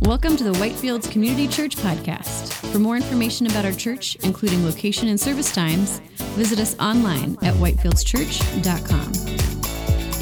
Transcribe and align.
Welcome 0.00 0.36
to 0.36 0.44
the 0.44 0.52
Whitefields 0.52 1.10
Community 1.10 1.48
Church 1.48 1.76
Podcast. 1.76 2.52
For 2.72 2.78
more 2.78 2.96
information 2.96 3.46
about 3.46 3.64
our 3.64 3.72
church, 3.72 4.16
including 4.16 4.64
location 4.64 5.08
and 5.08 5.18
service 5.18 5.54
times, 5.54 6.00
visit 6.36 6.58
us 6.58 6.78
online 6.78 7.38
at 7.42 7.54
whitefieldschurch.com. 7.54 9.12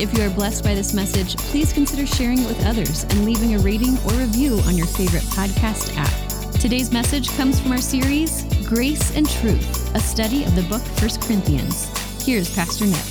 If 0.01 0.17
you 0.17 0.25
are 0.25 0.31
blessed 0.31 0.63
by 0.63 0.75
this 0.75 0.95
message, 0.95 1.37
please 1.37 1.73
consider 1.73 2.07
sharing 2.07 2.41
it 2.41 2.47
with 2.47 2.65
others 2.65 3.05
and 3.05 3.25
leaving 3.25 3.55
a 3.55 3.59
rating 3.59 3.97
or 4.07 4.13
review 4.13 4.61
on 4.67 4.77
your 4.77 4.87
favorite 4.87 5.25
podcast 5.25 5.97
app. 5.97 6.53
Today's 6.61 6.93
message 6.93 7.29
comes 7.37 7.59
from 7.59 7.73
our 7.73 7.79
series, 7.79 8.45
Grace 8.67 9.17
and 9.17 9.29
Truth, 9.29 9.95
a 9.97 10.01
study 10.01 10.45
of 10.45 10.55
the 10.55 10.63
book 10.63 10.83
1 11.01 11.11
Corinthians. 11.23 11.87
Here's 12.25 12.55
Pastor 12.55 12.85
Nick. 12.87 13.05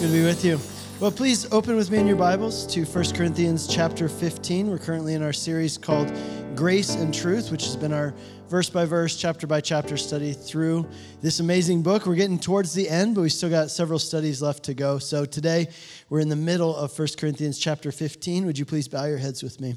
Good 0.00 0.06
to 0.08 0.12
be 0.12 0.24
with 0.24 0.44
you. 0.44 0.58
Well, 1.02 1.10
please 1.10 1.50
open 1.50 1.74
with 1.74 1.90
me 1.90 1.98
in 1.98 2.06
your 2.06 2.14
Bibles 2.14 2.64
to 2.68 2.84
1 2.84 3.12
Corinthians 3.14 3.66
chapter 3.66 4.08
15. 4.08 4.70
We're 4.70 4.78
currently 4.78 5.14
in 5.14 5.22
our 5.24 5.32
series 5.32 5.76
called 5.76 6.12
Grace 6.54 6.94
and 6.94 7.12
Truth, 7.12 7.50
which 7.50 7.64
has 7.64 7.74
been 7.74 7.92
our 7.92 8.14
verse 8.48 8.70
by 8.70 8.84
verse, 8.84 9.16
chapter 9.16 9.48
by 9.48 9.60
chapter 9.60 9.96
study 9.96 10.32
through 10.32 10.88
this 11.20 11.40
amazing 11.40 11.82
book. 11.82 12.06
We're 12.06 12.14
getting 12.14 12.38
towards 12.38 12.72
the 12.72 12.88
end, 12.88 13.16
but 13.16 13.22
we 13.22 13.30
still 13.30 13.50
got 13.50 13.72
several 13.72 13.98
studies 13.98 14.40
left 14.40 14.62
to 14.66 14.74
go. 14.74 15.00
So 15.00 15.24
today 15.24 15.70
we're 16.08 16.20
in 16.20 16.28
the 16.28 16.36
middle 16.36 16.76
of 16.76 16.96
1 16.96 17.08
Corinthians 17.18 17.58
chapter 17.58 17.90
15. 17.90 18.46
Would 18.46 18.56
you 18.56 18.64
please 18.64 18.86
bow 18.86 19.06
your 19.06 19.18
heads 19.18 19.42
with 19.42 19.60
me? 19.60 19.74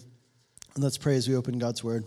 And 0.75 0.83
let's 0.83 0.99
pray 0.99 1.15
as 1.15 1.27
we 1.27 1.35
open 1.35 1.57
God's 1.57 1.83
word. 1.83 2.05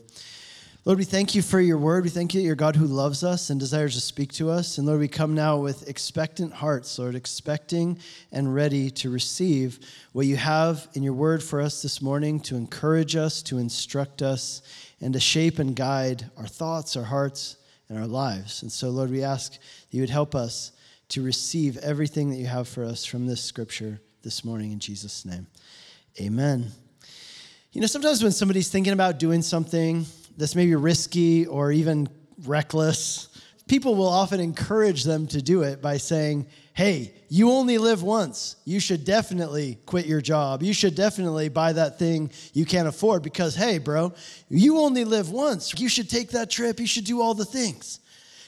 Lord, 0.88 1.01
we 1.01 1.05
thank 1.05 1.34
you 1.34 1.42
for 1.42 1.60
your 1.60 1.77
word. 1.77 2.05
We 2.05 2.09
thank 2.09 2.33
you 2.33 2.41
that 2.41 2.47
you're 2.47 2.55
God 2.55 2.74
who 2.74 2.87
loves 2.87 3.23
us 3.23 3.51
and 3.51 3.60
desires 3.60 3.92
to 3.92 4.01
speak 4.01 4.33
to 4.33 4.48
us. 4.48 4.78
And 4.78 4.87
Lord, 4.87 5.01
we 5.01 5.06
come 5.06 5.34
now 5.34 5.59
with 5.59 5.87
expectant 5.87 6.51
hearts, 6.51 6.98
Lord, 6.98 7.14
expecting 7.14 7.98
and 8.33 8.55
ready 8.55 8.91
to 8.92 9.11
receive 9.11 9.80
what 10.12 10.24
you 10.24 10.37
have 10.37 10.88
in 10.95 11.02
your 11.02 11.12
word 11.12 11.42
for 11.42 11.61
us 11.61 11.83
this 11.83 12.01
morning 12.01 12.41
to 12.41 12.56
encourage 12.56 13.16
us, 13.16 13.42
to 13.42 13.59
instruct 13.59 14.22
us, 14.22 14.62
and 15.03 15.12
to 15.12 15.20
shape 15.20 15.58
and 15.58 15.77
guide 15.77 16.30
our 16.39 16.47
thoughts, 16.47 16.97
our 16.97 17.05
hearts, 17.05 17.56
and 17.91 17.98
our 17.98 18.06
lives. 18.06 18.62
And 18.62 18.73
so, 18.73 18.89
Lord, 18.89 19.11
we 19.11 19.23
ask 19.23 19.52
that 19.52 19.61
you 19.91 20.00
would 20.00 20.08
help 20.08 20.34
us 20.34 20.73
to 21.11 21.23
receive 21.23 21.77
everything 21.77 22.30
that 22.30 22.36
you 22.36 22.47
have 22.47 22.67
for 22.67 22.83
us 22.83 23.05
from 23.05 23.27
this 23.27 23.45
scripture 23.45 24.00
this 24.23 24.42
morning 24.42 24.73
in 24.73 24.78
Jesus' 24.78 25.27
name. 25.27 25.48
Amen. 26.19 26.73
You 27.73 27.83
know, 27.83 27.86
sometimes 27.86 28.23
when 28.23 28.33
somebody's 28.33 28.70
thinking 28.70 28.95
about 28.95 29.19
doing 29.19 29.42
something, 29.42 30.06
that's 30.39 30.55
maybe 30.55 30.75
risky 30.75 31.47
or 31.47 31.70
even 31.72 32.08
reckless, 32.47 33.28
people 33.67 33.94
will 33.94 34.08
often 34.08 34.41
encourage 34.41 35.05
them 35.05 35.27
to 35.27 35.42
do 35.42 35.62
it 35.62 35.83
by 35.83 35.98
saying, 35.98 36.47
Hey, 36.72 37.12
you 37.28 37.50
only 37.50 37.77
live 37.77 38.05
once. 38.05 38.55
You 38.64 38.78
should 38.78 39.05
definitely 39.05 39.78
quit 39.84 40.06
your 40.06 40.20
job. 40.20 40.62
You 40.62 40.72
should 40.72 40.95
definitely 40.95 41.48
buy 41.48 41.72
that 41.72 41.98
thing 41.98 42.30
you 42.55 42.64
can't 42.64 42.86
afford 42.86 43.25
because, 43.25 43.56
hey, 43.56 43.78
bro, 43.78 44.14
you 44.48 44.78
only 44.78 45.05
live 45.05 45.30
once. 45.30 45.78
You 45.78 45.89
should 45.89 46.08
take 46.08 46.30
that 46.30 46.50
trip. 46.50 46.78
You 46.78 46.86
should 46.86 47.05
do 47.05 47.20
all 47.20 47.34
the 47.34 47.45
things. 47.45 47.98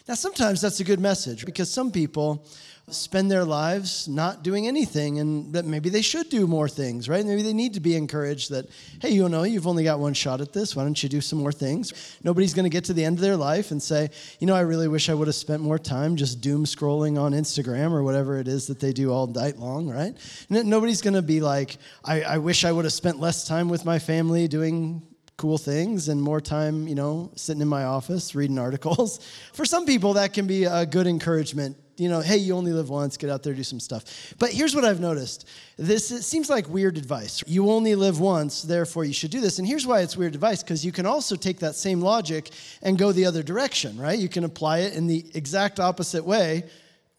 Now, 0.07 0.15
sometimes 0.15 0.61
that's 0.61 0.79
a 0.79 0.85
good 0.85 1.01
message 1.01 1.45
because 1.45 1.71
some 1.71 1.91
people 1.91 2.47
spend 2.89 3.31
their 3.31 3.45
lives 3.45 4.09
not 4.09 4.43
doing 4.43 4.67
anything 4.67 5.19
and 5.19 5.53
that 5.53 5.65
maybe 5.65 5.89
they 5.89 6.03
should 6.03 6.29
do 6.29 6.47
more 6.47 6.69
things, 6.69 7.09
right? 7.09 7.25
Maybe 7.25 7.43
they 7.43 7.53
need 7.53 7.75
to 7.75 7.81
be 7.81 7.95
encouraged 7.97 8.51
that, 8.51 8.67
hey, 9.01 9.11
you 9.11 9.29
know, 9.29 9.45
you've 9.45 9.67
only 9.67 9.85
got 9.85 10.01
one 10.01 10.15
shot 10.15 10.41
at 10.41 10.53
this. 10.53 10.75
Why 10.75 10.83
don't 10.83 11.01
you 11.03 11.09
do 11.09 11.21
some 11.21 11.39
more 11.39 11.53
things? 11.53 12.19
Nobody's 12.25 12.55
going 12.55 12.65
to 12.65 12.71
get 12.71 12.85
to 12.85 12.93
the 12.93 13.05
end 13.05 13.19
of 13.19 13.23
their 13.23 13.37
life 13.37 13.71
and 13.71 13.83
say, 13.83 14.11
you 14.39 14.47
know, 14.47 14.55
I 14.55 14.61
really 14.61 14.89
wish 14.89 15.09
I 15.09 15.15
would 15.15 15.29
have 15.29 15.35
spent 15.35 15.63
more 15.63 15.79
time 15.79 16.17
just 16.17 16.41
doom 16.41 16.65
scrolling 16.65 17.21
on 17.21 17.33
Instagram 17.33 17.93
or 17.93 18.03
whatever 18.03 18.39
it 18.39 18.49
is 18.49 18.67
that 18.67 18.81
they 18.81 18.93
do 18.93 19.13
all 19.13 19.27
night 19.27 19.59
long, 19.59 19.89
right? 19.89 20.15
Nobody's 20.49 21.03
going 21.03 21.15
to 21.15 21.23
be 21.23 21.41
like, 21.41 21.79
I, 22.05 22.23
I 22.23 22.39
wish 22.39 22.65
I 22.65 22.73
would 22.73 22.85
have 22.85 22.93
spent 22.93 23.21
less 23.21 23.47
time 23.47 23.69
with 23.69 23.85
my 23.85 23.99
family 23.99 24.49
doing 24.49 25.03
cool 25.37 25.57
things 25.57 26.09
and 26.09 26.21
more 26.21 26.39
time, 26.39 26.87
you 26.87 26.95
know, 26.95 27.31
sitting 27.35 27.63
in 27.63 27.69
my 27.69 27.85
office 27.85 28.35
reading 28.35 28.59
articles. 28.59 29.21
For 29.55 29.65
some 29.65 29.87
people, 29.87 30.13
that 30.15 30.35
can 30.35 30.47
be 30.47 30.65
a 30.65 30.85
good 30.85 31.07
encouragement 31.07 31.79
you 32.01 32.09
know, 32.09 32.21
hey, 32.21 32.39
you 32.39 32.57
only 32.57 32.73
live 32.73 32.89
once, 32.89 33.19
get 33.19 33.29
out 33.29 33.43
there, 33.43 33.53
do 33.53 33.63
some 33.63 33.79
stuff. 33.79 34.35
But 34.39 34.51
here's 34.51 34.75
what 34.75 34.87
I've 34.87 35.01
noticed 35.01 35.47
this 35.77 36.09
seems 36.27 36.49
like 36.49 36.69
weird 36.69 36.97
advice. 36.97 37.45
You 37.47 37.71
only 37.71 37.95
live 37.95 38.21
once, 38.21 38.63
therefore 38.63 39.05
you 39.05 39.13
should 39.13 39.31
do 39.31 39.41
this. 39.41 39.59
And 39.59 39.69
here's 39.69 39.87
why 39.87 40.01
it's 40.01 40.17
weird 40.17 40.35
advice 40.35 40.63
because 40.63 40.85
you 40.85 40.93
can 40.93 41.05
also 41.05 41.37
take 41.37 41.59
that 41.61 41.75
same 41.75 42.01
logic 42.01 42.51
and 42.83 42.99
go 42.99 43.13
the 43.13 43.27
other 43.27 43.43
direction, 43.43 43.99
right? 43.99 44.19
You 44.19 44.31
can 44.31 44.45
apply 44.45 44.79
it 44.79 44.95
in 44.95 45.07
the 45.07 45.25
exact 45.35 45.79
opposite 45.79 46.25
way 46.25 46.65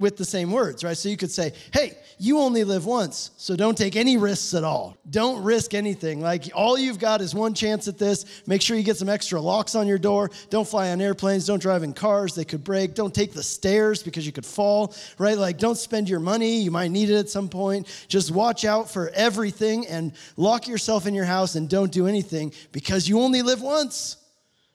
with 0.01 0.17
the 0.17 0.25
same 0.25 0.51
words, 0.51 0.83
right? 0.83 0.97
So 0.97 1.07
you 1.07 1.15
could 1.15 1.31
say, 1.31 1.53
hey, 1.71 1.97
you 2.17 2.39
only 2.39 2.63
live 2.63 2.85
once, 2.85 3.31
so 3.37 3.55
don't 3.55 3.77
take 3.77 3.95
any 3.95 4.17
risks 4.17 4.53
at 4.53 4.63
all. 4.63 4.97
Don't 5.09 5.43
risk 5.43 5.73
anything. 5.73 6.21
Like 6.21 6.49
all 6.53 6.77
you've 6.77 6.99
got 6.99 7.21
is 7.21 7.33
one 7.33 7.53
chance 7.53 7.87
at 7.87 7.97
this. 7.97 8.43
Make 8.45 8.61
sure 8.61 8.75
you 8.75 8.83
get 8.83 8.97
some 8.97 9.09
extra 9.09 9.39
locks 9.39 9.75
on 9.75 9.87
your 9.87 9.97
door. 9.97 10.29
Don't 10.49 10.67
fly 10.67 10.89
on 10.89 10.99
airplanes. 11.01 11.45
Don't 11.45 11.61
drive 11.61 11.83
in 11.83 11.93
cars, 11.93 12.35
they 12.35 12.45
could 12.45 12.63
break. 12.63 12.93
Don't 12.95 13.13
take 13.13 13.33
the 13.33 13.43
stairs 13.43 14.03
because 14.03 14.25
you 14.25 14.31
could 14.31 14.45
fall, 14.45 14.93
right? 15.17 15.37
Like 15.37 15.57
don't 15.57 15.77
spend 15.77 16.09
your 16.09 16.19
money. 16.19 16.61
You 16.61 16.71
might 16.71 16.91
need 16.91 17.09
it 17.09 17.17
at 17.17 17.29
some 17.29 17.47
point. 17.47 17.87
Just 18.07 18.31
watch 18.31 18.65
out 18.65 18.89
for 18.89 19.09
everything 19.09 19.87
and 19.87 20.13
lock 20.35 20.67
yourself 20.67 21.07
in 21.07 21.13
your 21.13 21.25
house 21.25 21.55
and 21.55 21.69
don't 21.69 21.91
do 21.91 22.07
anything 22.07 22.53
because 22.71 23.07
you 23.07 23.19
only 23.21 23.41
live 23.41 23.61
once. 23.61 24.17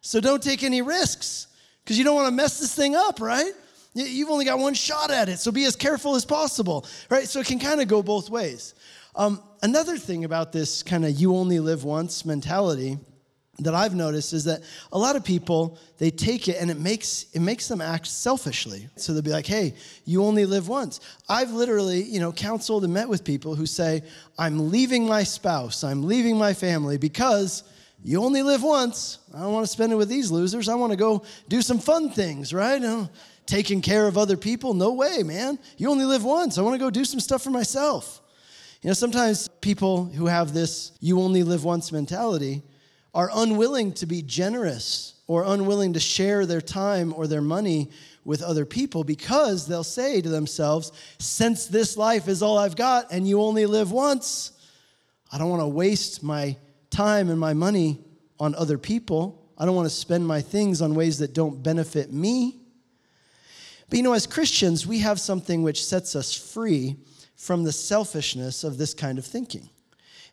So 0.00 0.20
don't 0.20 0.42
take 0.42 0.62
any 0.62 0.82
risks 0.82 1.48
because 1.82 1.98
you 1.98 2.04
don't 2.04 2.14
want 2.14 2.28
to 2.28 2.32
mess 2.34 2.60
this 2.60 2.74
thing 2.74 2.94
up, 2.94 3.20
right? 3.20 3.52
You've 3.96 4.28
only 4.28 4.44
got 4.44 4.58
one 4.58 4.74
shot 4.74 5.10
at 5.10 5.30
it, 5.30 5.38
so 5.38 5.50
be 5.50 5.64
as 5.64 5.74
careful 5.74 6.16
as 6.16 6.24
possible, 6.26 6.84
right? 7.08 7.26
So 7.26 7.40
it 7.40 7.46
can 7.46 7.58
kind 7.58 7.80
of 7.80 7.88
go 7.88 8.02
both 8.02 8.28
ways. 8.28 8.74
Um, 9.14 9.42
another 9.62 9.96
thing 9.96 10.24
about 10.24 10.52
this 10.52 10.82
kind 10.82 11.04
of 11.06 11.12
you 11.12 11.34
only 11.34 11.60
live 11.60 11.84
once 11.84 12.26
mentality 12.26 12.98
that 13.60 13.74
I've 13.74 13.94
noticed 13.94 14.34
is 14.34 14.44
that 14.44 14.60
a 14.92 14.98
lot 14.98 15.16
of 15.16 15.24
people 15.24 15.78
they 15.96 16.10
take 16.10 16.46
it 16.46 16.58
and 16.60 16.70
it 16.70 16.78
makes 16.78 17.24
it 17.32 17.40
makes 17.40 17.68
them 17.68 17.80
act 17.80 18.06
selfishly. 18.06 18.86
So 18.96 19.14
they'll 19.14 19.22
be 19.22 19.30
like, 19.30 19.46
"Hey, 19.46 19.72
you 20.04 20.22
only 20.24 20.44
live 20.44 20.68
once." 20.68 21.00
I've 21.26 21.52
literally, 21.52 22.02
you 22.02 22.20
know, 22.20 22.32
counseled 22.32 22.84
and 22.84 22.92
met 22.92 23.08
with 23.08 23.24
people 23.24 23.54
who 23.54 23.64
say, 23.64 24.02
"I'm 24.38 24.70
leaving 24.70 25.06
my 25.06 25.22
spouse, 25.22 25.84
I'm 25.84 26.02
leaving 26.04 26.36
my 26.36 26.52
family 26.52 26.98
because 26.98 27.62
you 28.04 28.22
only 28.22 28.42
live 28.42 28.62
once. 28.62 29.20
I 29.34 29.40
don't 29.40 29.54
want 29.54 29.64
to 29.64 29.72
spend 29.72 29.90
it 29.90 29.96
with 29.96 30.10
these 30.10 30.30
losers. 30.30 30.68
I 30.68 30.74
want 30.74 30.92
to 30.92 30.98
go 30.98 31.22
do 31.48 31.62
some 31.62 31.78
fun 31.78 32.10
things, 32.10 32.52
right?" 32.52 33.08
Taking 33.46 33.80
care 33.80 34.06
of 34.06 34.18
other 34.18 34.36
people. 34.36 34.74
No 34.74 34.92
way, 34.92 35.22
man. 35.22 35.58
You 35.76 35.90
only 35.90 36.04
live 36.04 36.24
once. 36.24 36.58
I 36.58 36.62
want 36.62 36.74
to 36.74 36.78
go 36.78 36.90
do 36.90 37.04
some 37.04 37.20
stuff 37.20 37.42
for 37.42 37.50
myself. 37.50 38.20
You 38.82 38.88
know, 38.88 38.94
sometimes 38.94 39.48
people 39.48 40.04
who 40.04 40.26
have 40.26 40.52
this 40.52 40.92
you 41.00 41.20
only 41.20 41.42
live 41.42 41.64
once 41.64 41.90
mentality 41.92 42.62
are 43.14 43.30
unwilling 43.34 43.92
to 43.94 44.06
be 44.06 44.22
generous 44.22 45.14
or 45.26 45.44
unwilling 45.44 45.94
to 45.94 46.00
share 46.00 46.46
their 46.46 46.60
time 46.60 47.12
or 47.16 47.26
their 47.26 47.40
money 47.40 47.90
with 48.24 48.42
other 48.42 48.66
people 48.66 49.04
because 49.04 49.66
they'll 49.66 49.84
say 49.84 50.20
to 50.20 50.28
themselves, 50.28 50.92
since 51.18 51.66
this 51.66 51.96
life 51.96 52.28
is 52.28 52.42
all 52.42 52.58
I've 52.58 52.76
got 52.76 53.10
and 53.10 53.26
you 53.26 53.40
only 53.40 53.66
live 53.66 53.90
once, 53.90 54.52
I 55.32 55.38
don't 55.38 55.48
want 55.48 55.62
to 55.62 55.68
waste 55.68 56.22
my 56.22 56.56
time 56.90 57.30
and 57.30 57.40
my 57.40 57.54
money 57.54 58.04
on 58.38 58.54
other 58.54 58.78
people. 58.78 59.50
I 59.56 59.64
don't 59.64 59.74
want 59.74 59.88
to 59.88 59.94
spend 59.94 60.26
my 60.26 60.40
things 60.40 60.82
on 60.82 60.94
ways 60.94 61.18
that 61.18 61.34
don't 61.34 61.62
benefit 61.62 62.12
me. 62.12 62.60
But 63.88 63.98
you 63.98 64.02
know, 64.02 64.14
as 64.14 64.26
Christians, 64.26 64.86
we 64.86 64.98
have 65.00 65.20
something 65.20 65.62
which 65.62 65.84
sets 65.84 66.16
us 66.16 66.34
free 66.34 66.96
from 67.36 67.64
the 67.64 67.72
selfishness 67.72 68.64
of 68.64 68.78
this 68.78 68.94
kind 68.94 69.18
of 69.18 69.24
thinking 69.24 69.68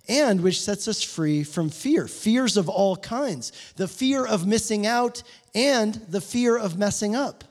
and 0.07 0.41
which 0.41 0.61
sets 0.61 0.87
us 0.87 1.01
free 1.01 1.43
from 1.43 1.69
fear 1.69 2.07
fears 2.07 2.57
of 2.57 2.67
all 2.67 2.97
kinds 2.97 3.51
the 3.77 3.87
fear 3.87 4.25
of 4.25 4.45
missing 4.45 4.85
out 4.85 5.23
and 5.55 5.93
the 6.09 6.21
fear 6.21 6.57
of 6.57 6.77
messing 6.77 7.15
up. 7.15 7.43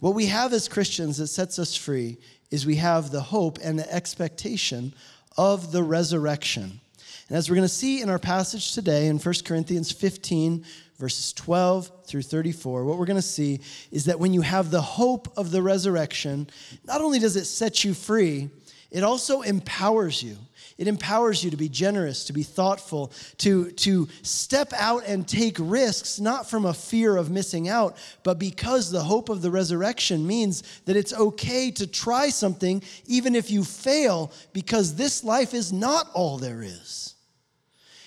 What 0.00 0.14
we 0.14 0.26
have 0.26 0.52
as 0.52 0.68
Christians 0.68 1.16
that 1.18 1.28
sets 1.28 1.58
us 1.58 1.74
free 1.74 2.18
is 2.50 2.66
we 2.66 2.76
have 2.76 3.10
the 3.10 3.20
hope 3.20 3.58
and 3.62 3.78
the 3.78 3.92
expectation 3.92 4.94
of 5.36 5.72
the 5.72 5.82
resurrection. 5.82 6.80
And 7.28 7.38
as 7.38 7.48
we're 7.48 7.56
going 7.56 7.66
to 7.66 7.74
see 7.74 8.02
in 8.02 8.10
our 8.10 8.18
passage 8.18 8.74
today 8.74 9.06
in 9.06 9.18
1 9.18 9.34
Corinthians 9.44 9.90
15, 9.90 10.64
verses 10.98 11.32
12 11.32 11.90
through 12.06 12.22
34, 12.22 12.84
what 12.84 12.98
we're 12.98 13.06
going 13.06 13.16
to 13.16 13.22
see 13.22 13.60
is 13.90 14.04
that 14.04 14.20
when 14.20 14.32
you 14.32 14.42
have 14.42 14.70
the 14.70 14.82
hope 14.82 15.32
of 15.36 15.50
the 15.50 15.62
resurrection, 15.62 16.48
not 16.86 17.00
only 17.00 17.18
does 17.18 17.36
it 17.36 17.44
set 17.44 17.84
you 17.84 17.94
free, 17.94 18.50
it 18.90 19.02
also 19.02 19.42
empowers 19.42 20.22
you. 20.22 20.36
It 20.78 20.88
empowers 20.88 21.42
you 21.42 21.50
to 21.50 21.56
be 21.56 21.68
generous, 21.68 22.24
to 22.26 22.32
be 22.32 22.42
thoughtful, 22.42 23.12
to, 23.38 23.70
to 23.72 24.08
step 24.22 24.72
out 24.72 25.04
and 25.06 25.26
take 25.26 25.56
risks, 25.58 26.20
not 26.20 26.48
from 26.48 26.64
a 26.64 26.74
fear 26.74 27.16
of 27.16 27.30
missing 27.30 27.68
out, 27.68 27.96
but 28.22 28.38
because 28.38 28.90
the 28.90 29.02
hope 29.02 29.28
of 29.28 29.42
the 29.42 29.50
resurrection 29.50 30.26
means 30.26 30.62
that 30.84 30.96
it's 30.96 31.12
okay 31.12 31.70
to 31.72 31.86
try 31.86 32.28
something 32.28 32.82
even 33.06 33.34
if 33.34 33.50
you 33.50 33.64
fail, 33.64 34.32
because 34.52 34.94
this 34.94 35.24
life 35.24 35.54
is 35.54 35.72
not 35.72 36.08
all 36.12 36.38
there 36.38 36.62
is. 36.62 37.13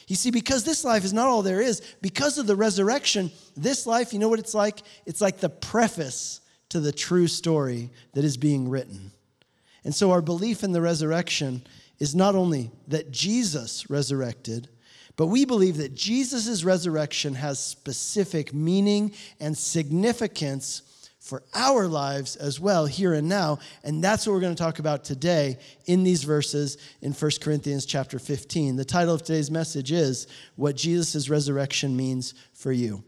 You 0.08 0.16
see, 0.16 0.32
because 0.32 0.64
this 0.64 0.84
life 0.86 1.04
is 1.04 1.14
not 1.14 1.28
all 1.28 1.42
there 1.42 1.62
is, 1.62 1.82
because 2.02 2.38
of 2.38 2.48
the 2.48 2.56
resurrection, 2.56 3.32
this 3.56 3.86
life, 3.86 4.14
you 4.14 4.20
know 4.20 4.30
what 4.30 4.40
it's 4.40 4.54
like? 4.54 4.82
It's 5.06 5.22
like 5.22 5.40
the 5.40 5.50
preface 5.50 6.42
to 6.70 6.80
the 6.80 6.92
true 6.92 7.28
story 7.28 7.92
that 8.14 8.24
is 8.24 8.38
being 8.38 8.70
written. 8.70 9.12
And 9.84 9.94
so 9.94 10.12
our 10.12 10.22
belief 10.22 10.64
in 10.64 10.72
the 10.72 10.82
resurrection 10.82 11.62
is 12.00 12.16
not 12.16 12.36
only 12.36 12.72
that 12.88 13.12
Jesus 13.12 13.90
resurrected, 13.90 14.70
But 15.18 15.28
we 15.28 15.46
believe 15.46 15.78
that 15.78 15.96
Jesus' 15.96 16.64
resurrection 16.64 17.34
has 17.34 17.60
specific 17.60 18.54
meaning 18.54 19.14
and 19.40 19.58
significance 19.58 20.84
for 21.28 21.44
our 21.54 21.88
lives 21.88 22.36
as 22.38 22.60
well, 22.60 22.86
here 22.86 23.14
and 23.14 23.28
now. 23.28 23.60
And 23.84 24.04
that's 24.04 24.26
what 24.26 24.34
we're 24.34 24.40
going 24.40 24.56
to 24.56 24.64
talk 24.64 24.80
about 24.80 25.04
today 25.04 25.58
in 25.86 26.04
these 26.04 26.24
verses 26.24 26.78
in 27.02 27.12
1 27.12 27.32
Corinthians 27.42 27.86
chapter 27.86 28.18
15. 28.18 28.78
The 28.78 28.86
title 28.86 29.14
of 29.14 29.24
today's 29.24 29.52
message 29.52 29.92
is 29.92 30.28
What 30.56 30.76
Jesus' 30.76 31.30
Resurrection 31.30 31.96
Means 31.96 32.34
for 32.54 32.72
You. 32.72 33.04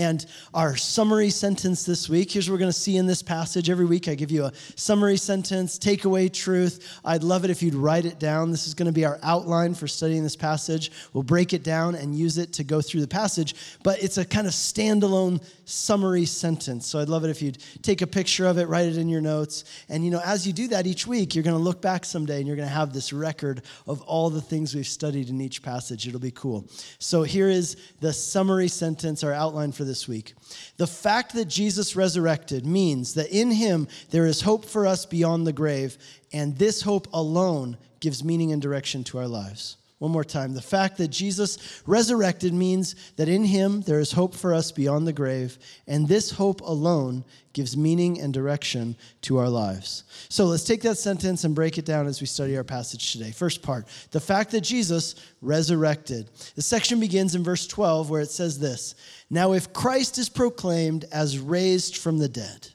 And 0.00 0.24
our 0.54 0.76
summary 0.76 1.28
sentence 1.28 1.84
this 1.84 2.08
week 2.08 2.30
here's 2.32 2.48
what 2.48 2.54
we're 2.54 2.60
going 2.60 2.72
to 2.72 2.78
see 2.78 2.96
in 2.96 3.06
this 3.06 3.22
passage. 3.22 3.68
Every 3.68 3.84
week, 3.84 4.08
I 4.08 4.14
give 4.14 4.30
you 4.30 4.46
a 4.46 4.52
summary 4.74 5.18
sentence, 5.18 5.78
takeaway 5.78 6.32
truth. 6.32 6.98
I'd 7.04 7.22
love 7.22 7.44
it 7.44 7.50
if 7.50 7.62
you'd 7.62 7.74
write 7.74 8.06
it 8.06 8.18
down. 8.18 8.50
This 8.50 8.66
is 8.66 8.72
going 8.72 8.86
to 8.86 8.92
be 8.92 9.04
our 9.04 9.18
outline 9.22 9.74
for 9.74 9.86
studying 9.86 10.22
this 10.22 10.36
passage. 10.36 10.90
We'll 11.12 11.22
break 11.22 11.52
it 11.52 11.62
down 11.62 11.96
and 11.96 12.14
use 12.14 12.38
it 12.38 12.54
to 12.54 12.64
go 12.64 12.80
through 12.80 13.02
the 13.02 13.08
passage, 13.08 13.54
but 13.82 14.02
it's 14.02 14.16
a 14.16 14.24
kind 14.24 14.46
of 14.46 14.54
standalone 14.54 15.44
summary 15.66 16.24
sentence. 16.24 16.86
So 16.86 16.98
I'd 16.98 17.10
love 17.10 17.24
it 17.24 17.30
if 17.30 17.42
you'd 17.42 17.58
take 17.82 18.00
a 18.00 18.06
picture 18.06 18.46
of 18.46 18.56
it, 18.56 18.68
write 18.68 18.86
it 18.86 18.96
in 18.96 19.08
your 19.08 19.20
notes. 19.20 19.64
And, 19.90 20.02
you 20.02 20.10
know, 20.10 20.22
as 20.24 20.46
you 20.46 20.54
do 20.54 20.66
that 20.68 20.86
each 20.86 21.06
week, 21.06 21.34
you're 21.34 21.44
going 21.44 21.56
to 21.56 21.62
look 21.62 21.82
back 21.82 22.06
someday 22.06 22.38
and 22.38 22.46
you're 22.46 22.56
going 22.56 22.68
to 22.68 22.74
have 22.74 22.94
this 22.94 23.12
record 23.12 23.62
of 23.86 24.00
all 24.02 24.30
the 24.30 24.40
things 24.40 24.74
we've 24.74 24.86
studied 24.86 25.28
in 25.28 25.42
each 25.42 25.62
passage. 25.62 26.08
It'll 26.08 26.20
be 26.20 26.30
cool. 26.30 26.64
So 26.98 27.22
here 27.22 27.50
is 27.50 27.76
the 28.00 28.14
summary 28.14 28.68
sentence, 28.68 29.22
our 29.22 29.34
outline 29.34 29.72
for 29.72 29.84
this 29.84 29.89
week. 30.08 30.34
The 30.76 30.86
fact 30.86 31.34
that 31.34 31.46
Jesus 31.46 31.96
resurrected 31.96 32.64
means 32.64 33.14
that 33.14 33.30
in 33.30 33.50
him 33.50 33.88
there 34.10 34.26
is 34.26 34.42
hope 34.42 34.64
for 34.64 34.86
us 34.86 35.06
beyond 35.06 35.46
the 35.46 35.52
grave, 35.52 35.98
and 36.32 36.56
this 36.56 36.82
hope 36.82 37.08
alone 37.12 37.76
gives 38.00 38.24
meaning 38.24 38.52
and 38.52 38.62
direction 38.62 39.04
to 39.04 39.18
our 39.18 39.28
lives. 39.28 39.76
One 40.00 40.12
more 40.12 40.24
time. 40.24 40.54
The 40.54 40.62
fact 40.62 40.96
that 40.96 41.08
Jesus 41.08 41.82
resurrected 41.86 42.54
means 42.54 42.96
that 43.16 43.28
in 43.28 43.44
him 43.44 43.82
there 43.82 44.00
is 44.00 44.12
hope 44.12 44.34
for 44.34 44.54
us 44.54 44.72
beyond 44.72 45.06
the 45.06 45.12
grave, 45.12 45.58
and 45.86 46.08
this 46.08 46.30
hope 46.30 46.62
alone 46.62 47.22
gives 47.52 47.76
meaning 47.76 48.18
and 48.18 48.32
direction 48.32 48.96
to 49.20 49.36
our 49.36 49.50
lives. 49.50 50.04
So 50.30 50.46
let's 50.46 50.64
take 50.64 50.80
that 50.82 50.96
sentence 50.96 51.44
and 51.44 51.54
break 51.54 51.76
it 51.76 51.84
down 51.84 52.06
as 52.06 52.18
we 52.18 52.26
study 52.26 52.56
our 52.56 52.64
passage 52.64 53.12
today. 53.12 53.30
First 53.30 53.60
part 53.60 53.88
the 54.10 54.20
fact 54.20 54.52
that 54.52 54.62
Jesus 54.62 55.16
resurrected. 55.42 56.30
The 56.54 56.62
section 56.62 56.98
begins 56.98 57.34
in 57.34 57.44
verse 57.44 57.66
12 57.66 58.08
where 58.08 58.22
it 58.22 58.30
says 58.30 58.58
this 58.58 58.94
Now, 59.28 59.52
if 59.52 59.74
Christ 59.74 60.16
is 60.16 60.30
proclaimed 60.30 61.04
as 61.12 61.38
raised 61.38 61.98
from 61.98 62.16
the 62.16 62.28
dead, 62.28 62.68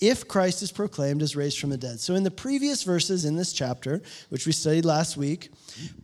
if 0.00 0.28
Christ 0.28 0.62
is 0.62 0.70
proclaimed 0.70 1.22
as 1.22 1.34
raised 1.34 1.58
from 1.58 1.70
the 1.70 1.76
dead. 1.76 1.98
So, 2.00 2.14
in 2.14 2.22
the 2.22 2.30
previous 2.30 2.82
verses 2.84 3.24
in 3.24 3.36
this 3.36 3.52
chapter, 3.52 4.00
which 4.28 4.46
we 4.46 4.52
studied 4.52 4.84
last 4.84 5.16
week, 5.16 5.50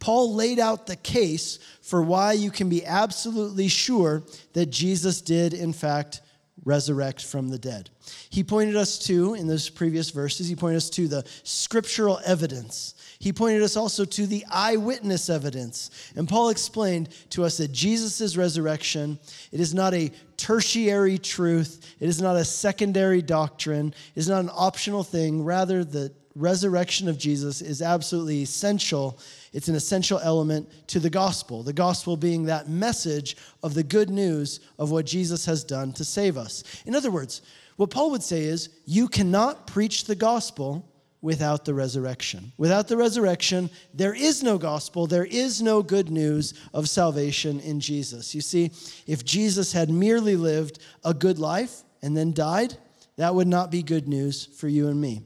Paul 0.01 0.35
laid 0.35 0.59
out 0.59 0.87
the 0.87 0.97
case 0.97 1.59
for 1.83 2.03
why 2.03 2.33
you 2.33 2.51
can 2.51 2.69
be 2.69 2.85
absolutely 2.85 3.69
sure 3.69 4.23
that 4.53 4.67
Jesus 4.67 5.21
did, 5.21 5.55
in 5.55 5.73
fact, 5.73 6.23
resurrect 6.65 7.25
from 7.25 7.49
the 7.49 7.59
dead. 7.59 7.91
He 8.31 8.43
pointed 8.43 8.77
us 8.77 8.99
to, 9.07 9.35
in 9.35 9.47
those 9.47 9.69
previous 9.69 10.11
verses, 10.11 10.49
he 10.49 10.57
pointed 10.57 10.79
us 10.79 10.91
to 10.91 11.09
the 11.09 11.25
scriptural 11.43 12.21
evidence. 12.25 12.95
He 13.25 13.33
pointed 13.33 13.63
us 13.63 13.75
also 13.75 14.05
to 14.05 14.27
the 14.27 14.45
eyewitness 14.51 15.31
evidence. 15.31 16.13
And 16.15 16.29
Paul 16.29 16.51
explained 16.51 17.09
to 17.31 17.43
us 17.45 17.57
that 17.57 17.73
Jesus' 17.73 18.37
resurrection, 18.37 19.19
it 19.51 19.61
is 19.61 19.73
not 19.73 19.95
a 19.95 20.13
tertiary 20.37 21.17
truth, 21.17 21.95
it 22.01 22.07
is 22.07 22.21
not 22.21 22.37
a 22.37 22.45
secondary 22.45 23.23
doctrine, 23.23 23.95
it 24.15 24.19
is 24.19 24.29
not 24.29 24.41
an 24.41 24.51
optional 24.53 25.03
thing. 25.03 25.43
Rather, 25.43 25.85
the 25.85 26.13
resurrection 26.35 27.09
of 27.09 27.17
Jesus 27.17 27.63
is 27.63 27.81
absolutely 27.81 28.43
essential. 28.43 29.19
It's 29.55 29.69
an 29.69 29.75
essential 29.75 30.19
element 30.19 30.69
to 30.89 31.01
the 31.01 31.09
gospel. 31.09 31.63
The 31.63 31.73
gospel 31.73 32.19
being 32.19 32.45
that 32.45 32.69
message 32.69 33.39
of 33.63 33.73
the 33.73 33.85
good 33.85 34.11
news 34.11 34.61
of 34.79 34.91
what 34.91 35.07
Jesus 35.07 35.47
has 35.47 35.65
done 35.65 35.95
to 35.95 36.05
save 36.05 36.37
us. 36.37 36.63
In 36.85 36.95
other 36.95 37.11
words, 37.11 37.41
what 37.77 37.89
Paul 37.89 38.11
would 38.11 38.23
say 38.23 38.43
is 38.43 38.69
you 38.85 39.09
cannot 39.09 39.67
preach 39.67 40.05
the 40.05 40.15
gospel 40.15 40.87
without 41.25 41.65
the 41.65 41.73
resurrection. 41.73 42.53
Without 42.59 42.87
the 42.87 42.99
resurrection, 42.99 43.71
there 43.95 44.13
is 44.13 44.43
no 44.43 44.59
gospel, 44.59 45.07
there 45.07 45.25
is 45.25 45.63
no 45.63 45.83
good 45.83 46.11
news 46.11 46.53
of 46.75 46.87
salvation 46.87 47.61
in 47.61 47.81
Jesus. 47.81 48.35
You 48.35 48.43
see, 48.43 48.73
if 49.07 49.25
Jesus 49.25 49.73
had 49.73 49.89
merely 49.89 50.37
lived 50.37 50.81
a 51.03 51.15
good 51.15 51.39
life 51.39 51.81
and 52.03 52.15
then 52.15 52.35
died, 52.35 52.77
that 53.17 53.35
would 53.35 53.49
not 53.49 53.71
be 53.71 53.83
good 53.83 54.07
news 54.07 54.45
for 54.45 54.69
you 54.69 54.89
and 54.89 55.01
me. 55.01 55.23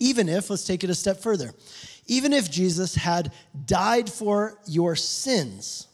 Even 0.00 0.28
if, 0.28 0.50
let's 0.50 0.64
take 0.64 0.82
it 0.82 0.90
a 0.90 0.94
step 0.96 1.20
further, 1.20 1.52
even 2.08 2.32
if 2.32 2.50
Jesus 2.50 2.96
had 2.96 3.32
died 3.66 4.10
for 4.10 4.58
your 4.66 4.96
sins, 4.96 5.86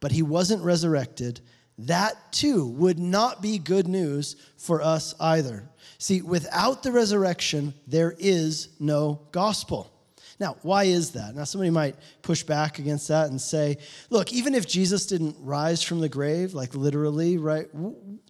but 0.00 0.12
he 0.12 0.22
wasn't 0.22 0.64
resurrected, 0.64 1.42
that 1.78 2.32
too 2.32 2.66
would 2.66 2.98
not 2.98 3.42
be 3.42 3.58
good 3.58 3.86
news 3.86 4.36
for 4.56 4.80
us 4.82 5.14
either. 5.20 5.68
See, 5.98 6.22
without 6.22 6.82
the 6.82 6.92
resurrection, 6.92 7.74
there 7.86 8.14
is 8.18 8.68
no 8.80 9.20
gospel. 9.32 9.92
Now, 10.38 10.56
why 10.62 10.84
is 10.84 11.12
that? 11.12 11.34
Now, 11.34 11.44
somebody 11.44 11.70
might 11.70 11.96
push 12.20 12.42
back 12.42 12.78
against 12.78 13.08
that 13.08 13.30
and 13.30 13.40
say, 13.40 13.78
look, 14.10 14.32
even 14.32 14.54
if 14.54 14.66
Jesus 14.66 15.06
didn't 15.06 15.36
rise 15.40 15.82
from 15.82 16.00
the 16.00 16.10
grave, 16.10 16.52
like 16.52 16.74
literally, 16.74 17.38
right, 17.38 17.68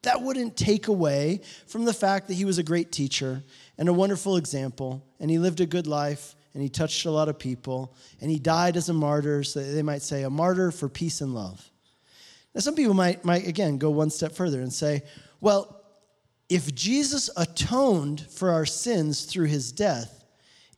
that 0.02 0.22
wouldn't 0.22 0.56
take 0.56 0.86
away 0.86 1.40
from 1.66 1.84
the 1.84 1.92
fact 1.92 2.28
that 2.28 2.34
he 2.34 2.44
was 2.44 2.58
a 2.58 2.62
great 2.62 2.92
teacher 2.92 3.42
and 3.76 3.88
a 3.88 3.92
wonderful 3.92 4.36
example, 4.36 5.04
and 5.18 5.30
he 5.30 5.38
lived 5.38 5.60
a 5.60 5.66
good 5.66 5.88
life, 5.88 6.36
and 6.54 6.62
he 6.62 6.68
touched 6.68 7.06
a 7.06 7.10
lot 7.10 7.28
of 7.28 7.38
people, 7.38 7.94
and 8.20 8.30
he 8.30 8.38
died 8.38 8.76
as 8.76 8.88
a 8.88 8.94
martyr, 8.94 9.42
so 9.42 9.60
they 9.60 9.82
might 9.82 10.02
say, 10.02 10.22
a 10.22 10.30
martyr 10.30 10.70
for 10.70 10.88
peace 10.88 11.20
and 11.20 11.34
love. 11.34 11.70
Now, 12.56 12.60
some 12.60 12.74
people 12.74 12.94
might, 12.94 13.22
might 13.22 13.46
again, 13.46 13.76
go 13.76 13.90
one 13.90 14.08
step 14.08 14.32
further 14.32 14.62
and 14.62 14.72
say, 14.72 15.02
well, 15.42 15.84
if 16.48 16.74
Jesus 16.74 17.28
atoned 17.36 18.22
for 18.30 18.50
our 18.50 18.64
sins 18.64 19.26
through 19.26 19.48
his 19.48 19.72
death, 19.72 20.24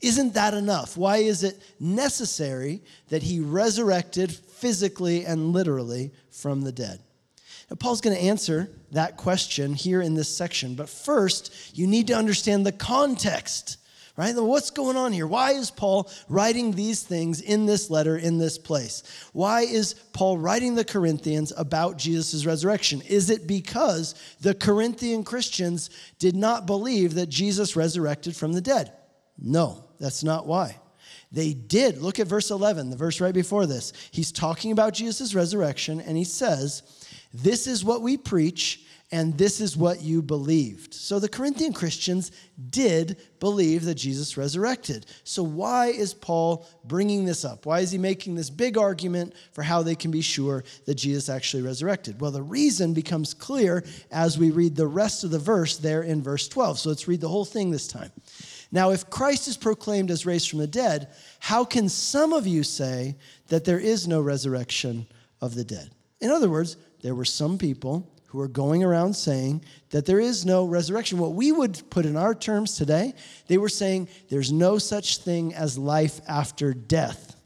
isn't 0.03 0.35
that 0.35 0.55
enough? 0.55 0.97
Why 0.97 1.19
is 1.19 1.45
it 1.45 1.63
necessary 1.79 2.83
that 3.11 3.23
he 3.23 3.39
resurrected 3.39 4.33
physically 4.33 5.25
and 5.25 5.53
literally 5.53 6.11
from 6.33 6.63
the 6.63 6.73
dead? 6.73 6.99
Now, 7.71 7.77
Paul's 7.77 8.01
going 8.01 8.17
to 8.17 8.23
answer 8.25 8.73
that 8.91 9.17
question 9.17 9.73
here 9.73 10.03
in 10.03 10.15
this 10.15 10.37
section, 10.37 10.75
but 10.75 10.89
first, 10.89 11.77
you 11.79 11.87
need 11.87 12.09
to 12.09 12.15
understand 12.15 12.67
the 12.67 12.73
context 12.73 13.77
right? 14.19 14.35
What's 14.35 14.71
going 14.71 14.97
on 14.97 15.13
here? 15.13 15.29
Why 15.29 15.53
is 15.53 15.71
Paul 15.71 16.11
writing 16.29 16.73
these 16.73 17.05
things 17.05 17.41
in 17.41 17.67
this 17.67 17.89
letter 17.89 18.19
in 18.19 18.37
this 18.37 18.59
place? 18.59 19.05
Why 19.33 19.61
is 19.61 19.95
Paul 19.95 20.39
writing 20.39 20.75
the 20.75 20.85
Corinthians 20.85 21.53
about 21.57 21.99
Jesus' 21.99 22.45
resurrection? 22.45 23.01
Is 23.03 23.31
it 23.31 23.47
because 23.47 24.17
the 24.41 24.55
Corinthian 24.55 25.23
Christians 25.23 25.91
did 26.19 26.35
not 26.35 26.67
believe 26.67 27.15
that 27.15 27.29
Jesus 27.29 27.77
resurrected 27.77 28.35
from 28.35 28.53
the 28.53 28.61
dead? 28.61 28.93
No, 29.39 29.85
that's 30.01 30.25
not 30.25 30.49
why. 30.49 30.77
They 31.31 31.53
did. 31.53 31.99
Look 31.99 32.19
at 32.19 32.27
verse 32.27 32.51
11, 32.51 32.91
the 32.91 32.97
verse 32.97 33.21
right 33.21 33.35
before 33.35 33.67
this. 33.67 33.93
He's 34.11 34.33
talking 34.33 34.73
about 34.73 34.95
Jesus' 34.95 35.33
resurrection, 35.33 36.01
and 36.01 36.17
he 36.17 36.25
says, 36.25 36.83
This 37.33 37.69
is 37.69 37.85
what 37.85 38.03
we 38.03 38.17
preach 38.17 38.81
and 39.11 39.39
this 39.39 39.61
is 39.61 39.75
what 39.75 40.03
you 40.03 40.21
believed. 40.21 40.93
So 40.93 41.19
the 41.19 41.31
Corinthian 41.31 41.73
Christians 41.73 42.31
did 42.69 43.17
believe 43.41 43.87
that 43.87 43.95
Jesus 43.95 44.37
resurrected. 44.37 45.07
So 45.25 45.43
why 45.43 45.87
is 45.87 46.13
Paul 46.13 46.67
bringing 46.85 47.25
this 47.25 47.43
up? 47.43 47.65
Why 47.65 47.81
is 47.81 47.91
he 47.91 47.97
making 47.97 48.35
this 48.35 48.51
big 48.51 48.77
argument 48.77 49.33
for 49.53 49.63
how 49.63 49.83
they 49.83 49.95
can 49.95 50.11
be 50.11 50.21
sure 50.21 50.63
that 50.85 50.97
Jesus 50.97 51.31
actually 51.31 51.63
resurrected? 51.63 52.21
Well, 52.21 52.31
the 52.31 52.43
reason 52.43 52.93
becomes 52.93 53.33
clear 53.33 53.83
as 54.11 54.37
we 54.37 54.51
read 54.51 54.77
the 54.77 54.87
rest 54.87 55.25
of 55.25 55.31
the 55.31 55.39
verse 55.39 55.79
there 55.79 56.03
in 56.03 56.23
verse 56.23 56.47
12. 56.47 56.81
So 56.81 56.91
let's 56.91 57.09
read 57.09 57.23
the 57.23 57.29
whole 57.29 57.47
thing 57.47 57.71
this 57.71 57.89
time. 57.89 58.13
Now, 58.71 58.91
if 58.91 59.09
Christ 59.09 59.49
is 59.49 59.57
proclaimed 59.57 60.11
as 60.11 60.27
raised 60.27 60.51
from 60.51 60.59
the 60.59 60.67
dead, 60.67 61.09
how 61.41 61.65
can 61.65 61.89
some 61.89 62.35
of 62.35 62.47
you 62.47 62.63
say 62.63 63.17
that 63.47 63.65
there 63.65 63.79
is 63.79 64.07
no 64.07 64.21
resurrection 64.21 65.07
of 65.41 65.55
the 65.55 65.65
dead? 65.65 65.91
In 66.21 66.31
other 66.31 66.51
words, 66.51 66.77
there 67.01 67.15
were 67.15 67.25
some 67.25 67.57
people 67.57 68.07
who 68.29 68.41
are 68.41 68.49
going 68.49 68.85
around 68.85 69.15
saying 69.15 69.65
that 69.91 70.05
there 70.05 70.21
is 70.21 70.45
no 70.45 70.67
resurrection. 70.67 71.19
What 71.19 71.33
we 71.33 71.51
would 71.51 71.83
put 71.91 72.05
in 72.05 72.17
our 72.17 72.35
terms 72.35 72.77
today, 72.77 73.15
they 73.47 73.57
were 73.57 73.71
saying 73.71 74.09
there's 74.29 74.53
no 74.53 74.77
such 74.79 75.19
thing 75.19 75.55
as 75.55 75.79
life 75.79 76.21
after 76.29 76.75
death. 76.75 77.37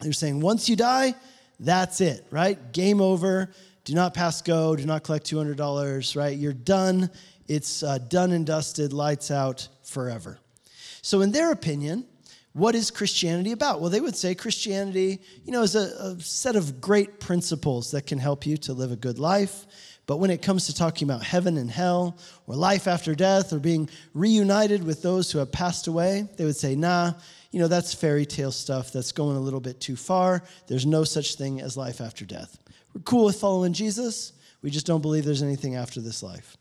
They're 0.00 0.12
saying 0.12 0.40
once 0.40 0.68
you 0.68 0.76
die, 0.76 1.14
that's 1.58 2.02
it, 2.02 2.26
right? 2.30 2.72
Game 2.72 3.00
over. 3.00 3.52
Do 3.84 3.94
not 3.94 4.12
pass 4.12 4.42
go. 4.42 4.76
Do 4.76 4.84
not 4.84 5.02
collect 5.02 5.26
$200, 5.30 6.16
right? 6.16 6.36
You're 6.36 6.52
done. 6.52 7.10
It's 7.48 7.82
uh, 7.82 7.98
done 7.98 8.32
and 8.32 8.44
dusted, 8.44 8.92
lights 8.92 9.30
out 9.30 9.66
forever. 9.82 10.38
So, 11.00 11.22
in 11.22 11.32
their 11.32 11.52
opinion, 11.52 12.06
what 12.52 12.74
is 12.74 12.90
Christianity 12.90 13.52
about? 13.52 13.80
Well, 13.80 13.90
they 13.90 14.00
would 14.00 14.14
say 14.14 14.34
Christianity, 14.34 15.20
you 15.44 15.52
know, 15.52 15.62
is 15.62 15.74
a, 15.74 16.14
a 16.14 16.20
set 16.20 16.54
of 16.54 16.80
great 16.80 17.18
principles 17.18 17.90
that 17.92 18.06
can 18.06 18.18
help 18.18 18.44
you 18.44 18.58
to 18.58 18.74
live 18.74 18.92
a 18.92 18.96
good 18.96 19.18
life 19.18 19.66
but 20.06 20.16
when 20.16 20.30
it 20.30 20.42
comes 20.42 20.66
to 20.66 20.74
talking 20.74 21.08
about 21.08 21.22
heaven 21.22 21.56
and 21.56 21.70
hell, 21.70 22.18
or 22.46 22.56
life 22.56 22.88
after 22.88 23.14
death, 23.14 23.52
or 23.52 23.58
being 23.58 23.88
reunited 24.14 24.82
with 24.82 25.02
those 25.02 25.30
who 25.30 25.38
have 25.38 25.52
passed 25.52 25.86
away, 25.86 26.28
they 26.36 26.44
would 26.44 26.56
say, 26.56 26.74
nah, 26.74 27.12
you 27.50 27.60
know, 27.60 27.68
that's 27.68 27.94
fairy 27.94 28.26
tale 28.26 28.50
stuff 28.50 28.92
that's 28.92 29.12
going 29.12 29.36
a 29.36 29.40
little 29.40 29.60
bit 29.60 29.80
too 29.80 29.96
far. 29.96 30.42
There's 30.66 30.86
no 30.86 31.04
such 31.04 31.36
thing 31.36 31.60
as 31.60 31.76
life 31.76 32.00
after 32.00 32.24
death. 32.24 32.58
We're 32.94 33.02
cool 33.02 33.26
with 33.26 33.36
following 33.36 33.72
Jesus, 33.72 34.32
we 34.60 34.70
just 34.70 34.86
don't 34.86 35.02
believe 35.02 35.24
there's 35.24 35.42
anything 35.42 35.76
after 35.76 36.00
this 36.00 36.22
life. 36.22 36.56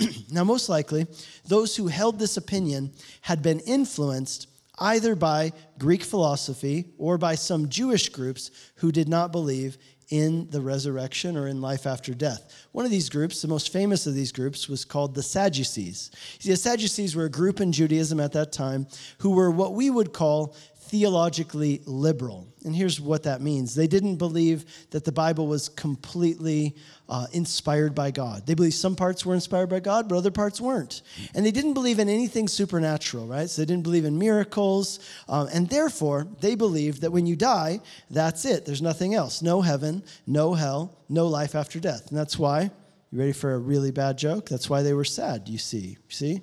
now, 0.32 0.44
most 0.44 0.68
likely, 0.68 1.06
those 1.46 1.76
who 1.76 1.88
held 1.88 2.18
this 2.18 2.36
opinion 2.36 2.92
had 3.20 3.42
been 3.42 3.60
influenced 3.60 4.48
either 4.78 5.14
by 5.14 5.52
Greek 5.78 6.02
philosophy 6.02 6.86
or 6.98 7.18
by 7.18 7.34
some 7.34 7.68
Jewish 7.68 8.08
groups 8.08 8.50
who 8.76 8.90
did 8.90 9.08
not 9.08 9.30
believe 9.30 9.76
in 10.10 10.50
the 10.50 10.60
resurrection 10.60 11.36
or 11.36 11.46
in 11.46 11.60
life 11.60 11.86
after 11.86 12.12
death. 12.12 12.66
One 12.72 12.84
of 12.84 12.90
these 12.90 13.08
groups, 13.08 13.40
the 13.40 13.48
most 13.48 13.72
famous 13.72 14.06
of 14.06 14.14
these 14.14 14.32
groups, 14.32 14.68
was 14.68 14.84
called 14.84 15.14
the 15.14 15.22
Sadducees. 15.22 16.10
See, 16.40 16.50
the 16.50 16.56
Sadducees 16.56 17.14
were 17.14 17.24
a 17.24 17.30
group 17.30 17.60
in 17.60 17.72
Judaism 17.72 18.18
at 18.18 18.32
that 18.32 18.52
time 18.52 18.88
who 19.18 19.30
were 19.30 19.50
what 19.50 19.74
we 19.74 19.88
would 19.88 20.12
call 20.12 20.56
theologically 20.90 21.80
liberal. 21.86 22.48
And 22.64 22.74
here's 22.74 23.00
what 23.00 23.22
that 23.22 23.40
means 23.40 23.76
they 23.76 23.86
didn't 23.86 24.16
believe 24.16 24.64
that 24.90 25.04
the 25.04 25.12
Bible 25.12 25.46
was 25.46 25.68
completely 25.68 26.74
uh, 27.08 27.26
inspired 27.32 27.94
by 27.94 28.10
God. 28.10 28.44
They 28.44 28.54
believed 28.54 28.74
some 28.74 28.96
parts 28.96 29.24
were 29.24 29.34
inspired 29.34 29.68
by 29.68 29.78
God, 29.78 30.08
but 30.08 30.16
other 30.16 30.32
parts 30.32 30.60
weren't. 30.60 31.02
And 31.34 31.46
they 31.46 31.52
didn't 31.52 31.74
believe 31.74 32.00
in 32.00 32.08
anything 32.08 32.48
supernatural, 32.48 33.26
right? 33.28 33.48
So 33.48 33.62
they 33.62 33.66
didn't 33.66 33.84
believe 33.84 34.04
in 34.04 34.18
miracles. 34.18 34.98
Um, 35.28 35.48
and 35.52 35.68
therefore, 35.68 36.26
they 36.40 36.56
believed 36.56 37.02
that 37.02 37.12
when 37.12 37.24
you 37.24 37.36
die, 37.36 37.80
that's 38.10 38.44
it. 38.44 38.66
There's 38.66 38.82
nothing 38.82 39.14
else. 39.14 39.42
No 39.42 39.60
heaven, 39.60 40.02
no 40.26 40.54
hell, 40.54 40.98
no 41.08 41.28
life 41.28 41.54
after 41.54 41.78
death. 41.78 42.08
And 42.08 42.18
that's 42.18 42.36
why, 42.36 42.70
you 43.12 43.18
ready 43.18 43.32
for 43.32 43.54
a 43.54 43.58
really 43.58 43.92
bad 43.92 44.18
joke? 44.18 44.48
That's 44.48 44.68
why 44.68 44.82
they 44.82 44.92
were 44.92 45.04
sad, 45.04 45.48
you 45.48 45.58
see. 45.58 45.98
See? 46.08 46.42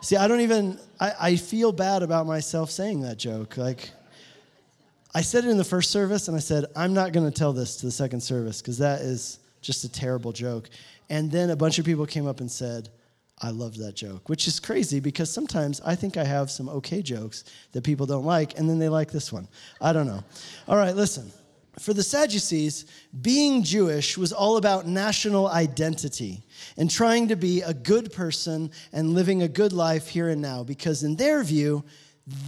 See, 0.00 0.16
I 0.16 0.28
don't 0.28 0.42
even, 0.42 0.78
I, 1.00 1.12
I 1.20 1.36
feel 1.36 1.72
bad 1.72 2.02
about 2.02 2.26
myself 2.26 2.70
saying 2.70 3.02
that 3.02 3.18
joke. 3.18 3.56
Like, 3.56 3.90
I 5.14 5.22
said 5.22 5.44
it 5.44 5.50
in 5.50 5.56
the 5.56 5.64
first 5.64 5.90
service, 5.90 6.28
and 6.28 6.36
I 6.36 6.40
said, 6.40 6.66
I'm 6.76 6.92
not 6.94 7.12
going 7.12 7.30
to 7.30 7.36
tell 7.36 7.52
this 7.52 7.76
to 7.76 7.86
the 7.86 7.92
second 7.92 8.20
service 8.20 8.60
because 8.60 8.78
that 8.78 9.00
is 9.00 9.38
just 9.60 9.84
a 9.84 9.88
terrible 9.88 10.32
joke. 10.32 10.68
And 11.10 11.30
then 11.30 11.50
a 11.50 11.56
bunch 11.56 11.78
of 11.78 11.84
people 11.84 12.06
came 12.06 12.26
up 12.26 12.40
and 12.40 12.50
said, 12.50 12.90
I 13.40 13.50
loved 13.50 13.78
that 13.78 13.94
joke, 13.94 14.28
which 14.28 14.48
is 14.48 14.58
crazy 14.58 14.98
because 14.98 15.30
sometimes 15.30 15.80
I 15.84 15.94
think 15.94 16.16
I 16.16 16.24
have 16.24 16.50
some 16.50 16.68
okay 16.70 17.02
jokes 17.02 17.44
that 17.72 17.84
people 17.84 18.04
don't 18.04 18.24
like, 18.24 18.58
and 18.58 18.68
then 18.68 18.78
they 18.78 18.88
like 18.88 19.12
this 19.12 19.32
one. 19.32 19.46
I 19.80 19.92
don't 19.92 20.06
know. 20.06 20.24
All 20.66 20.76
right, 20.76 20.94
listen. 20.94 21.30
For 21.80 21.94
the 21.94 22.02
Sadducees, 22.02 22.86
being 23.20 23.62
Jewish 23.62 24.18
was 24.18 24.32
all 24.32 24.56
about 24.56 24.86
national 24.86 25.48
identity 25.48 26.42
and 26.76 26.90
trying 26.90 27.28
to 27.28 27.36
be 27.36 27.62
a 27.62 27.72
good 27.74 28.12
person 28.12 28.70
and 28.92 29.14
living 29.14 29.42
a 29.42 29.48
good 29.48 29.72
life 29.72 30.08
here 30.08 30.28
and 30.28 30.42
now, 30.42 30.64
because 30.64 31.02
in 31.04 31.16
their 31.16 31.42
view, 31.44 31.84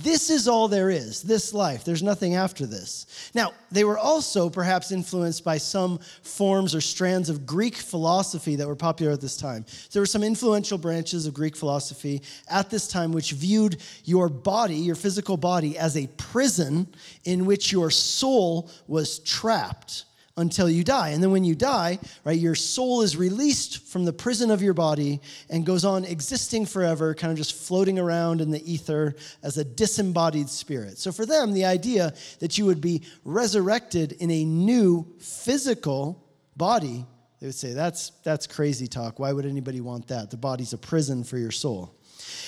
this 0.03 0.29
is 0.29 0.47
all 0.47 0.69
there 0.69 0.91
is, 0.91 1.23
this 1.23 1.55
life. 1.55 1.85
There's 1.85 2.03
nothing 2.03 2.35
after 2.35 2.67
this. 2.67 3.31
Now, 3.35 3.53
they 3.71 3.85
were 3.85 3.99
also 3.99 4.51
perhaps 4.51 4.93
influenced 4.93 5.43
by 5.43 5.57
some 5.57 6.01
forms 6.23 6.75
or 6.75 6.83
strands 6.83 7.31
of 7.31 7.47
Greek 7.47 7.77
philosophy 7.77 8.57
that 8.57 8.67
were 8.67 8.77
popular 8.77 9.13
at 9.13 9.23
this 9.23 9.39
time. 9.39 9.65
There 9.93 10.03
were 10.03 10.07
some 10.07 10.23
influential 10.23 10.77
branches 10.77 11.27
of 11.27 11.33
Greek 11.33 11.57
philosophy 11.57 12.21
at 12.49 12.69
this 12.69 12.89
time 12.89 13.13
which 13.13 13.33
viewed 13.33 13.81
your 14.05 14.29
body, 14.29 14.77
your 14.77 14.97
physical 14.97 15.39
body, 15.39 15.79
as 15.79 15.97
a 15.97 16.09
prison 16.19 16.87
in 17.25 17.47
which 17.47 17.73
your 17.73 17.91
soul 17.91 18.71
was 18.87 19.21
trapped 19.21 20.05
until 20.37 20.71
you 20.71 20.85
die. 20.85 21.11
And 21.11 21.23
then 21.23 21.33
when 21.33 21.45
you 21.45 21.55
die, 21.55 21.99
right, 22.25 22.39
your 22.39 22.55
soul 22.55 23.03
is 23.03 23.17
released 23.17 23.87
from 23.89 24.05
the 24.05 24.13
prison 24.13 24.51
of 24.51 24.63
your 24.63 24.75
body 24.75 25.21
and 25.49 25.67
goes 25.67 25.85
on 25.85 26.05
existing 26.05 26.67
forever, 26.67 27.15
kind 27.15 27.31
of 27.31 27.37
just 27.37 27.55
floating 27.55 27.99
around 27.99 28.41
in 28.41 28.51
the 28.51 28.73
ether 28.73 29.15
as 29.43 29.59
a 29.59 29.65
disembodied 29.65 30.49
spirit. 30.49 30.99
So 30.99 31.13
for 31.13 31.27
them, 31.27 31.53
the 31.53 31.65
idea 31.65 32.15
that 32.39 32.57
you 32.57 32.65
would 32.67 32.81
be 32.81 33.03
resurrected 33.25 34.13
in 34.13 34.31
a 34.31 34.45
new 34.45 35.07
physical 35.19 36.27
body, 36.57 37.05
they 37.41 37.47
would 37.47 37.55
say, 37.55 37.73
that's, 37.73 38.11
that's 38.23 38.47
crazy 38.47 38.87
talk. 38.87 39.19
Why 39.19 39.33
would 39.33 39.47
anybody 39.47 39.81
want 39.81 40.09
that? 40.09 40.31
The 40.31 40.37
body's 40.37 40.73
a 40.73 40.79
prison 40.79 41.25
for 41.25 41.39
your 41.39 41.51
soul. 41.51 41.95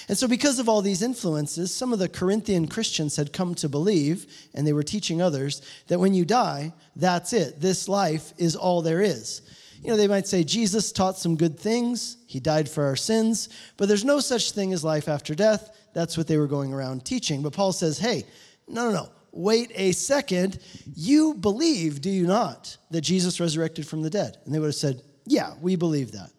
And 0.09 0.17
so, 0.17 0.29
because 0.29 0.59
of 0.59 0.69
all 0.69 0.83
these 0.83 1.03
influences, 1.03 1.75
some 1.75 1.93
of 1.93 1.99
the 1.99 2.09
Corinthian 2.09 2.67
Christians 2.69 3.17
had 3.17 3.33
come 3.33 3.55
to 3.57 3.69
believe, 3.69 4.27
and 4.55 4.67
they 4.67 4.73
were 4.73 4.83
teaching 4.83 5.23
others, 5.23 5.63
that 5.89 6.01
when 6.01 6.15
you 6.15 6.25
die, 6.25 6.73
that's 6.97 7.33
it. 7.33 7.61
This 7.61 7.89
life 7.89 8.33
is 8.39 8.57
all 8.57 8.83
there 8.83 9.01
is. 9.01 9.43
You 9.83 9.91
know, 9.91 9.97
they 9.97 10.09
might 10.09 10.29
say 10.29 10.45
Jesus 10.45 10.93
taught 10.93 11.19
some 11.19 11.37
good 11.37 11.59
things, 11.59 12.19
he 12.27 12.39
died 12.39 12.69
for 12.69 12.85
our 12.85 12.95
sins, 12.95 13.49
but 13.77 13.89
there's 13.89 14.05
no 14.05 14.21
such 14.21 14.53
thing 14.53 14.73
as 14.73 14.85
life 14.85 15.09
after 15.09 15.35
death. 15.35 15.77
That's 15.93 16.17
what 16.17 16.29
they 16.29 16.39
were 16.39 16.47
going 16.47 16.73
around 16.73 17.05
teaching. 17.05 17.43
But 17.43 17.53
Paul 17.53 17.73
says, 17.73 17.99
hey, 17.99 18.25
no, 18.69 18.89
no, 18.89 18.93
no. 18.93 19.09
Wait 19.33 19.73
a 19.75 19.93
second. 19.93 20.61
You 20.95 21.35
believe, 21.35 22.01
do 22.01 22.11
you 22.11 22.27
not, 22.27 22.77
that 22.91 23.01
Jesus 23.01 23.41
resurrected 23.41 23.87
from 23.87 24.03
the 24.03 24.11
dead? 24.11 24.37
And 24.45 24.55
they 24.55 24.59
would 24.59 24.67
have 24.67 24.75
said, 24.75 25.03
yeah, 25.27 25.55
we 25.61 25.75
believe 25.75 26.13
that. 26.13 26.31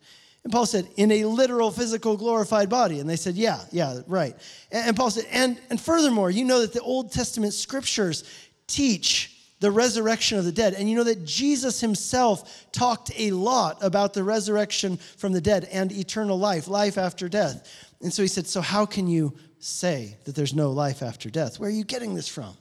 And 0.43 0.51
Paul 0.51 0.65
said, 0.65 0.89
in 0.97 1.11
a 1.11 1.25
literal, 1.25 1.71
physical, 1.71 2.17
glorified 2.17 2.69
body. 2.69 2.99
And 2.99 3.09
they 3.09 3.15
said, 3.15 3.35
yeah, 3.35 3.61
yeah, 3.71 4.01
right. 4.07 4.35
And 4.71 4.95
Paul 4.95 5.09
said, 5.09 5.25
and, 5.31 5.57
and 5.69 5.79
furthermore, 5.79 6.29
you 6.29 6.43
know 6.43 6.61
that 6.61 6.73
the 6.73 6.81
Old 6.81 7.11
Testament 7.11 7.53
scriptures 7.53 8.23
teach 8.67 9.29
the 9.61 9.71
resurrection 9.71 10.37
of 10.37 10.43
the 10.43 10.51
dead. 10.51 10.73
And 10.73 10.89
you 10.89 10.97
know 10.97 11.05
that 11.05 11.23
Jesus 11.23 11.79
himself 11.79 12.65
talked 12.73 13.11
a 13.17 13.31
lot 13.31 13.81
about 13.81 14.13
the 14.13 14.23
resurrection 14.23 14.97
from 14.97 15.31
the 15.31 15.39
dead 15.39 15.69
and 15.71 15.89
eternal 15.91 16.37
life, 16.37 16.67
life 16.67 16.97
after 16.97 17.29
death. 17.29 17.65
And 18.01 18.11
so 18.11 18.21
he 18.21 18.27
said, 18.27 18.45
So 18.45 18.59
how 18.59 18.85
can 18.85 19.07
you 19.07 19.33
say 19.59 20.17
that 20.25 20.35
there's 20.35 20.53
no 20.53 20.71
life 20.71 21.01
after 21.01 21.29
death? 21.29 21.59
Where 21.59 21.69
are 21.69 21.73
you 21.73 21.85
getting 21.85 22.13
this 22.13 22.27
from? 22.27 22.57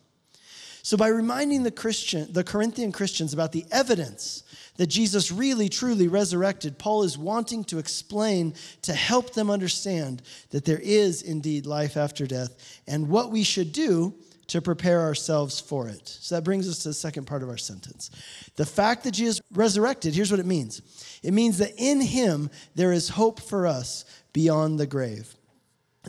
So 0.83 0.97
by 0.97 1.09
reminding 1.09 1.62
the 1.62 1.71
Christian, 1.71 2.33
the 2.33 2.43
Corinthian 2.43 2.91
Christians 2.91 3.33
about 3.33 3.53
the 3.53 3.65
evidence 3.71 4.43
that 4.77 4.89
Jesus 4.89 5.31
really 5.31 5.69
truly 5.69 6.09
resurrected, 6.09 6.79
Paul 6.79 7.05
is 7.05 7.17
wanting 7.17 7.62
to 7.65 7.79
explain 7.79 8.55
to 8.83 8.93
help 8.93 9.33
them 9.35 9.49
understand 9.49 10.23
that 10.51 10.65
there 10.65 10.81
is 10.81 11.23
indeed 11.23 11.67
life 11.67 11.97
after 11.97 12.27
death 12.27 12.81
and 12.89 13.09
what 13.09 13.31
we 13.31 13.45
should 13.45 13.73
do 13.73 14.15
to 14.49 14.61
prepare 14.61 15.01
ourselves 15.01 15.61
for 15.61 15.89
it. 15.89 16.09
So 16.09 16.35
that 16.35 16.43
brings 16.43 16.69
us 16.69 16.81
to 16.81 16.89
the 16.89 16.95
second 16.95 17.27
part 17.27 17.45
of 17.45 17.49
our 17.49 17.57
sentence. 17.57 18.11
The 18.57 18.67
fact 18.67 19.05
that 19.05 19.12
Jesus 19.12 19.41
resurrected, 19.53 20.15
here's 20.15 20.31
what 20.31 20.41
it 20.41 20.47
means 20.47 20.83
it 21.23 21.33
means 21.33 21.59
that 21.59 21.75
in 21.77 22.01
him 22.01 22.51
there 22.75 22.93
is 22.93 23.09
hope 23.09 23.41
for 23.41 23.67
us 23.67 24.05
beyond 24.33 24.81
the 24.81 24.87
grave. 24.87 25.35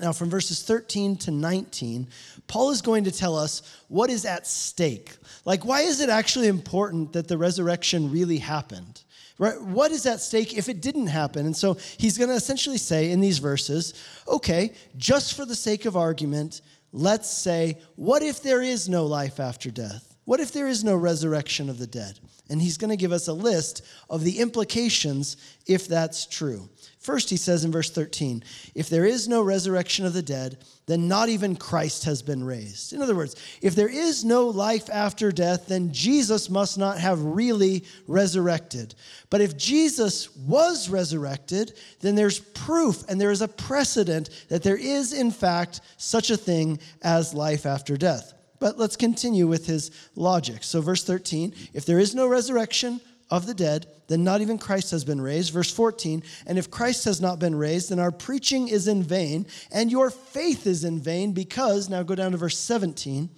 Now, 0.02 0.12
from 0.12 0.30
verses 0.30 0.64
13 0.64 1.18
to 1.18 1.32
19, 1.32 2.08
Paul 2.48 2.72
is 2.72 2.82
going 2.82 3.04
to 3.04 3.12
tell 3.12 3.38
us 3.38 3.62
what 3.90 4.10
is 4.10 4.26
at 4.26 4.48
stake. 4.48 5.16
Like, 5.46 5.66
why 5.66 5.82
is 5.82 6.00
it 6.00 6.10
actually 6.10 6.48
important 6.48 7.14
that 7.14 7.28
the 7.28 7.38
resurrection 7.38 8.12
really 8.12 8.40
happened? 8.40 9.04
Right? 9.38 9.60
What 9.62 9.92
is 9.92 10.06
at 10.06 10.20
stake 10.20 10.58
if 10.58 10.68
it 10.68 10.82
didn't 10.82 11.08
happen? 11.08 11.46
And 11.46 11.56
so 11.56 11.78
he's 11.98 12.18
going 12.18 12.30
to 12.30 12.36
essentially 12.36 12.78
say 12.78 13.12
in 13.12 13.20
these 13.20 13.38
verses 13.38 13.94
okay, 14.28 14.74
just 14.98 15.36
for 15.36 15.46
the 15.46 15.56
sake 15.56 15.86
of 15.86 15.96
argument, 15.96 16.62
let's 16.92 17.30
say, 17.30 17.80
what 17.96 18.24
if 18.24 18.42
there 18.42 18.62
is 18.62 18.90
no 18.90 19.06
life 19.06 19.40
after 19.40 19.70
death? 19.70 20.16
What 20.26 20.40
if 20.40 20.52
there 20.52 20.68
is 20.68 20.84
no 20.84 20.96
resurrection 20.96 21.70
of 21.70 21.78
the 21.78 21.88
dead? 21.88 22.20
And 22.50 22.62
he's 22.62 22.78
going 22.78 22.90
to 22.90 22.98
give 22.98 23.12
us 23.12 23.28
a 23.28 23.34
list 23.34 23.84
of 24.10 24.24
the 24.24 24.40
implications 24.40 25.38
if 25.68 25.88
that's 25.88 26.26
true. 26.26 26.70
First, 27.04 27.30
he 27.30 27.36
says 27.36 27.66
in 27.66 27.72
verse 27.72 27.92
13, 27.92 28.46
if 28.76 28.88
there 28.88 29.04
is 29.04 29.28
no 29.28 29.42
resurrection 29.42 30.06
of 30.06 30.14
the 30.14 30.22
dead, 30.22 30.64
then 30.86 31.10
not 31.10 31.28
even 31.28 31.58
Christ 31.58 32.06
has 32.06 32.22
been 32.22 32.42
raised. 32.42 32.94
In 32.94 33.02
other 33.02 33.14
words, 33.14 33.36
if 33.62 33.76
there 33.76 33.90
is 33.90 34.24
no 34.24 34.48
life 34.48 34.90
after 34.90 35.30
death, 35.30 35.68
then 35.68 35.92
Jesus 35.92 36.50
must 36.50 36.78
not 36.78 36.98
have 36.98 37.22
really 37.22 37.84
resurrected. 38.08 38.96
But 39.30 39.42
if 39.42 39.58
Jesus 39.58 40.34
was 40.34 40.90
resurrected, 40.90 41.78
then 42.00 42.16
there's 42.16 42.40
proof 42.40 43.04
and 43.10 43.20
there 43.20 43.32
is 43.32 43.42
a 43.42 43.50
precedent 43.50 44.30
that 44.48 44.64
there 44.64 44.78
is, 44.78 45.12
in 45.12 45.30
fact, 45.30 45.82
such 45.98 46.32
a 46.32 46.38
thing 46.38 46.80
as 47.02 47.34
life 47.34 47.66
after 47.66 47.98
death. 47.98 48.34
But 48.60 48.80
let's 48.80 48.96
continue 48.96 49.46
with 49.46 49.68
his 49.68 49.92
logic. 50.16 50.64
So, 50.64 50.80
verse 50.80 51.04
13 51.04 51.54
if 51.74 51.86
there 51.86 52.00
is 52.00 52.16
no 52.16 52.28
resurrection, 52.28 53.02
of 53.30 53.46
the 53.46 53.54
dead, 53.54 53.88
then 54.08 54.24
not 54.24 54.42
even 54.42 54.58
Christ 54.58 54.92
has 54.92 55.04
been 55.04 55.22
raised. 55.22 55.54
Verse 55.54 55.72
14, 55.72 56.24
and 56.46 56.58
if 56.58 56.70
Christ 56.70 57.06
has 57.06 57.22
not 57.22 57.40
been 57.40 57.56
raised, 57.56 57.90
then 57.90 58.00
our 58.00 58.12
preaching 58.12 58.68
is 58.68 58.88
in 58.88 59.02
vain, 59.04 59.46
and 59.72 59.92
your 59.92 60.10
faith 60.10 60.68
is 60.68 60.84
in 60.84 61.00
vain, 61.00 61.32
because, 61.32 61.90
now 61.90 62.04
go 62.04 62.16
down 62.16 62.32
to 62.32 62.38
verse 62.38 62.58
17, 62.58 63.30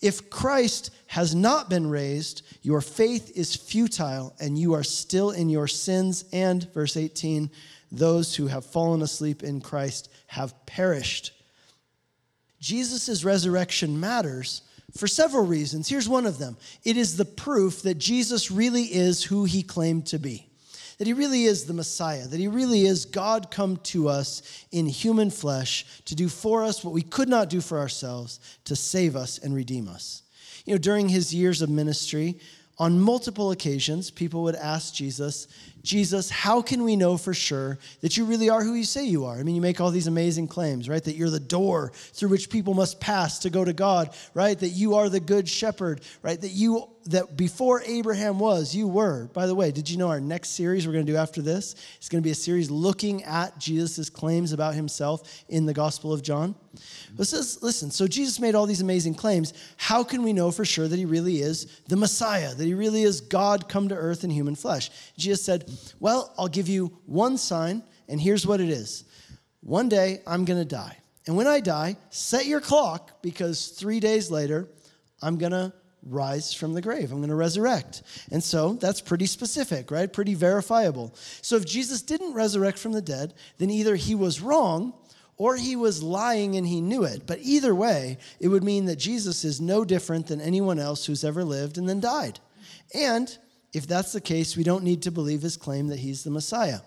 if 0.00 0.28
Christ 0.30 0.90
has 1.06 1.34
not 1.34 1.70
been 1.70 1.88
raised, 1.88 2.42
your 2.62 2.80
faith 2.80 3.30
is 3.36 3.54
futile, 3.54 4.34
and 4.40 4.58
you 4.58 4.74
are 4.74 4.82
still 4.82 5.30
in 5.30 5.48
your 5.48 5.68
sins. 5.68 6.24
And, 6.32 6.64
verse 6.74 6.96
18, 6.96 7.48
those 7.92 8.34
who 8.34 8.48
have 8.48 8.66
fallen 8.66 9.02
asleep 9.02 9.44
in 9.44 9.60
Christ 9.60 10.10
have 10.26 10.54
perished. 10.66 11.32
Jesus' 12.58 13.24
resurrection 13.24 14.00
matters 14.00 14.62
for 14.96 15.06
several 15.06 15.46
reasons. 15.46 15.88
Here's 15.88 16.08
one 16.08 16.26
of 16.26 16.38
them 16.38 16.56
it 16.84 16.96
is 16.96 17.16
the 17.16 17.24
proof 17.24 17.82
that 17.82 17.98
Jesus 17.98 18.50
really 18.50 18.84
is 18.84 19.24
who 19.24 19.44
he 19.44 19.62
claimed 19.62 20.06
to 20.06 20.18
be. 20.18 20.46
that 20.98 21.06
he 21.06 21.14
really 21.14 21.44
is 21.44 21.64
the 21.64 21.72
Messiah, 21.72 22.26
that 22.26 22.38
he 22.38 22.48
really 22.48 22.86
is 22.86 23.06
God 23.06 23.50
come 23.50 23.78
to 23.78 24.08
us 24.08 24.42
in 24.70 24.86
human 24.86 25.30
flesh 25.30 25.84
to 26.04 26.14
do 26.14 26.28
for 26.28 26.62
us 26.62 26.84
what 26.84 26.94
we 26.94 27.02
could 27.02 27.28
not 27.28 27.50
do 27.50 27.60
for 27.60 27.78
ourselves, 27.78 28.38
to 28.66 28.76
save 28.76 29.16
us 29.16 29.38
and 29.38 29.54
redeem 29.54 29.88
us. 29.88 30.22
You 30.64 30.74
know, 30.74 30.78
during 30.78 31.08
his 31.08 31.34
years 31.34 31.60
of 31.60 31.70
ministry, 31.70 32.38
on 32.78 33.00
multiple 33.00 33.50
occasions, 33.50 34.10
people 34.10 34.42
would 34.44 34.54
ask 34.54 34.94
Jesus, 34.94 35.46
Jesus, 35.82 36.30
how 36.30 36.62
can 36.62 36.84
we 36.84 36.94
know 36.94 37.16
for 37.16 37.34
sure 37.34 37.78
that 38.00 38.16
you 38.16 38.24
really 38.24 38.48
are 38.48 38.62
who 38.62 38.74
you 38.74 38.84
say 38.84 39.04
you 39.04 39.24
are? 39.24 39.36
I 39.36 39.42
mean, 39.42 39.56
you 39.56 39.60
make 39.60 39.80
all 39.80 39.90
these 39.90 40.06
amazing 40.06 40.48
claims, 40.48 40.88
right? 40.88 41.02
That 41.02 41.16
you're 41.16 41.30
the 41.30 41.40
door 41.40 41.90
through 41.94 42.28
which 42.28 42.50
people 42.50 42.74
must 42.74 43.00
pass 43.00 43.40
to 43.40 43.50
go 43.50 43.64
to 43.64 43.72
God, 43.72 44.14
right? 44.34 44.58
That 44.58 44.68
you 44.68 44.94
are 44.94 45.08
the 45.08 45.20
good 45.20 45.48
shepherd, 45.48 46.02
right? 46.22 46.40
That 46.40 46.50
you 46.50 46.88
that 47.06 47.36
before 47.36 47.82
Abraham 47.82 48.38
was, 48.38 48.74
you 48.74 48.86
were. 48.86 49.26
By 49.32 49.46
the 49.46 49.54
way, 49.54 49.72
did 49.72 49.90
you 49.90 49.96
know 49.96 50.08
our 50.08 50.20
next 50.20 50.50
series 50.50 50.86
we're 50.86 50.92
going 50.92 51.06
to 51.06 51.12
do 51.12 51.18
after 51.18 51.42
this 51.42 51.74
is 52.00 52.08
going 52.08 52.22
to 52.22 52.26
be 52.26 52.30
a 52.30 52.34
series 52.34 52.70
looking 52.70 53.24
at 53.24 53.58
Jesus' 53.58 54.08
claims 54.08 54.52
about 54.52 54.74
himself 54.74 55.44
in 55.48 55.66
the 55.66 55.74
Gospel 55.74 56.12
of 56.12 56.22
John? 56.22 56.54
But 57.16 57.26
says, 57.26 57.62
listen, 57.62 57.90
so 57.90 58.06
Jesus 58.06 58.40
made 58.40 58.54
all 58.54 58.66
these 58.66 58.80
amazing 58.80 59.14
claims. 59.14 59.52
How 59.76 60.02
can 60.02 60.22
we 60.22 60.32
know 60.32 60.50
for 60.50 60.64
sure 60.64 60.88
that 60.88 60.98
he 60.98 61.04
really 61.04 61.40
is 61.40 61.66
the 61.88 61.96
Messiah, 61.96 62.54
that 62.54 62.64
he 62.64 62.74
really 62.74 63.02
is 63.02 63.20
God 63.20 63.68
come 63.68 63.88
to 63.88 63.94
earth 63.94 64.24
in 64.24 64.30
human 64.30 64.54
flesh? 64.54 64.90
Jesus 65.16 65.44
said, 65.44 65.68
well, 66.00 66.32
I'll 66.38 66.48
give 66.48 66.68
you 66.68 66.96
one 67.06 67.38
sign, 67.38 67.82
and 68.08 68.20
here's 68.20 68.46
what 68.46 68.60
it 68.60 68.68
is. 68.68 69.04
One 69.60 69.88
day, 69.88 70.22
I'm 70.26 70.44
going 70.44 70.58
to 70.58 70.64
die. 70.64 70.98
And 71.26 71.36
when 71.36 71.46
I 71.46 71.60
die, 71.60 71.96
set 72.10 72.46
your 72.46 72.60
clock 72.60 73.22
because 73.22 73.68
three 73.68 74.00
days 74.00 74.30
later, 74.30 74.68
I'm 75.22 75.38
going 75.38 75.52
to 75.52 75.72
rise 76.04 76.52
from 76.52 76.74
the 76.74 76.82
grave. 76.82 77.12
I'm 77.12 77.18
going 77.18 77.28
to 77.28 77.36
resurrect. 77.36 78.02
And 78.32 78.42
so 78.42 78.74
that's 78.74 79.00
pretty 79.00 79.26
specific, 79.26 79.90
right? 79.90 80.12
Pretty 80.12 80.34
verifiable. 80.34 81.14
So 81.42 81.56
if 81.56 81.64
Jesus 81.64 82.02
didn't 82.02 82.34
resurrect 82.34 82.78
from 82.78 82.92
the 82.92 83.02
dead, 83.02 83.34
then 83.58 83.70
either 83.70 83.94
he 83.94 84.14
was 84.14 84.40
wrong 84.40 84.94
or 85.36 85.56
he 85.56 85.76
was 85.76 86.02
lying 86.02 86.56
and 86.56 86.66
he 86.66 86.80
knew 86.80 87.04
it. 87.04 87.26
But 87.26 87.38
either 87.42 87.74
way, 87.74 88.18
it 88.40 88.48
would 88.48 88.64
mean 88.64 88.86
that 88.86 88.96
Jesus 88.96 89.44
is 89.44 89.60
no 89.60 89.84
different 89.84 90.26
than 90.26 90.40
anyone 90.40 90.78
else 90.78 91.06
who's 91.06 91.24
ever 91.24 91.44
lived 91.44 91.78
and 91.78 91.88
then 91.88 92.00
died. 92.00 92.40
And 92.94 93.36
if 93.72 93.86
that's 93.86 94.12
the 94.12 94.20
case, 94.20 94.56
we 94.56 94.64
don't 94.64 94.84
need 94.84 95.02
to 95.02 95.10
believe 95.10 95.42
his 95.42 95.56
claim 95.56 95.88
that 95.88 95.98
he's 95.98 96.24
the 96.24 96.30
Messiah. 96.30 96.80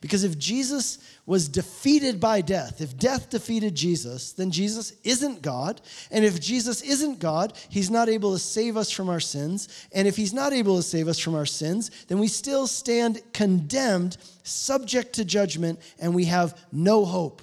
Because 0.00 0.22
if 0.22 0.38
Jesus 0.38 0.98
was 1.26 1.48
defeated 1.48 2.20
by 2.20 2.40
death, 2.40 2.80
if 2.80 2.96
death 2.96 3.30
defeated 3.30 3.74
Jesus, 3.74 4.32
then 4.32 4.52
Jesus 4.52 4.92
isn't 5.02 5.42
God. 5.42 5.80
And 6.12 6.24
if 6.24 6.40
Jesus 6.40 6.82
isn't 6.82 7.18
God, 7.18 7.52
he's 7.68 7.90
not 7.90 8.08
able 8.08 8.32
to 8.32 8.38
save 8.38 8.76
us 8.76 8.92
from 8.92 9.08
our 9.08 9.18
sins. 9.18 9.68
And 9.92 10.06
if 10.06 10.16
he's 10.16 10.32
not 10.32 10.52
able 10.52 10.76
to 10.76 10.84
save 10.84 11.08
us 11.08 11.18
from 11.18 11.34
our 11.34 11.46
sins, 11.46 11.90
then 12.06 12.20
we 12.20 12.28
still 12.28 12.68
stand 12.68 13.20
condemned, 13.32 14.18
subject 14.44 15.14
to 15.14 15.24
judgment, 15.24 15.80
and 15.98 16.14
we 16.14 16.26
have 16.26 16.56
no 16.70 17.04
hope. 17.04 17.42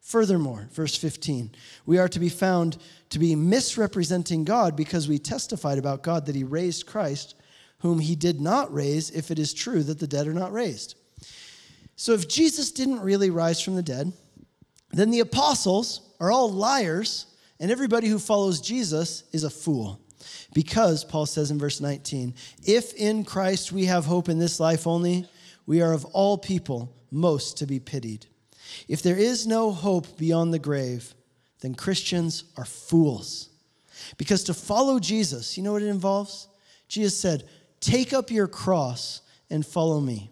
Furthermore, 0.00 0.70
verse 0.72 0.96
15, 0.96 1.50
we 1.84 1.98
are 1.98 2.08
to 2.08 2.18
be 2.18 2.30
found 2.30 2.78
to 3.10 3.18
be 3.18 3.36
misrepresenting 3.36 4.44
God 4.44 4.74
because 4.74 5.06
we 5.06 5.18
testified 5.18 5.76
about 5.76 6.02
God 6.02 6.24
that 6.24 6.34
he 6.34 6.44
raised 6.44 6.86
Christ 6.86 7.34
whom 7.80 8.00
he 8.00 8.16
did 8.16 8.40
not 8.40 8.72
raise, 8.72 9.10
if 9.10 9.30
it 9.30 9.38
is 9.38 9.54
true 9.54 9.82
that 9.84 9.98
the 9.98 10.06
dead 10.06 10.26
are 10.26 10.34
not 10.34 10.52
raised. 10.52 10.96
So 11.96 12.12
if 12.12 12.28
Jesus 12.28 12.70
didn't 12.70 13.00
really 13.00 13.30
rise 13.30 13.60
from 13.60 13.76
the 13.76 13.82
dead, 13.82 14.12
then 14.92 15.10
the 15.10 15.20
apostles 15.20 16.00
are 16.20 16.30
all 16.30 16.50
liars, 16.50 17.26
and 17.60 17.70
everybody 17.70 18.08
who 18.08 18.18
follows 18.18 18.60
Jesus 18.60 19.24
is 19.32 19.44
a 19.44 19.50
fool. 19.50 20.00
Because, 20.54 21.04
Paul 21.04 21.26
says 21.26 21.50
in 21.50 21.58
verse 21.58 21.80
19, 21.80 22.34
if 22.64 22.94
in 22.94 23.24
Christ 23.24 23.72
we 23.72 23.84
have 23.84 24.04
hope 24.04 24.28
in 24.28 24.38
this 24.38 24.58
life 24.58 24.86
only, 24.86 25.28
we 25.66 25.82
are 25.82 25.92
of 25.92 26.04
all 26.06 26.38
people 26.38 26.94
most 27.10 27.58
to 27.58 27.66
be 27.66 27.78
pitied. 27.78 28.26
If 28.88 29.02
there 29.02 29.16
is 29.16 29.46
no 29.46 29.70
hope 29.70 30.18
beyond 30.18 30.52
the 30.52 30.58
grave, 30.58 31.14
then 31.60 31.74
Christians 31.74 32.44
are 32.56 32.64
fools. 32.64 33.50
Because 34.16 34.44
to 34.44 34.54
follow 34.54 34.98
Jesus, 34.98 35.56
you 35.56 35.62
know 35.62 35.72
what 35.72 35.82
it 35.82 35.88
involves? 35.88 36.48
Jesus 36.88 37.18
said, 37.18 37.44
Take 37.80 38.12
up 38.12 38.30
your 38.30 38.48
cross 38.48 39.20
and 39.50 39.64
follow 39.64 40.00
me. 40.00 40.30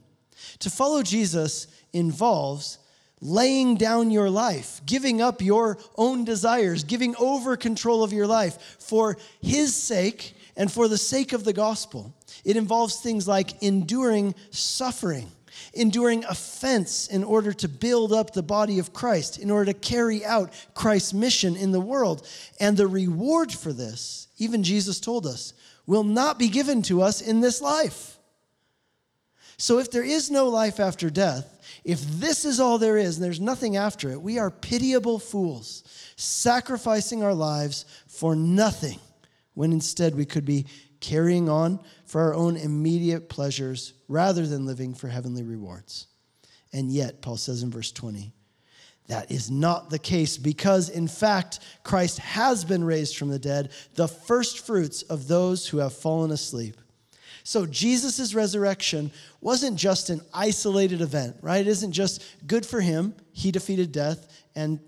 To 0.61 0.71
follow 0.71 1.03
Jesus 1.03 1.67
involves 1.93 2.79
laying 3.21 3.77
down 3.77 4.11
your 4.11 4.29
life, 4.29 4.81
giving 4.85 5.23
up 5.23 5.41
your 5.41 5.79
own 5.97 6.25
desires, 6.25 6.85
giving 6.85 7.17
over 7.17 7.57
control 7.57 8.03
of 8.03 8.13
your 8.13 8.27
life 8.27 8.77
for 8.79 9.17
His 9.41 9.75
sake 9.75 10.37
and 10.57 10.71
for 10.71 10.89
the 10.89 10.99
sake 10.99 11.33
of 11.33 11.45
the 11.45 11.53
gospel. 11.53 12.15
It 12.45 12.57
involves 12.57 13.01
things 13.01 13.27
like 13.27 13.63
enduring 13.63 14.35
suffering, 14.51 15.31
enduring 15.75 16.25
offense 16.25 17.09
in 17.09 17.25
order 17.25 17.53
to 17.55 17.69
build 17.69 18.13
up 18.13 18.33
the 18.33 18.43
body 18.43 18.79
of 18.79 18.93
Christ, 18.93 19.39
in 19.39 19.51
order 19.51 19.73
to 19.73 19.79
carry 19.79 20.25
out 20.25 20.53
Christ's 20.75 21.15
mission 21.15 21.57
in 21.57 21.73
the 21.73 21.81
world. 21.81 22.27
And 22.61 22.77
the 22.77 22.87
reward 22.87 23.53
for 23.53 23.73
this, 23.73 24.29
even 24.39 24.63
Jesus 24.63 25.01
told 25.01 25.27
us, 25.27 25.55
will 25.87 26.05
not 26.05 26.38
be 26.38 26.49
given 26.49 26.83
to 26.83 27.03
us 27.03 27.20
in 27.20 27.40
this 27.40 27.61
life. 27.61 28.18
So 29.57 29.79
if 29.79 29.90
there 29.90 30.05
is 30.05 30.31
no 30.31 30.49
life 30.49 30.81
after 30.81 31.09
death, 31.09 31.53
if 31.85 32.01
this 32.01 32.44
is 32.44 32.61
all 32.61 32.79
there 32.79 32.99
is 32.99 33.16
and 33.16 33.25
there's 33.25 33.40
nothing 33.40 33.77
after 33.77 34.11
it, 34.11 34.20
we 34.20 34.38
are 34.38 34.51
pitiable 34.51 35.18
fools, 35.18 35.83
sacrificing 36.16 37.22
our 37.22 37.35
lives 37.35 37.87
for 38.07 38.37
nothing, 38.37 38.99
when 39.55 39.72
instead 39.72 40.14
we 40.14 40.27
could 40.27 40.44
be 40.44 40.66
carrying 41.01 41.49
on 41.49 41.81
for 42.05 42.20
our 42.20 42.35
own 42.35 42.57
immediate 42.57 43.29
pleasures 43.29 43.94
rather 44.09 44.46
than 44.46 44.66
living 44.66 44.94
for 44.94 45.09
heavenly 45.09 45.42
rewards. 45.42 46.07
And 46.72 46.90
yet, 46.90 47.22
Paul 47.22 47.37
says 47.37 47.62
in 47.62 47.70
verse 47.70 47.92
20, 47.92 48.33
that 49.09 49.31
is 49.31 49.51
not 49.51 49.90
the 49.90 49.99
case 49.99 50.37
because, 50.37 50.88
in 50.88 51.07
fact, 51.07 51.61
Christ 51.85 52.19
has 52.19 52.64
been 52.64 52.83
raised 52.83 53.16
from 53.16 53.29
the 53.29 53.38
dead, 53.38 53.71
the 53.95 54.09
first 54.09 54.66
fruits 54.66 55.03
of 55.03 55.29
those 55.29 55.66
who 55.66 55.79
have 55.79 55.92
fallen 55.92 56.31
asleep. 56.31 56.77
So, 57.45 57.64
Jesus' 57.64 58.35
resurrection 58.35 59.12
wasn't 59.40 59.77
just 59.77 60.11
an 60.11 60.21
isolated 60.35 61.01
event, 61.01 61.37
right? 61.42 61.61
It 61.61 61.69
isn't 61.69 61.92
just 61.92 62.25
good 62.49 62.66
for 62.66 62.81
him, 62.81 63.14
he 63.33 63.53
defeated 63.53 63.92
death, 63.92 64.27
and 64.57 64.81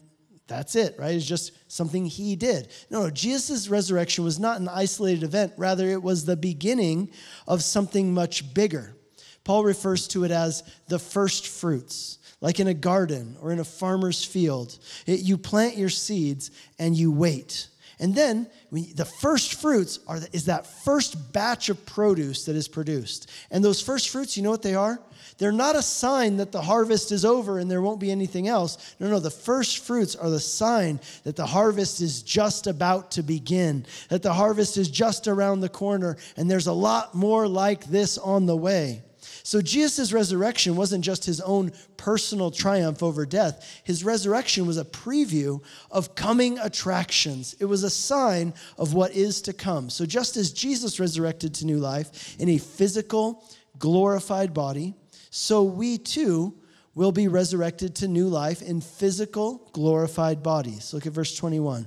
that's 0.48 0.74
it, 0.74 0.96
right? 0.98 1.14
It's 1.14 1.26
just 1.26 1.52
something 1.70 2.07
he 2.07 2.35
did. 2.35 2.68
No, 2.90 3.04
no, 3.04 3.11
Jesus' 3.11 3.68
resurrection 3.68 4.24
was 4.24 4.40
not 4.40 4.59
an 4.59 4.68
isolated 4.68 5.22
event. 5.22 5.52
Rather, 5.57 5.88
it 5.88 6.02
was 6.02 6.24
the 6.24 6.37
beginning 6.37 7.11
of 7.46 7.62
something 7.62 8.12
much 8.12 8.52
bigger. 8.54 8.96
Paul 9.44 9.62
refers 9.62 10.09
to 10.09 10.24
it 10.24 10.31
as 10.31 10.64
the 10.88 10.98
first 10.98 11.46
fruits 11.46 12.18
like 12.40 12.61
in 12.61 12.68
a 12.68 12.74
garden 12.74 13.37
or 13.40 13.53
in 13.53 13.59
a 13.59 13.64
farmer's 13.64 14.24
field. 14.24 14.79
It, 15.07 15.20
you 15.20 15.37
plant 15.38 15.77
your 15.77 15.88
seeds 15.88 16.51
and 16.79 16.96
you 16.96 17.11
wait. 17.11 17.68
And 18.01 18.14
then 18.14 18.48
the 18.70 19.05
first 19.05 19.61
fruits 19.61 19.98
are 20.07 20.20
is 20.33 20.44
that 20.44 20.66
first 20.66 21.33
batch 21.33 21.68
of 21.68 21.85
produce 21.85 22.44
that 22.44 22.55
is 22.55 22.68
produced. 22.68 23.29
And 23.51 23.64
those 23.64 23.81
first 23.81 24.11
fruits, 24.11 24.37
you 24.37 24.42
know 24.42 24.51
what 24.51 24.62
they 24.62 24.77
are? 24.77 25.01
They're 25.38 25.53
not 25.53 25.77
a 25.77 25.83
sign 25.83 26.37
that 26.37 26.53
the 26.53 26.62
harvest 26.62 27.12
is 27.12 27.24
over 27.24 27.59
and 27.59 27.70
there 27.70 27.83
won't 27.83 28.01
be 28.01 28.11
anything 28.11 28.48
else. 28.48 28.94
No, 28.98 29.09
no, 29.09 29.20
the 29.20 29.31
first 29.31 29.79
fruits 29.79 30.14
are 30.16 30.31
the 30.31 30.40
sign 30.40 31.01
that 31.24 31.37
the 31.37 31.46
harvest 31.46 32.01
is 32.01 32.22
just 32.22 32.66
about 32.66 33.12
to 33.12 33.22
begin, 33.22 33.87
that 34.11 34.22
the 34.22 34.33
harvest 34.33 34.77
is 34.77 34.88
just 34.88 35.29
around 35.29 35.61
the 35.61 35.68
corner, 35.68 36.16
and 36.37 36.51
there's 36.51 36.66
a 36.66 36.72
lot 36.72 37.14
more 37.14 37.46
like 37.46 37.85
this 37.87 38.18
on 38.18 38.46
the 38.46 38.57
way. 38.57 39.03
So 39.48 39.62
Jesus' 39.62 40.12
resurrection 40.12 40.76
wasn't 40.76 41.02
just 41.02 41.24
his 41.24 41.40
own 41.40 41.72
personal 41.96 42.50
triumph 42.50 43.02
over 43.02 43.24
death. 43.24 43.80
His 43.82 44.04
resurrection 44.04 44.66
was 44.66 44.76
a 44.76 44.84
preview 44.84 45.62
of 45.90 46.14
coming 46.14 46.58
attractions. 46.58 47.56
It 47.58 47.64
was 47.64 47.82
a 47.82 47.88
sign 47.88 48.52
of 48.76 48.92
what 48.92 49.12
is 49.12 49.40
to 49.40 49.54
come. 49.54 49.88
So 49.88 50.04
just 50.04 50.37
as 50.37 50.52
Jesus 50.52 51.00
resurrected 51.00 51.54
to 51.54 51.64
new 51.64 51.78
life 51.78 52.38
in 52.38 52.50
a 52.50 52.58
physical, 52.58 53.42
glorified 53.78 54.52
body, 54.52 54.94
so 55.30 55.62
we 55.62 55.96
too 55.96 56.52
will 56.94 57.11
be 57.11 57.26
resurrected 57.26 57.94
to 57.96 58.06
new 58.06 58.28
life 58.28 58.61
in 58.61 58.82
physical, 58.82 59.70
glorified 59.72 60.42
bodies. 60.42 60.92
Look 60.92 61.06
at 61.06 61.14
verse 61.14 61.34
21. 61.34 61.87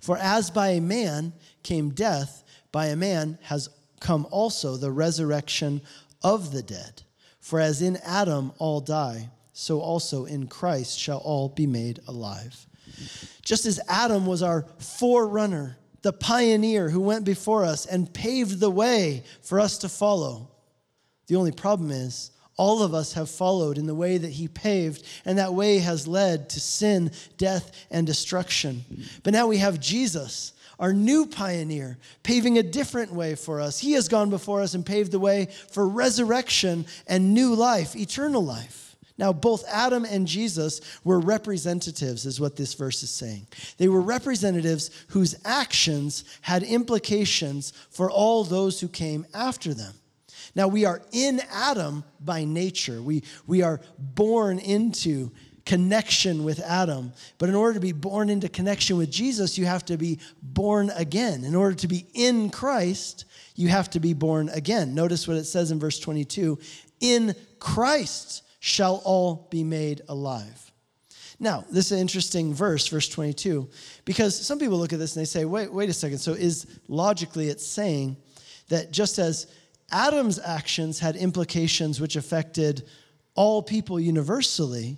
For 0.00 0.16
as 0.16 0.50
by 0.50 0.68
a 0.68 0.80
man 0.80 1.34
came 1.62 1.90
death, 1.90 2.42
by 2.72 2.86
a 2.86 2.96
man 2.96 3.36
has 3.42 3.68
come 4.00 4.26
also 4.30 4.76
the 4.76 4.90
resurrection 4.90 5.82
of 6.22 6.52
the 6.52 6.62
dead. 6.62 7.02
For 7.40 7.60
as 7.60 7.82
in 7.82 7.98
Adam 8.04 8.52
all 8.58 8.80
die, 8.80 9.30
so 9.52 9.80
also 9.80 10.24
in 10.24 10.46
Christ 10.46 10.98
shall 10.98 11.18
all 11.18 11.48
be 11.48 11.66
made 11.66 12.00
alive. 12.06 12.66
Just 13.42 13.66
as 13.66 13.80
Adam 13.88 14.26
was 14.26 14.42
our 14.42 14.66
forerunner, 14.78 15.78
the 16.02 16.12
pioneer 16.12 16.90
who 16.90 17.00
went 17.00 17.24
before 17.24 17.64
us 17.64 17.86
and 17.86 18.12
paved 18.12 18.60
the 18.60 18.70
way 18.70 19.24
for 19.42 19.58
us 19.58 19.78
to 19.78 19.88
follow. 19.88 20.50
The 21.26 21.36
only 21.36 21.52
problem 21.52 21.90
is, 21.90 22.30
all 22.56 22.82
of 22.82 22.92
us 22.92 23.12
have 23.12 23.30
followed 23.30 23.78
in 23.78 23.86
the 23.86 23.94
way 23.94 24.18
that 24.18 24.32
he 24.32 24.48
paved, 24.48 25.04
and 25.24 25.38
that 25.38 25.54
way 25.54 25.78
has 25.78 26.08
led 26.08 26.50
to 26.50 26.60
sin, 26.60 27.12
death, 27.36 27.86
and 27.90 28.06
destruction. 28.06 28.84
But 29.22 29.32
now 29.32 29.46
we 29.46 29.58
have 29.58 29.78
Jesus, 29.78 30.54
our 30.78 30.92
new 30.92 31.26
pioneer, 31.26 31.98
paving 32.22 32.58
a 32.58 32.62
different 32.62 33.12
way 33.12 33.34
for 33.34 33.60
us. 33.60 33.78
He 33.78 33.92
has 33.92 34.08
gone 34.08 34.30
before 34.30 34.62
us 34.62 34.74
and 34.74 34.86
paved 34.86 35.12
the 35.12 35.18
way 35.18 35.48
for 35.70 35.88
resurrection 35.88 36.86
and 37.06 37.34
new 37.34 37.54
life, 37.54 37.96
eternal 37.96 38.44
life. 38.44 38.88
Now, 39.18 39.32
both 39.32 39.64
Adam 39.68 40.04
and 40.04 40.28
Jesus 40.28 40.80
were 41.02 41.18
representatives, 41.18 42.24
is 42.24 42.40
what 42.40 42.54
this 42.54 42.74
verse 42.74 43.02
is 43.02 43.10
saying. 43.10 43.48
They 43.76 43.88
were 43.88 44.00
representatives 44.00 44.90
whose 45.08 45.34
actions 45.44 46.24
had 46.40 46.62
implications 46.62 47.72
for 47.90 48.08
all 48.08 48.44
those 48.44 48.80
who 48.80 48.86
came 48.86 49.26
after 49.34 49.74
them. 49.74 49.94
Now, 50.54 50.68
we 50.68 50.84
are 50.84 51.02
in 51.12 51.40
Adam 51.52 52.04
by 52.20 52.44
nature, 52.44 53.02
we, 53.02 53.24
we 53.46 53.62
are 53.62 53.80
born 53.98 54.60
into 54.60 55.32
connection 55.68 56.44
with 56.44 56.60
Adam. 56.60 57.12
But 57.36 57.50
in 57.50 57.54
order 57.54 57.74
to 57.74 57.80
be 57.80 57.92
born 57.92 58.30
into 58.30 58.48
connection 58.48 58.96
with 58.96 59.10
Jesus, 59.10 59.58
you 59.58 59.66
have 59.66 59.84
to 59.84 59.98
be 59.98 60.18
born 60.42 60.90
again. 60.96 61.44
In 61.44 61.54
order 61.54 61.74
to 61.76 61.86
be 61.86 62.06
in 62.14 62.48
Christ, 62.48 63.26
you 63.54 63.68
have 63.68 63.90
to 63.90 64.00
be 64.00 64.14
born 64.14 64.48
again. 64.48 64.94
Notice 64.94 65.28
what 65.28 65.36
it 65.36 65.44
says 65.44 65.70
in 65.70 65.78
verse 65.78 65.98
22 65.98 66.58
In 67.00 67.36
Christ 67.58 68.44
shall 68.60 69.02
all 69.04 69.46
be 69.50 69.62
made 69.62 70.00
alive. 70.08 70.72
Now, 71.38 71.66
this 71.70 71.86
is 71.86 71.92
an 71.92 71.98
interesting 71.98 72.54
verse, 72.54 72.88
verse 72.88 73.08
22, 73.08 73.68
because 74.06 74.34
some 74.34 74.58
people 74.58 74.78
look 74.78 74.94
at 74.94 74.98
this 74.98 75.14
and 75.14 75.20
they 75.20 75.26
say, 75.26 75.44
wait, 75.44 75.70
wait 75.70 75.90
a 75.90 75.92
second. 75.92 76.18
So, 76.18 76.32
is 76.32 76.66
logically 76.88 77.48
it's 77.48 77.64
saying 77.64 78.16
that 78.70 78.90
just 78.90 79.18
as 79.18 79.46
Adam's 79.92 80.38
actions 80.38 80.98
had 80.98 81.14
implications 81.14 82.00
which 82.00 82.16
affected 82.16 82.88
all 83.34 83.62
people 83.62 84.00
universally, 84.00 84.96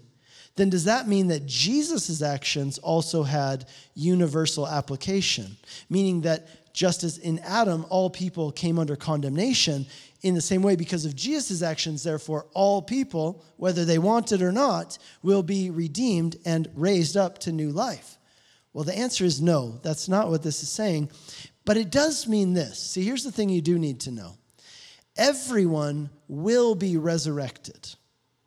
then 0.60 0.70
does 0.70 0.84
that 0.84 1.08
mean 1.08 1.28
that 1.28 1.46
Jesus' 1.46 2.20
actions 2.20 2.78
also 2.78 3.22
had 3.22 3.66
universal 3.94 4.68
application? 4.68 5.56
Meaning 5.88 6.20
that 6.22 6.72
just 6.74 7.02
as 7.02 7.18
in 7.18 7.38
Adam, 7.40 7.86
all 7.88 8.10
people 8.10 8.52
came 8.52 8.78
under 8.78 8.94
condemnation, 8.94 9.86
in 10.22 10.34
the 10.34 10.40
same 10.42 10.62
way, 10.62 10.76
because 10.76 11.06
of 11.06 11.16
Jesus' 11.16 11.62
actions, 11.62 12.02
therefore, 12.02 12.46
all 12.52 12.82
people, 12.82 13.42
whether 13.56 13.86
they 13.86 13.98
want 13.98 14.32
it 14.32 14.42
or 14.42 14.52
not, 14.52 14.98
will 15.22 15.42
be 15.42 15.70
redeemed 15.70 16.36
and 16.44 16.68
raised 16.74 17.16
up 17.16 17.38
to 17.38 17.52
new 17.52 17.70
life. 17.70 18.18
Well, 18.74 18.84
the 18.84 18.96
answer 18.96 19.24
is 19.24 19.40
no. 19.40 19.80
That's 19.82 20.08
not 20.08 20.28
what 20.28 20.42
this 20.42 20.62
is 20.62 20.70
saying. 20.70 21.10
But 21.64 21.78
it 21.78 21.90
does 21.90 22.28
mean 22.28 22.52
this. 22.52 22.78
See, 22.78 23.02
here's 23.02 23.24
the 23.24 23.32
thing 23.32 23.48
you 23.48 23.62
do 23.62 23.78
need 23.78 24.00
to 24.00 24.10
know 24.10 24.36
everyone 25.16 26.10
will 26.28 26.74
be 26.74 26.98
resurrected, 26.98 27.94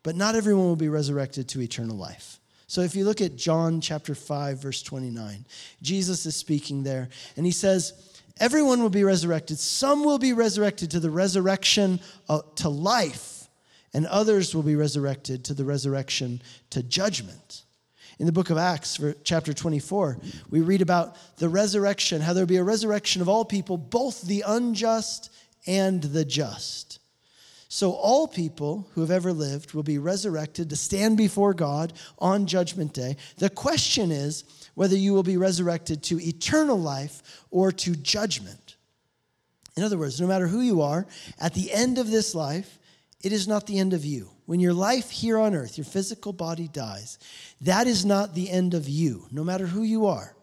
but 0.03 0.15
not 0.15 0.35
everyone 0.35 0.65
will 0.65 0.75
be 0.75 0.89
resurrected 0.89 1.47
to 1.49 1.61
eternal 1.61 1.95
life. 1.95 2.39
So 2.67 2.81
if 2.81 2.95
you 2.95 3.05
look 3.05 3.21
at 3.21 3.35
John 3.35 3.81
chapter 3.81 4.15
5, 4.15 4.57
verse 4.57 4.81
29, 4.83 5.45
Jesus 5.81 6.25
is 6.25 6.35
speaking 6.35 6.83
there, 6.83 7.09
and 7.37 7.45
he 7.45 7.51
says, 7.51 7.93
Everyone 8.39 8.81
will 8.81 8.89
be 8.89 9.03
resurrected. 9.03 9.59
Some 9.59 10.03
will 10.03 10.17
be 10.17 10.33
resurrected 10.33 10.89
to 10.91 10.99
the 10.99 11.11
resurrection 11.11 11.99
uh, 12.27 12.41
to 12.55 12.69
life, 12.69 13.47
and 13.93 14.07
others 14.07 14.55
will 14.55 14.63
be 14.63 14.75
resurrected 14.75 15.45
to 15.45 15.53
the 15.53 15.63
resurrection 15.63 16.41
to 16.71 16.81
judgment. 16.81 17.63
In 18.19 18.25
the 18.25 18.31
book 18.31 18.49
of 18.49 18.57
Acts, 18.57 18.99
chapter 19.23 19.53
24, 19.53 20.17
we 20.49 20.61
read 20.61 20.81
about 20.81 21.15
the 21.37 21.49
resurrection, 21.49 22.21
how 22.21 22.33
there'll 22.33 22.47
be 22.47 22.57
a 22.57 22.63
resurrection 22.63 23.21
of 23.21 23.29
all 23.29 23.45
people, 23.45 23.77
both 23.77 24.21
the 24.23 24.43
unjust 24.47 25.31
and 25.67 26.01
the 26.01 26.25
just. 26.25 26.99
So, 27.75 27.93
all 27.93 28.27
people 28.27 28.87
who 28.93 29.01
have 29.01 29.09
ever 29.09 29.33
lived 29.33 29.73
will 29.73 29.81
be 29.81 29.97
resurrected 29.97 30.69
to 30.69 30.75
stand 30.75 31.17
before 31.17 31.55
God 31.55 31.91
on 32.19 32.45
Judgment 32.45 32.93
Day. 32.93 33.17
The 33.37 33.49
question 33.49 34.11
is, 34.11 34.43
whether 34.75 34.95
you 34.95 35.11
will 35.11 35.23
be 35.23 35.37
resurrected 35.37 36.03
to 36.03 36.21
eternal 36.21 36.79
life 36.79 37.43
or 37.49 37.71
to 37.71 37.95
judgment. 37.95 38.75
In 39.75 39.81
other 39.81 39.97
words, 39.97 40.21
no 40.21 40.27
matter 40.27 40.45
who 40.45 40.61
you 40.61 40.83
are, 40.83 41.07
at 41.39 41.55
the 41.55 41.73
end 41.73 41.97
of 41.97 42.11
this 42.11 42.35
life, 42.35 42.77
it 43.23 43.31
is 43.31 43.47
not 43.47 43.65
the 43.65 43.79
end 43.79 43.93
of 43.93 44.05
you. 44.05 44.29
When 44.45 44.59
your 44.59 44.75
life 44.75 45.09
here 45.09 45.39
on 45.39 45.55
earth, 45.55 45.75
your 45.75 45.85
physical 45.85 46.31
body 46.31 46.67
dies, 46.67 47.17
that 47.61 47.87
is 47.87 48.05
not 48.05 48.35
the 48.35 48.51
end 48.51 48.75
of 48.75 48.87
you, 48.87 49.25
no 49.31 49.43
matter 49.43 49.65
who 49.65 49.81
you 49.81 50.05
are. 50.05 50.35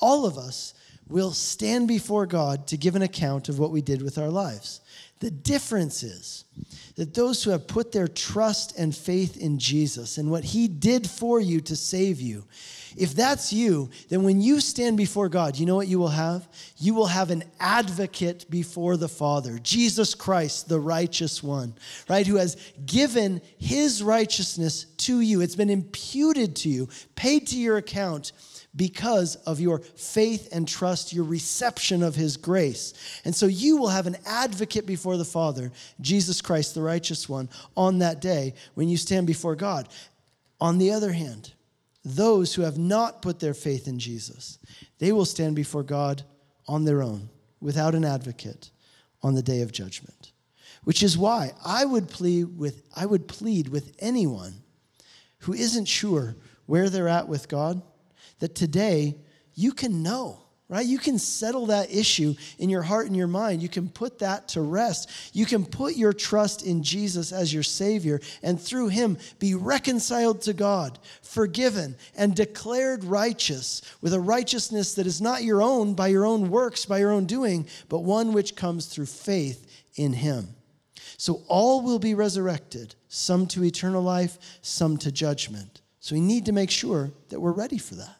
All 0.00 0.26
of 0.26 0.38
us 0.38 0.74
will 1.08 1.32
stand 1.32 1.88
before 1.88 2.26
God 2.26 2.68
to 2.68 2.76
give 2.76 2.94
an 2.94 3.02
account 3.02 3.48
of 3.48 3.58
what 3.58 3.72
we 3.72 3.82
did 3.82 4.00
with 4.00 4.16
our 4.16 4.28
lives. 4.28 4.80
The 5.20 5.30
difference 5.30 6.02
is 6.02 6.44
that 6.94 7.14
those 7.14 7.42
who 7.42 7.50
have 7.50 7.66
put 7.66 7.92
their 7.92 8.08
trust 8.08 8.78
and 8.78 8.94
faith 8.94 9.36
in 9.36 9.58
Jesus 9.58 10.18
and 10.18 10.30
what 10.30 10.44
he 10.44 10.68
did 10.68 11.08
for 11.08 11.40
you 11.40 11.60
to 11.62 11.76
save 11.76 12.20
you, 12.20 12.44
if 12.96 13.14
that's 13.14 13.52
you, 13.52 13.90
then 14.08 14.22
when 14.22 14.40
you 14.40 14.60
stand 14.60 14.96
before 14.96 15.28
God, 15.28 15.56
you 15.56 15.66
know 15.66 15.76
what 15.76 15.88
you 15.88 15.98
will 15.98 16.08
have? 16.08 16.48
You 16.76 16.94
will 16.94 17.06
have 17.06 17.30
an 17.30 17.44
advocate 17.60 18.46
before 18.50 18.96
the 18.96 19.08
Father, 19.08 19.58
Jesus 19.60 20.14
Christ, 20.14 20.68
the 20.68 20.80
righteous 20.80 21.42
one, 21.42 21.74
right? 22.08 22.26
Who 22.26 22.36
has 22.36 22.56
given 22.86 23.40
his 23.58 24.02
righteousness 24.02 24.86
to 24.98 25.20
you. 25.20 25.40
It's 25.40 25.56
been 25.56 25.70
imputed 25.70 26.56
to 26.56 26.68
you, 26.68 26.88
paid 27.14 27.46
to 27.48 27.56
your 27.56 27.76
account 27.76 28.32
because 28.76 29.36
of 29.36 29.60
your 29.60 29.78
faith 29.78 30.48
and 30.52 30.68
trust, 30.68 31.12
your 31.12 31.24
reception 31.24 32.02
of 32.02 32.14
His 32.14 32.36
grace. 32.36 32.94
And 33.24 33.34
so 33.34 33.46
you 33.46 33.76
will 33.76 33.88
have 33.88 34.06
an 34.06 34.16
advocate 34.26 34.86
before 34.86 35.16
the 35.16 35.24
Father, 35.24 35.72
Jesus 36.00 36.40
Christ, 36.40 36.74
the 36.74 36.82
righteous 36.82 37.28
one, 37.28 37.48
on 37.76 37.98
that 37.98 38.20
day 38.20 38.54
when 38.74 38.88
you 38.88 38.96
stand 38.96 39.26
before 39.26 39.56
God. 39.56 39.88
On 40.60 40.78
the 40.78 40.92
other 40.92 41.12
hand, 41.12 41.52
those 42.04 42.54
who 42.54 42.62
have 42.62 42.78
not 42.78 43.22
put 43.22 43.40
their 43.40 43.54
faith 43.54 43.88
in 43.88 43.98
Jesus, 43.98 44.58
they 44.98 45.12
will 45.12 45.24
stand 45.24 45.56
before 45.56 45.82
God 45.82 46.22
on 46.66 46.84
their 46.84 47.02
own, 47.02 47.30
without 47.60 47.94
an 47.94 48.04
advocate, 48.04 48.70
on 49.22 49.34
the 49.34 49.42
day 49.42 49.62
of 49.62 49.72
judgment. 49.72 50.32
Which 50.84 51.02
is 51.02 51.18
why 51.18 51.52
I 51.64 51.84
would 51.84 52.08
plead 52.08 52.56
with, 52.56 52.82
I 52.94 53.06
would 53.06 53.26
plead 53.26 53.68
with 53.68 53.94
anyone 53.98 54.62
who 55.40 55.52
isn't 55.52 55.86
sure 55.86 56.36
where 56.66 56.88
they're 56.88 57.08
at 57.08 57.28
with 57.28 57.48
God 57.48 57.82
that 58.38 58.54
today 58.54 59.16
you 59.54 59.72
can 59.72 60.02
know 60.02 60.40
right? 60.68 60.86
You 60.86 60.98
can 60.98 61.18
settle 61.18 61.66
that 61.66 61.92
issue 61.92 62.34
in 62.58 62.68
your 62.68 62.82
heart 62.82 63.06
and 63.06 63.16
your 63.16 63.26
mind. 63.26 63.62
You 63.62 63.70
can 63.70 63.88
put 63.88 64.18
that 64.18 64.48
to 64.48 64.60
rest. 64.60 65.10
You 65.32 65.46
can 65.46 65.64
put 65.64 65.96
your 65.96 66.12
trust 66.12 66.62
in 66.62 66.82
Jesus 66.82 67.32
as 67.32 67.54
your 67.54 67.62
Savior 67.62 68.20
and 68.42 68.60
through 68.60 68.88
Him 68.88 69.16
be 69.38 69.54
reconciled 69.54 70.42
to 70.42 70.52
God, 70.52 70.98
forgiven, 71.22 71.96
and 72.14 72.36
declared 72.36 73.02
righteous 73.02 73.80
with 74.02 74.12
a 74.12 74.20
righteousness 74.20 74.94
that 74.94 75.06
is 75.06 75.22
not 75.22 75.42
your 75.42 75.62
own 75.62 75.94
by 75.94 76.08
your 76.08 76.26
own 76.26 76.50
works, 76.50 76.84
by 76.84 76.98
your 76.98 77.12
own 77.12 77.24
doing, 77.24 77.66
but 77.88 78.00
one 78.00 78.34
which 78.34 78.54
comes 78.54 78.86
through 78.86 79.06
faith 79.06 79.66
in 79.94 80.12
Him. 80.12 80.48
So 81.16 81.42
all 81.48 81.80
will 81.80 81.98
be 81.98 82.14
resurrected, 82.14 82.94
some 83.08 83.46
to 83.48 83.64
eternal 83.64 84.02
life, 84.02 84.38
some 84.60 84.98
to 84.98 85.10
judgment. 85.10 85.80
So 85.98 86.14
we 86.14 86.20
need 86.20 86.44
to 86.44 86.52
make 86.52 86.70
sure 86.70 87.10
that 87.30 87.40
we're 87.40 87.52
ready 87.52 87.78
for 87.78 87.94
that. 87.96 88.17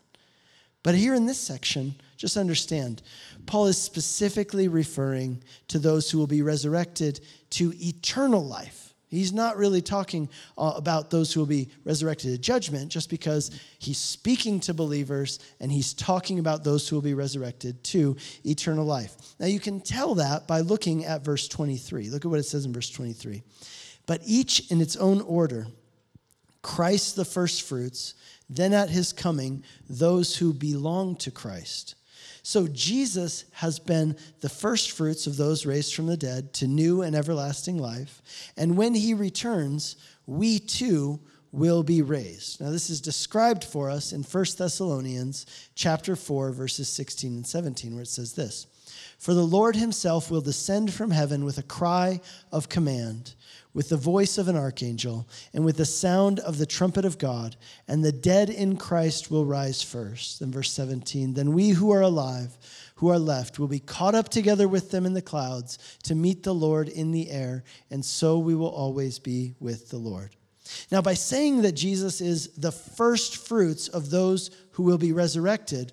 But 0.88 0.94
here 0.94 1.12
in 1.12 1.26
this 1.26 1.38
section, 1.38 1.96
just 2.16 2.38
understand, 2.38 3.02
Paul 3.44 3.66
is 3.66 3.76
specifically 3.76 4.68
referring 4.68 5.42
to 5.66 5.78
those 5.78 6.10
who 6.10 6.16
will 6.16 6.26
be 6.26 6.40
resurrected 6.40 7.20
to 7.50 7.74
eternal 7.78 8.42
life. 8.42 8.94
He's 9.08 9.30
not 9.30 9.58
really 9.58 9.82
talking 9.82 10.30
uh, 10.56 10.72
about 10.76 11.10
those 11.10 11.30
who 11.30 11.40
will 11.40 11.46
be 11.46 11.68
resurrected 11.84 12.32
to 12.32 12.38
judgment, 12.38 12.90
just 12.90 13.10
because 13.10 13.50
he's 13.78 13.98
speaking 13.98 14.60
to 14.60 14.72
believers 14.72 15.40
and 15.60 15.70
he's 15.70 15.92
talking 15.92 16.38
about 16.38 16.64
those 16.64 16.88
who 16.88 16.96
will 16.96 17.02
be 17.02 17.12
resurrected 17.12 17.84
to 17.84 18.16
eternal 18.46 18.86
life. 18.86 19.14
Now, 19.38 19.44
you 19.44 19.60
can 19.60 19.82
tell 19.82 20.14
that 20.14 20.48
by 20.48 20.60
looking 20.60 21.04
at 21.04 21.22
verse 21.22 21.48
23. 21.48 22.08
Look 22.08 22.24
at 22.24 22.30
what 22.30 22.40
it 22.40 22.44
says 22.44 22.64
in 22.64 22.72
verse 22.72 22.88
23. 22.88 23.42
But 24.06 24.22
each 24.24 24.70
in 24.70 24.80
its 24.80 24.96
own 24.96 25.20
order 25.20 25.66
Christ 26.62 27.16
the 27.16 27.24
firstfruits 27.24 28.14
then 28.48 28.72
at 28.72 28.90
his 28.90 29.12
coming, 29.12 29.62
those 29.88 30.36
who 30.36 30.52
belong 30.52 31.16
to 31.16 31.30
Christ. 31.30 31.94
So 32.42 32.66
Jesus 32.66 33.44
has 33.52 33.78
been 33.78 34.16
the 34.40 34.48
firstfruits 34.48 35.26
of 35.26 35.36
those 35.36 35.66
raised 35.66 35.94
from 35.94 36.06
the 36.06 36.16
dead 36.16 36.54
to 36.54 36.66
new 36.66 37.02
and 37.02 37.14
everlasting 37.14 37.78
life. 37.78 38.22
And 38.56 38.76
when 38.76 38.94
he 38.94 39.12
returns, 39.12 39.96
we 40.26 40.58
too 40.58 41.20
will 41.52 41.82
be 41.82 42.02
raised. 42.02 42.60
Now 42.60 42.70
this 42.70 42.90
is 42.90 43.00
described 43.00 43.64
for 43.64 43.90
us 43.90 44.12
in 44.12 44.22
1 44.22 44.44
Thessalonians 44.56 45.46
chapter 45.74 46.16
4 46.16 46.52
verses 46.52 46.88
16 46.88 47.36
and 47.36 47.46
17 47.46 47.94
where 47.94 48.02
it 48.02 48.08
says 48.08 48.34
this: 48.34 48.66
For 49.18 49.34
the 49.34 49.46
Lord 49.46 49.76
himself 49.76 50.30
will 50.30 50.40
descend 50.40 50.92
from 50.92 51.10
heaven 51.10 51.44
with 51.44 51.58
a 51.58 51.62
cry 51.62 52.20
of 52.52 52.68
command 52.68 53.34
with 53.78 53.90
the 53.90 53.96
voice 53.96 54.38
of 54.38 54.48
an 54.48 54.56
archangel 54.56 55.28
and 55.54 55.64
with 55.64 55.76
the 55.76 55.84
sound 55.84 56.40
of 56.40 56.58
the 56.58 56.66
trumpet 56.66 57.04
of 57.04 57.16
God, 57.16 57.54
and 57.86 58.04
the 58.04 58.10
dead 58.10 58.50
in 58.50 58.76
Christ 58.76 59.30
will 59.30 59.44
rise 59.44 59.84
first. 59.84 60.40
Then, 60.40 60.50
verse 60.50 60.72
17 60.72 61.34
Then 61.34 61.52
we 61.52 61.68
who 61.68 61.92
are 61.92 62.00
alive, 62.00 62.58
who 62.96 63.08
are 63.08 63.20
left, 63.20 63.60
will 63.60 63.68
be 63.68 63.78
caught 63.78 64.16
up 64.16 64.30
together 64.30 64.66
with 64.66 64.90
them 64.90 65.06
in 65.06 65.12
the 65.12 65.22
clouds 65.22 65.78
to 66.02 66.16
meet 66.16 66.42
the 66.42 66.52
Lord 66.52 66.88
in 66.88 67.12
the 67.12 67.30
air, 67.30 67.62
and 67.88 68.04
so 68.04 68.40
we 68.40 68.56
will 68.56 68.66
always 68.66 69.20
be 69.20 69.54
with 69.60 69.90
the 69.90 69.96
Lord. 69.96 70.34
Now, 70.90 71.00
by 71.00 71.14
saying 71.14 71.62
that 71.62 71.76
Jesus 71.76 72.20
is 72.20 72.48
the 72.54 72.72
first 72.72 73.36
fruits 73.36 73.86
of 73.86 74.10
those 74.10 74.50
who 74.72 74.82
will 74.82 74.98
be 74.98 75.12
resurrected, 75.12 75.92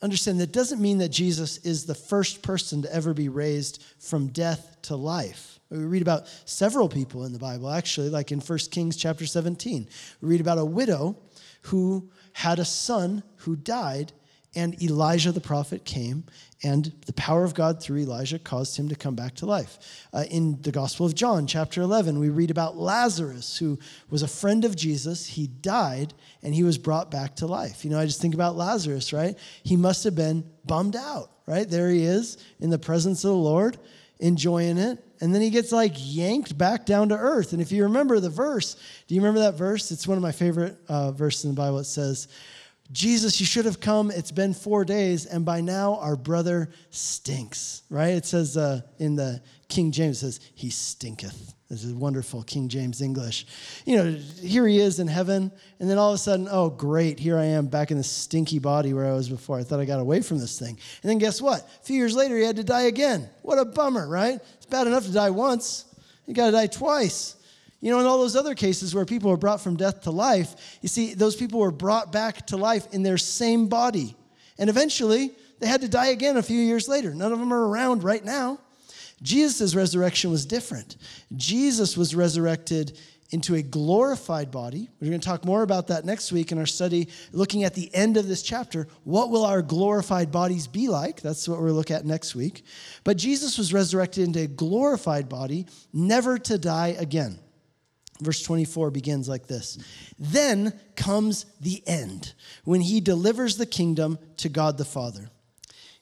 understand 0.00 0.38
that 0.38 0.52
doesn't 0.52 0.80
mean 0.80 0.98
that 0.98 1.08
Jesus 1.08 1.58
is 1.64 1.84
the 1.84 1.96
first 1.96 2.42
person 2.42 2.82
to 2.82 2.94
ever 2.94 3.12
be 3.12 3.28
raised 3.28 3.82
from 3.98 4.28
death 4.28 4.76
to 4.82 4.94
life. 4.94 5.57
We 5.70 5.78
read 5.78 6.02
about 6.02 6.28
several 6.46 6.88
people 6.88 7.24
in 7.24 7.32
the 7.32 7.38
Bible, 7.38 7.70
actually, 7.70 8.08
like 8.08 8.32
in 8.32 8.40
1 8.40 8.58
Kings 8.70 8.96
chapter 8.96 9.26
17. 9.26 9.86
We 10.22 10.28
read 10.28 10.40
about 10.40 10.58
a 10.58 10.64
widow 10.64 11.18
who 11.62 12.10
had 12.32 12.58
a 12.58 12.64
son 12.64 13.22
who 13.36 13.54
died, 13.54 14.12
and 14.54 14.82
Elijah 14.82 15.30
the 15.30 15.42
prophet 15.42 15.84
came, 15.84 16.24
and 16.62 16.90
the 17.04 17.12
power 17.12 17.44
of 17.44 17.52
God 17.52 17.82
through 17.82 17.98
Elijah 17.98 18.38
caused 18.38 18.78
him 18.78 18.88
to 18.88 18.94
come 18.94 19.14
back 19.14 19.34
to 19.36 19.46
life. 19.46 20.06
Uh, 20.10 20.24
in 20.30 20.60
the 20.62 20.72
Gospel 20.72 21.04
of 21.04 21.14
John, 21.14 21.46
chapter 21.46 21.82
11, 21.82 22.18
we 22.18 22.30
read 22.30 22.50
about 22.50 22.78
Lazarus, 22.78 23.58
who 23.58 23.78
was 24.08 24.22
a 24.22 24.28
friend 24.28 24.64
of 24.64 24.74
Jesus. 24.74 25.26
He 25.26 25.48
died, 25.48 26.14
and 26.42 26.54
he 26.54 26.62
was 26.62 26.78
brought 26.78 27.10
back 27.10 27.36
to 27.36 27.46
life. 27.46 27.84
You 27.84 27.90
know, 27.90 28.00
I 28.00 28.06
just 28.06 28.22
think 28.22 28.34
about 28.34 28.56
Lazarus, 28.56 29.12
right? 29.12 29.36
He 29.62 29.76
must 29.76 30.02
have 30.04 30.14
been 30.14 30.48
bummed 30.64 30.96
out, 30.96 31.30
right? 31.46 31.68
There 31.68 31.90
he 31.90 32.04
is 32.04 32.38
in 32.58 32.70
the 32.70 32.78
presence 32.78 33.22
of 33.22 33.32
the 33.32 33.36
Lord, 33.36 33.78
enjoying 34.18 34.78
it. 34.78 35.04
And 35.20 35.34
then 35.34 35.42
he 35.42 35.50
gets 35.50 35.72
like 35.72 35.94
yanked 35.96 36.56
back 36.56 36.86
down 36.86 37.08
to 37.08 37.16
earth. 37.16 37.52
And 37.52 37.60
if 37.60 37.72
you 37.72 37.84
remember 37.84 38.20
the 38.20 38.30
verse, 38.30 38.76
do 39.06 39.14
you 39.14 39.20
remember 39.20 39.40
that 39.40 39.54
verse? 39.54 39.90
It's 39.90 40.06
one 40.06 40.16
of 40.16 40.22
my 40.22 40.32
favorite 40.32 40.76
uh, 40.88 41.12
verses 41.12 41.44
in 41.44 41.50
the 41.50 41.56
Bible. 41.56 41.78
It 41.78 41.84
says, 41.84 42.28
Jesus, 42.90 43.38
you 43.38 43.44
should 43.44 43.66
have 43.66 43.80
come. 43.80 44.10
It's 44.10 44.30
been 44.30 44.54
four 44.54 44.84
days, 44.84 45.26
and 45.26 45.44
by 45.44 45.60
now 45.60 45.96
our 45.96 46.16
brother 46.16 46.70
stinks, 46.90 47.82
right? 47.90 48.14
It 48.14 48.24
says 48.24 48.56
uh, 48.56 48.80
in 48.98 49.14
the 49.14 49.42
King 49.68 49.92
James, 49.92 50.20
says, 50.20 50.40
He 50.54 50.70
stinketh. 50.70 51.54
This 51.68 51.84
is 51.84 51.92
wonderful 51.92 52.42
King 52.44 52.68
James 52.68 53.02
English. 53.02 53.46
You 53.84 53.96
know, 53.96 54.12
here 54.40 54.66
he 54.66 54.78
is 54.78 55.00
in 55.00 55.06
heaven, 55.06 55.52
and 55.78 55.90
then 55.90 55.98
all 55.98 56.08
of 56.08 56.14
a 56.14 56.18
sudden, 56.18 56.48
oh, 56.50 56.70
great, 56.70 57.18
here 57.18 57.36
I 57.36 57.44
am 57.44 57.66
back 57.66 57.90
in 57.90 57.98
this 57.98 58.10
stinky 58.10 58.58
body 58.58 58.94
where 58.94 59.04
I 59.04 59.12
was 59.12 59.28
before. 59.28 59.58
I 59.58 59.64
thought 59.64 59.78
I 59.78 59.84
got 59.84 60.00
away 60.00 60.22
from 60.22 60.38
this 60.38 60.58
thing. 60.58 60.78
And 61.02 61.10
then 61.10 61.18
guess 61.18 61.42
what? 61.42 61.60
A 61.60 61.84
few 61.84 61.96
years 61.96 62.16
later, 62.16 62.38
he 62.38 62.44
had 62.44 62.56
to 62.56 62.64
die 62.64 62.84
again. 62.84 63.28
What 63.42 63.58
a 63.58 63.66
bummer, 63.66 64.08
right? 64.08 64.40
Bad 64.70 64.86
enough 64.86 65.04
to 65.04 65.12
die 65.12 65.30
once, 65.30 65.84
you 66.26 66.34
got 66.34 66.46
to 66.46 66.52
die 66.52 66.66
twice. 66.66 67.36
You 67.80 67.92
know, 67.92 68.00
in 68.00 68.06
all 68.06 68.18
those 68.18 68.36
other 68.36 68.54
cases 68.54 68.94
where 68.94 69.04
people 69.04 69.30
were 69.30 69.36
brought 69.36 69.60
from 69.60 69.76
death 69.76 70.02
to 70.02 70.10
life, 70.10 70.78
you 70.82 70.88
see, 70.88 71.14
those 71.14 71.36
people 71.36 71.60
were 71.60 71.70
brought 71.70 72.10
back 72.10 72.46
to 72.48 72.56
life 72.56 72.92
in 72.92 73.02
their 73.02 73.18
same 73.18 73.68
body. 73.68 74.16
And 74.58 74.68
eventually, 74.68 75.30
they 75.60 75.68
had 75.68 75.80
to 75.82 75.88
die 75.88 76.08
again 76.08 76.36
a 76.36 76.42
few 76.42 76.60
years 76.60 76.88
later. 76.88 77.14
None 77.14 77.32
of 77.32 77.38
them 77.38 77.52
are 77.52 77.68
around 77.68 78.02
right 78.02 78.24
now. 78.24 78.58
Jesus' 79.22 79.74
resurrection 79.74 80.30
was 80.30 80.46
different. 80.46 80.96
Jesus 81.36 81.96
was 81.96 82.14
resurrected 82.14 82.98
into 83.30 83.56
a 83.56 83.62
glorified 83.62 84.50
body. 84.50 84.88
We're 85.00 85.08
going 85.08 85.20
to 85.20 85.26
talk 85.26 85.44
more 85.44 85.62
about 85.62 85.88
that 85.88 86.06
next 86.06 86.32
week 86.32 86.50
in 86.50 86.58
our 86.58 86.66
study, 86.66 87.08
looking 87.32 87.64
at 87.64 87.74
the 87.74 87.94
end 87.94 88.16
of 88.16 88.26
this 88.26 88.42
chapter. 88.42 88.88
What 89.04 89.30
will 89.30 89.44
our 89.44 89.60
glorified 89.60 90.32
bodies 90.32 90.66
be 90.66 90.88
like? 90.88 91.20
That's 91.20 91.46
what 91.46 91.60
we'll 91.60 91.74
look 91.74 91.90
at 91.90 92.06
next 92.06 92.34
week. 92.34 92.64
But 93.04 93.18
Jesus 93.18 93.58
was 93.58 93.72
resurrected 93.72 94.24
into 94.24 94.40
a 94.40 94.46
glorified 94.46 95.28
body, 95.28 95.66
never 95.92 96.38
to 96.38 96.56
die 96.56 96.96
again. 96.98 97.38
Verse 98.20 98.42
24 98.42 98.90
begins 98.90 99.28
like 99.28 99.46
this 99.46 99.78
Then 100.18 100.72
comes 100.96 101.44
the 101.60 101.82
end, 101.86 102.32
when 102.64 102.80
he 102.80 103.00
delivers 103.00 103.58
the 103.58 103.66
kingdom 103.66 104.18
to 104.38 104.48
God 104.48 104.78
the 104.78 104.84
Father. 104.84 105.28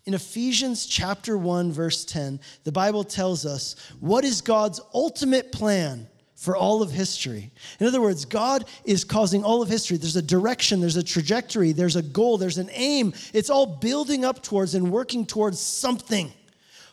In 0.04 0.14
Ephesians 0.14 0.86
chapter 0.86 1.36
1 1.36 1.72
verse 1.72 2.04
10, 2.04 2.38
the 2.62 2.70
Bible 2.70 3.02
tells 3.02 3.44
us 3.44 3.74
what 3.98 4.24
is 4.24 4.40
God's 4.40 4.80
ultimate 4.94 5.50
plan 5.50 6.06
for 6.36 6.54
all 6.54 6.82
of 6.82 6.90
history. 6.90 7.50
In 7.80 7.86
other 7.86 8.00
words, 8.00 8.26
God 8.26 8.66
is 8.84 9.04
causing 9.04 9.42
all 9.42 9.62
of 9.62 9.68
history. 9.68 9.96
There's 9.96 10.16
a 10.16 10.22
direction, 10.22 10.80
there's 10.80 10.96
a 10.96 11.02
trajectory, 11.02 11.72
there's 11.72 11.96
a 11.96 12.02
goal, 12.02 12.36
there's 12.36 12.58
an 12.58 12.70
aim. 12.72 13.14
It's 13.32 13.50
all 13.50 13.66
building 13.66 14.24
up 14.24 14.42
towards 14.42 14.74
and 14.74 14.92
working 14.92 15.24
towards 15.26 15.58
something. 15.58 16.30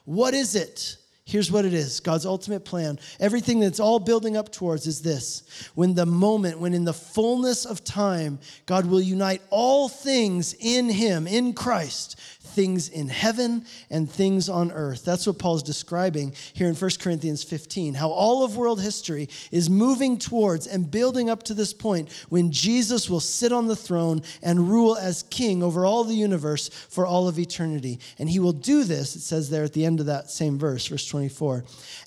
What 0.06 0.34
is 0.34 0.56
it? 0.56 0.98
Here's 1.26 1.52
what 1.52 1.64
it 1.64 1.74
is 1.74 2.00
God's 2.00 2.26
ultimate 2.26 2.66
plan. 2.66 3.00
Everything 3.20 3.60
that's 3.60 3.80
all 3.80 4.00
building 4.00 4.36
up 4.36 4.52
towards 4.52 4.88
is 4.88 5.02
this 5.02 5.70
when 5.74 5.94
the 5.94 6.06
moment, 6.06 6.60
when 6.60 6.74
in 6.74 6.84
the 6.84 6.94
fullness 6.94 7.66
of 7.66 7.84
time, 7.84 8.40
God 8.66 8.86
will 8.86 9.02
unite 9.02 9.42
all 9.50 9.88
things 9.88 10.54
in 10.60 10.90
Him, 10.90 11.26
in 11.28 11.54
Christ, 11.54 12.20
things 12.54 12.90
in 12.90 13.10
heaven 13.10 13.66
and 13.90 14.10
things 14.10 14.50
on 14.50 14.72
earth. 14.72 15.04
That's 15.04 15.28
what 15.28 15.40
Paul's 15.40 15.64
describing 15.64 16.34
here 16.54 16.68
in 16.68 16.76
1 16.76 16.92
Corinthians 17.00 17.44
15. 17.44 17.94
How 17.96 18.10
all 18.10 18.44
of 18.44 18.56
world 18.56 18.82
history 18.82 19.30
is 19.52 19.70
moving 19.70 20.18
towards 20.18 20.68
and 20.68 20.90
building 20.90 21.30
up 21.30 21.44
to 21.44 21.54
this 21.54 21.74
point 21.74 22.12
when 22.30 22.52
Jesus 22.52 23.10
will 23.10 23.20
sit 23.20 23.52
on 23.52 23.68
the 23.68 23.76
throne 23.76 24.22
and 24.42 24.70
rule 24.70 24.96
as 24.96 25.24
king 25.24 25.64
over 25.64 25.86
all 25.86 26.04
the 26.04 26.14
universe 26.14 26.70
for 26.70 27.06
all 27.06 27.28
of 27.28 27.40
eternity. 27.40 28.00
And 28.20 28.30
he 28.30 28.40
will 28.40 28.54
do 28.54 28.84
this, 28.84 29.16
it 29.16 29.22
says 29.22 29.50
there 29.50 29.64
at 29.64 29.74
the 29.74 29.86
end 29.86 30.00
of 30.00 30.06
that 30.08 30.30
same 30.30 30.58
verse, 30.58 30.88
verse 30.88 31.08
24, 31.08 31.66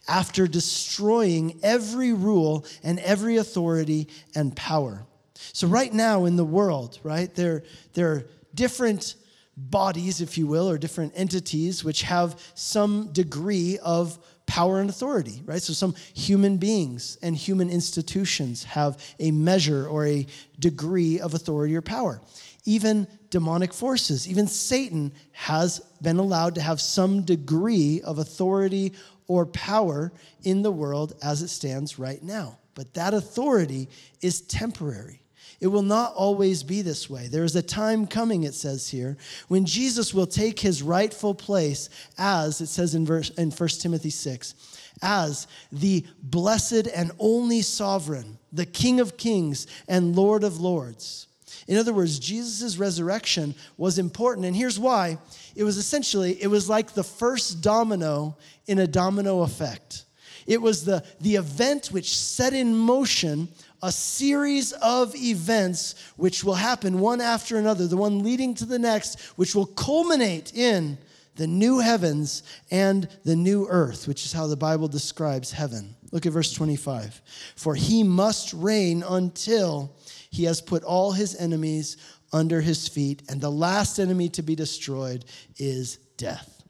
after 0.09 0.47
destroying 0.47 1.59
every 1.63 2.13
rule 2.13 2.65
and 2.83 2.99
every 3.01 3.37
authority 3.37 4.09
and 4.35 4.55
power. 4.57 5.05
So, 5.53 5.67
right 5.67 5.93
now 5.93 6.25
in 6.25 6.37
the 6.37 6.45
world, 6.45 6.99
right, 7.03 7.33
there, 7.35 7.63
there 7.95 8.13
are 8.13 8.27
different 8.55 9.15
bodies, 9.57 10.21
if 10.21 10.37
you 10.37 10.47
will, 10.47 10.69
or 10.69 10.79
different 10.79 11.13
entities 11.17 11.83
which 11.83 12.03
have 12.03 12.41
some 12.55 13.13
degree 13.13 13.79
of 13.79 14.19
power 14.47 14.81
and 14.81 14.89
authority, 14.89 15.43
right? 15.45 15.63
So 15.63 15.73
some 15.73 15.95
human 16.15 16.57
beings 16.57 17.19
and 17.23 17.37
human 17.37 17.69
institutions 17.69 18.65
have 18.65 19.03
a 19.19 19.31
measure 19.31 19.87
or 19.87 20.07
a 20.07 20.27
degree 20.59 21.21
of 21.21 21.35
authority 21.35 21.75
or 21.75 21.83
power. 21.83 22.21
Even 22.65 23.07
demonic 23.31 23.73
forces, 23.73 24.29
even 24.29 24.47
Satan 24.47 25.13
has 25.33 25.81
been 26.03 26.19
allowed 26.19 26.55
to 26.57 26.61
have 26.61 26.81
some 26.81 27.23
degree 27.23 28.01
of 28.03 28.19
authority 28.19 28.93
or 29.27 29.47
power 29.47 30.13
in 30.45 30.63
the 30.63 30.71
world 30.71 31.15
as 31.23 31.43
it 31.43 31.49
stands 31.49 31.99
right 31.99 32.23
now. 32.23 32.59
But 32.75 32.95
that 32.95 33.15
authority 33.15 33.89
is 34.21 34.43
temporary. 34.43 35.23
It 35.61 35.69
will 35.69 35.83
not 35.83 36.13
always 36.15 36.63
be 36.63 36.83
this 36.83 37.09
way. 37.09 37.29
There 37.29 37.45
is 37.45 37.57
a 37.57 37.63
time 37.63 38.07
coming, 38.07 38.43
it 38.43 38.55
says 38.55 38.89
here, 38.89 39.17
when 39.49 39.65
Jesus 39.65 40.13
will 40.13 40.27
take 40.27 40.61
his 40.61 40.83
rightful 40.83 41.35
place 41.35 41.89
as, 42.19 42.61
it 42.61 42.67
says 42.67 42.95
in, 42.95 43.07
verse, 43.07 43.31
in 43.31 43.51
1 43.51 43.69
Timothy 43.69 44.11
6, 44.11 44.55
as 45.03 45.47
the 45.73 46.05
blessed 46.23 46.89
and 46.95 47.11
only 47.19 47.63
sovereign, 47.63 48.39
the 48.53 48.67
King 48.67 49.01
of 49.01 49.17
kings 49.17 49.67
and 49.89 50.15
Lord 50.15 50.45
of 50.45 50.61
lords. 50.61 51.27
In 51.69 51.79
other 51.79 51.93
words, 51.93 52.19
Jesus' 52.19 52.77
resurrection 52.77 53.55
was 53.77 53.99
important. 53.99 54.47
And 54.47 54.55
here's 54.55 54.79
why 54.79 55.19
it 55.55 55.65
was 55.65 55.79
essentially, 55.79 56.41
it 56.43 56.47
was 56.49 56.69
like 56.69 56.93
the 56.93 57.03
first 57.03 57.61
domino 57.61 58.37
in 58.67 58.79
a 58.79 58.87
domino 58.87 59.43
effect. 59.43 60.05
It 60.47 60.63
was 60.63 60.85
the, 60.85 61.05
the 61.21 61.37
event 61.37 61.89
which 61.89 62.17
set 62.17 62.53
in 62.53 62.75
motion 62.75 63.49
a 63.87 63.93
series 63.93 64.73
of 64.73 65.15
events 65.15 65.95
which 66.17 66.43
will 66.43 66.55
happen 66.55 66.99
one 66.99 67.21
after 67.21 67.57
another, 67.57 67.87
the 67.87 67.97
one 67.97 68.25
leading 68.25 68.53
to 68.53 68.65
the 68.65 68.81
next, 68.81 69.21
which 69.37 69.55
will 69.55 69.67
culminate 69.67 70.53
in 70.55 70.99
the 71.37 71.47
new 71.47 71.79
heavens 71.79 72.43
and 72.73 73.09
the 73.25 73.37
new 73.37 73.69
earth, 73.69 74.09
which 74.09 74.25
is 74.25 74.33
how 74.33 74.49
the 74.49 74.57
Bible 74.57 74.89
describes 74.89 75.53
heaven. 75.53 75.95
Look 76.11 76.27
at 76.27 76.33
verse 76.33 76.53
25. 76.53 77.23
For 77.55 77.77
he 77.77 78.03
must 78.03 78.53
reign 78.55 79.05
until 79.09 79.95
he 80.31 80.45
has 80.45 80.61
put 80.61 80.83
all 80.83 81.13
his 81.13 81.37
enemies 81.37 81.97
under 82.33 82.61
his 82.61 82.89
feet, 82.89 83.23
and 83.29 83.41
the 83.41 83.53
last 83.53 84.01
enemy 84.01 84.29
to 84.31 84.43
be 84.43 84.57
destroyed 84.57 85.25
is 85.59 85.99
death. 86.17 86.65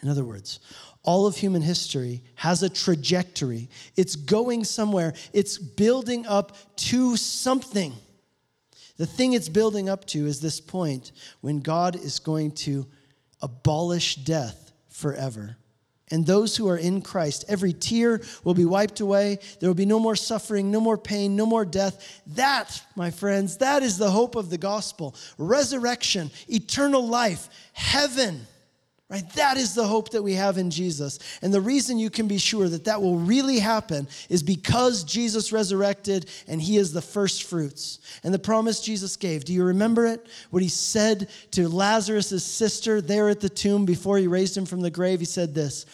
In 0.00 0.08
other 0.08 0.24
words, 0.24 0.60
all 1.10 1.26
of 1.26 1.36
human 1.36 1.60
history 1.60 2.22
has 2.36 2.62
a 2.62 2.68
trajectory. 2.68 3.68
It's 3.96 4.14
going 4.14 4.62
somewhere, 4.62 5.12
it's 5.32 5.58
building 5.58 6.24
up 6.24 6.56
to 6.76 7.16
something. 7.16 7.92
The 8.96 9.06
thing 9.06 9.32
it's 9.32 9.48
building 9.48 9.88
up 9.88 10.04
to 10.06 10.26
is 10.26 10.40
this 10.40 10.60
point 10.60 11.10
when 11.40 11.62
God 11.62 11.96
is 11.96 12.20
going 12.20 12.52
to 12.66 12.86
abolish 13.42 14.14
death 14.14 14.70
forever. 14.88 15.56
And 16.12 16.24
those 16.24 16.56
who 16.56 16.68
are 16.68 16.76
in 16.76 17.02
Christ, 17.02 17.44
every 17.48 17.72
tear 17.72 18.20
will 18.44 18.54
be 18.54 18.64
wiped 18.64 19.00
away. 19.00 19.40
There 19.58 19.68
will 19.68 19.74
be 19.74 19.86
no 19.86 19.98
more 19.98 20.14
suffering, 20.14 20.70
no 20.70 20.80
more 20.80 20.98
pain, 20.98 21.34
no 21.34 21.44
more 21.44 21.64
death. 21.64 22.20
That, 22.36 22.80
my 22.94 23.10
friends, 23.10 23.56
that 23.56 23.82
is 23.82 23.98
the 23.98 24.12
hope 24.12 24.36
of 24.36 24.48
the 24.48 24.58
gospel 24.58 25.16
resurrection, 25.38 26.30
eternal 26.46 27.04
life, 27.04 27.48
heaven. 27.72 28.46
Right? 29.10 29.28
That 29.34 29.56
is 29.56 29.74
the 29.74 29.86
hope 29.86 30.10
that 30.10 30.22
we 30.22 30.34
have 30.34 30.56
in 30.56 30.70
Jesus. 30.70 31.18
And 31.42 31.52
the 31.52 31.60
reason 31.60 31.98
you 31.98 32.10
can 32.10 32.28
be 32.28 32.38
sure 32.38 32.68
that 32.68 32.84
that 32.84 33.02
will 33.02 33.18
really 33.18 33.58
happen 33.58 34.06
is 34.28 34.40
because 34.40 35.02
Jesus 35.02 35.50
resurrected 35.50 36.30
and 36.46 36.62
he 36.62 36.76
is 36.76 36.92
the 36.92 37.02
first 37.02 37.42
fruits. 37.42 37.98
And 38.22 38.32
the 38.32 38.38
promise 38.38 38.80
Jesus 38.80 39.16
gave, 39.16 39.44
do 39.44 39.52
you 39.52 39.64
remember 39.64 40.06
it? 40.06 40.28
What 40.50 40.62
he 40.62 40.68
said 40.68 41.28
to 41.50 41.68
Lazarus' 41.68 42.44
sister 42.44 43.00
there 43.00 43.28
at 43.28 43.40
the 43.40 43.48
tomb 43.48 43.84
before 43.84 44.16
he 44.16 44.28
raised 44.28 44.56
him 44.56 44.64
from 44.64 44.80
the 44.80 44.90
grave? 44.90 45.18
He 45.18 45.26
said 45.26 45.56
this 45.56 45.86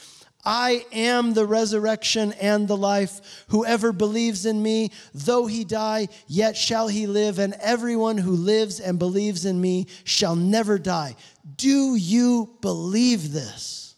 I 0.47 0.87
am 0.93 1.35
the 1.35 1.45
resurrection 1.45 2.33
and 2.35 2.69
the 2.69 2.77
life. 2.77 3.45
Whoever 3.49 3.93
believes 3.93 4.47
in 4.47 4.63
me, 4.63 4.93
though 5.13 5.47
he 5.47 5.65
die, 5.65 6.07
yet 6.29 6.57
shall 6.57 6.87
he 6.87 7.09
live, 7.09 7.41
and 7.41 7.55
everyone 7.55 8.17
who 8.17 8.31
lives 8.31 8.79
and 8.79 8.97
believes 8.97 9.45
in 9.45 9.61
me 9.61 9.89
shall 10.05 10.37
never 10.37 10.79
die. 10.79 11.17
Do 11.57 11.97
you 11.97 12.57
believe 12.61 13.33
this? 13.33 13.97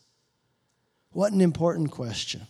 What 1.13 1.33
an 1.33 1.43
important 1.43 1.91
question. 1.91 2.47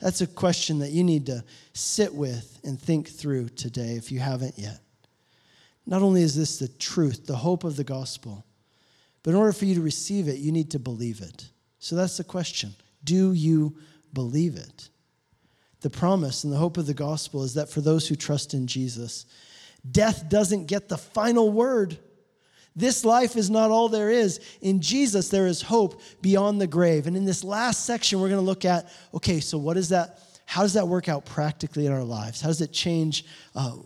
That's 0.00 0.20
a 0.20 0.26
question 0.26 0.80
that 0.80 0.90
you 0.90 1.02
need 1.02 1.26
to 1.26 1.42
sit 1.72 2.14
with 2.14 2.60
and 2.62 2.78
think 2.78 3.08
through 3.08 3.48
today 3.48 3.92
if 3.92 4.12
you 4.12 4.20
haven't 4.20 4.58
yet. 4.58 4.80
Not 5.86 6.02
only 6.02 6.20
is 6.20 6.36
this 6.36 6.58
the 6.58 6.68
truth, 6.68 7.26
the 7.26 7.36
hope 7.36 7.64
of 7.64 7.76
the 7.76 7.84
gospel, 7.84 8.44
but 9.22 9.30
in 9.30 9.36
order 9.36 9.52
for 9.52 9.64
you 9.64 9.74
to 9.76 9.80
receive 9.80 10.28
it, 10.28 10.36
you 10.36 10.52
need 10.52 10.70
to 10.72 10.78
believe 10.78 11.22
it. 11.22 11.48
So 11.78 11.96
that's 11.96 12.18
the 12.18 12.24
question. 12.24 12.74
Do 13.04 13.32
you 13.32 13.76
believe 14.12 14.56
it? 14.56 14.88
The 15.80 15.90
promise 15.90 16.44
and 16.44 16.52
the 16.52 16.56
hope 16.56 16.76
of 16.76 16.86
the 16.86 16.94
gospel 16.94 17.44
is 17.44 17.54
that 17.54 17.68
for 17.68 17.80
those 17.80 18.08
who 18.08 18.16
trust 18.16 18.52
in 18.52 18.66
Jesus, 18.66 19.26
death 19.88 20.28
doesn't 20.28 20.66
get 20.66 20.88
the 20.88 20.98
final 20.98 21.52
word. 21.52 21.98
This 22.74 23.04
life 23.04 23.36
is 23.36 23.50
not 23.50 23.70
all 23.70 23.88
there 23.88 24.10
is. 24.10 24.40
In 24.60 24.80
Jesus, 24.80 25.28
there 25.28 25.46
is 25.46 25.62
hope 25.62 26.00
beyond 26.20 26.60
the 26.60 26.66
grave. 26.66 27.06
And 27.06 27.16
in 27.16 27.24
this 27.24 27.44
last 27.44 27.84
section, 27.84 28.20
we're 28.20 28.28
going 28.28 28.40
to 28.40 28.46
look 28.46 28.64
at 28.64 28.88
okay, 29.14 29.40
so 29.40 29.58
what 29.58 29.76
is 29.76 29.88
that? 29.90 30.20
How 30.46 30.62
does 30.62 30.74
that 30.74 30.88
work 30.88 31.08
out 31.08 31.24
practically 31.24 31.86
in 31.86 31.92
our 31.92 32.04
lives? 32.04 32.40
How 32.40 32.48
does 32.48 32.60
it 32.60 32.72
change 32.72 33.24
uh, 33.54 33.76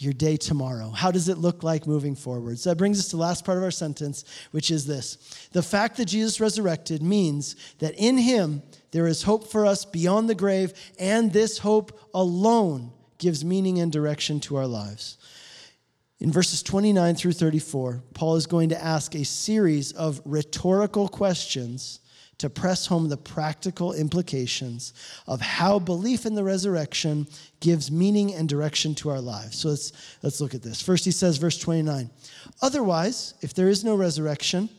your 0.00 0.12
day 0.12 0.36
tomorrow? 0.36 0.90
How 0.90 1.10
does 1.10 1.28
it 1.28 1.38
look 1.38 1.62
like 1.62 1.86
moving 1.86 2.14
forward? 2.14 2.58
So 2.58 2.70
that 2.70 2.76
brings 2.76 2.98
us 2.98 3.08
to 3.08 3.16
the 3.16 3.22
last 3.22 3.44
part 3.44 3.58
of 3.58 3.64
our 3.64 3.70
sentence, 3.70 4.24
which 4.50 4.70
is 4.70 4.86
this 4.86 5.48
The 5.52 5.62
fact 5.62 5.96
that 5.98 6.06
Jesus 6.06 6.40
resurrected 6.40 7.02
means 7.02 7.56
that 7.78 7.94
in 7.96 8.18
him 8.18 8.62
there 8.92 9.06
is 9.06 9.22
hope 9.22 9.48
for 9.48 9.66
us 9.66 9.84
beyond 9.84 10.28
the 10.28 10.34
grave, 10.34 10.72
and 10.98 11.32
this 11.32 11.58
hope 11.58 11.98
alone 12.14 12.92
gives 13.18 13.44
meaning 13.44 13.78
and 13.78 13.92
direction 13.92 14.40
to 14.40 14.56
our 14.56 14.66
lives. 14.66 15.18
In 16.18 16.30
verses 16.30 16.62
29 16.62 17.14
through 17.14 17.32
34, 17.32 18.02
Paul 18.14 18.36
is 18.36 18.46
going 18.46 18.70
to 18.70 18.82
ask 18.82 19.14
a 19.14 19.24
series 19.24 19.92
of 19.92 20.20
rhetorical 20.24 21.08
questions 21.08 22.00
to 22.40 22.48
press 22.48 22.86
home 22.86 23.08
the 23.08 23.18
practical 23.18 23.92
implications 23.92 24.94
of 25.26 25.42
how 25.42 25.78
belief 25.78 26.24
in 26.24 26.34
the 26.34 26.42
resurrection 26.42 27.26
gives 27.60 27.90
meaning 27.90 28.34
and 28.34 28.48
direction 28.48 28.94
to 28.94 29.10
our 29.10 29.20
lives. 29.20 29.58
So 29.58 29.68
let's, 29.68 30.16
let's 30.22 30.40
look 30.40 30.54
at 30.54 30.62
this. 30.62 30.80
First, 30.80 31.04
he 31.04 31.10
says, 31.10 31.36
verse 31.36 31.58
29 31.58 32.08
Otherwise, 32.62 33.34
if 33.42 33.52
there 33.52 33.68
is 33.68 33.84
no 33.84 33.94
resurrection, 33.94 34.70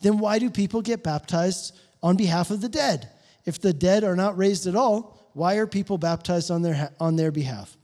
then 0.00 0.18
why 0.18 0.40
do 0.40 0.50
people 0.50 0.82
get 0.82 1.04
baptized 1.04 1.78
on 2.02 2.16
behalf 2.16 2.50
of 2.50 2.60
the 2.60 2.68
dead? 2.68 3.08
If 3.44 3.60
the 3.60 3.72
dead 3.72 4.02
are 4.02 4.16
not 4.16 4.36
raised 4.36 4.66
at 4.66 4.74
all, 4.74 5.30
why 5.34 5.54
are 5.56 5.68
people 5.68 5.98
baptized 5.98 6.50
on 6.50 6.62
their, 6.62 6.90
on 6.98 7.14
their 7.14 7.30
behalf? 7.30 7.76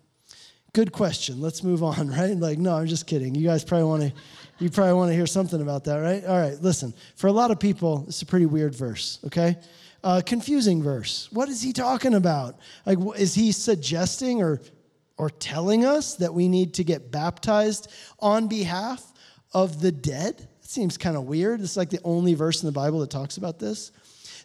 Good 0.72 0.90
question. 0.90 1.40
Let's 1.40 1.62
move 1.62 1.84
on, 1.84 2.08
right? 2.16 2.36
Like, 2.36 2.58
no, 2.58 2.74
I'm 2.74 2.88
just 2.88 3.06
kidding. 3.06 3.36
You 3.36 3.46
guys 3.46 3.62
probably 3.62 3.86
want 3.86 4.02
to 4.02 4.12
you 4.60 4.70
probably 4.70 4.94
want 4.94 5.10
to 5.10 5.14
hear 5.14 5.26
something 5.26 5.60
about 5.60 5.84
that, 5.84 5.96
right? 5.96 6.24
All 6.24 6.38
right, 6.38 6.60
listen. 6.60 6.94
For 7.16 7.26
a 7.28 7.32
lot 7.32 7.50
of 7.50 7.58
people, 7.58 8.04
it's 8.06 8.22
a 8.22 8.26
pretty 8.26 8.46
weird 8.46 8.74
verse, 8.74 9.18
okay? 9.26 9.56
Uh, 10.04 10.20
confusing 10.24 10.82
verse. 10.82 11.28
What 11.32 11.48
is 11.48 11.62
he 11.62 11.72
talking 11.72 12.14
about? 12.14 12.58
Like, 12.84 12.98
is 13.16 13.34
he 13.34 13.52
suggesting 13.52 14.42
or, 14.42 14.60
or 15.16 15.30
telling 15.30 15.84
us 15.84 16.14
that 16.16 16.32
we 16.32 16.48
need 16.48 16.74
to 16.74 16.84
get 16.84 17.10
baptized 17.10 17.90
on 18.18 18.48
behalf 18.48 19.02
of 19.52 19.80
the 19.80 19.92
dead? 19.92 20.48
It 20.62 20.68
seems 20.68 20.98
kind 20.98 21.16
of 21.16 21.24
weird. 21.24 21.60
It's 21.60 21.76
like 21.76 21.90
the 21.90 22.00
only 22.04 22.34
verse 22.34 22.62
in 22.62 22.66
the 22.66 22.72
Bible 22.72 23.00
that 23.00 23.10
talks 23.10 23.38
about 23.38 23.58
this. 23.58 23.92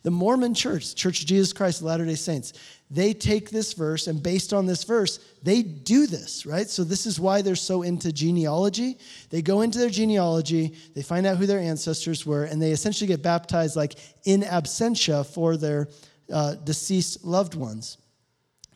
The 0.06 0.12
Mormon 0.12 0.54
Church, 0.54 0.94
Church 0.94 1.22
of 1.22 1.26
Jesus 1.26 1.52
Christ 1.52 1.82
of 1.82 1.88
Latter 1.88 2.06
day 2.06 2.13
Saints, 2.13 2.54
they 2.91 3.12
take 3.12 3.50
this 3.50 3.74
verse 3.74 4.06
and 4.06 4.22
based 4.22 4.54
on 4.54 4.68
this 4.68 4.84
verse, 4.84 5.18
they 5.41 5.63
do 5.63 6.06
this, 6.06 6.46
right? 6.46 6.70
So 6.70 6.84
this 6.84 7.08
is 7.08 7.20
why 7.20 7.41
they're 7.41 7.56
so 7.56 7.82
into 7.82 8.13
genealogy. 8.13 9.00
They 9.32 9.41
go 9.41 9.62
into 9.62 9.80
their 9.80 9.89
genealogy, 9.89 10.76
they 10.94 11.02
find 11.02 11.26
out 11.26 11.38
who 11.38 11.48
their 11.48 11.58
ancestors 11.58 12.24
were, 12.24 12.44
and 12.44 12.62
they 12.62 12.70
essentially 12.70 13.08
get 13.08 13.24
baptized 13.24 13.76
like 13.76 13.96
in 14.26 14.41
absentia 14.44 15.26
for 15.26 15.58
their 15.58 15.88
uh, 16.32 16.54
deceased 16.54 17.26
loved 17.26 17.56
ones. 17.56 17.98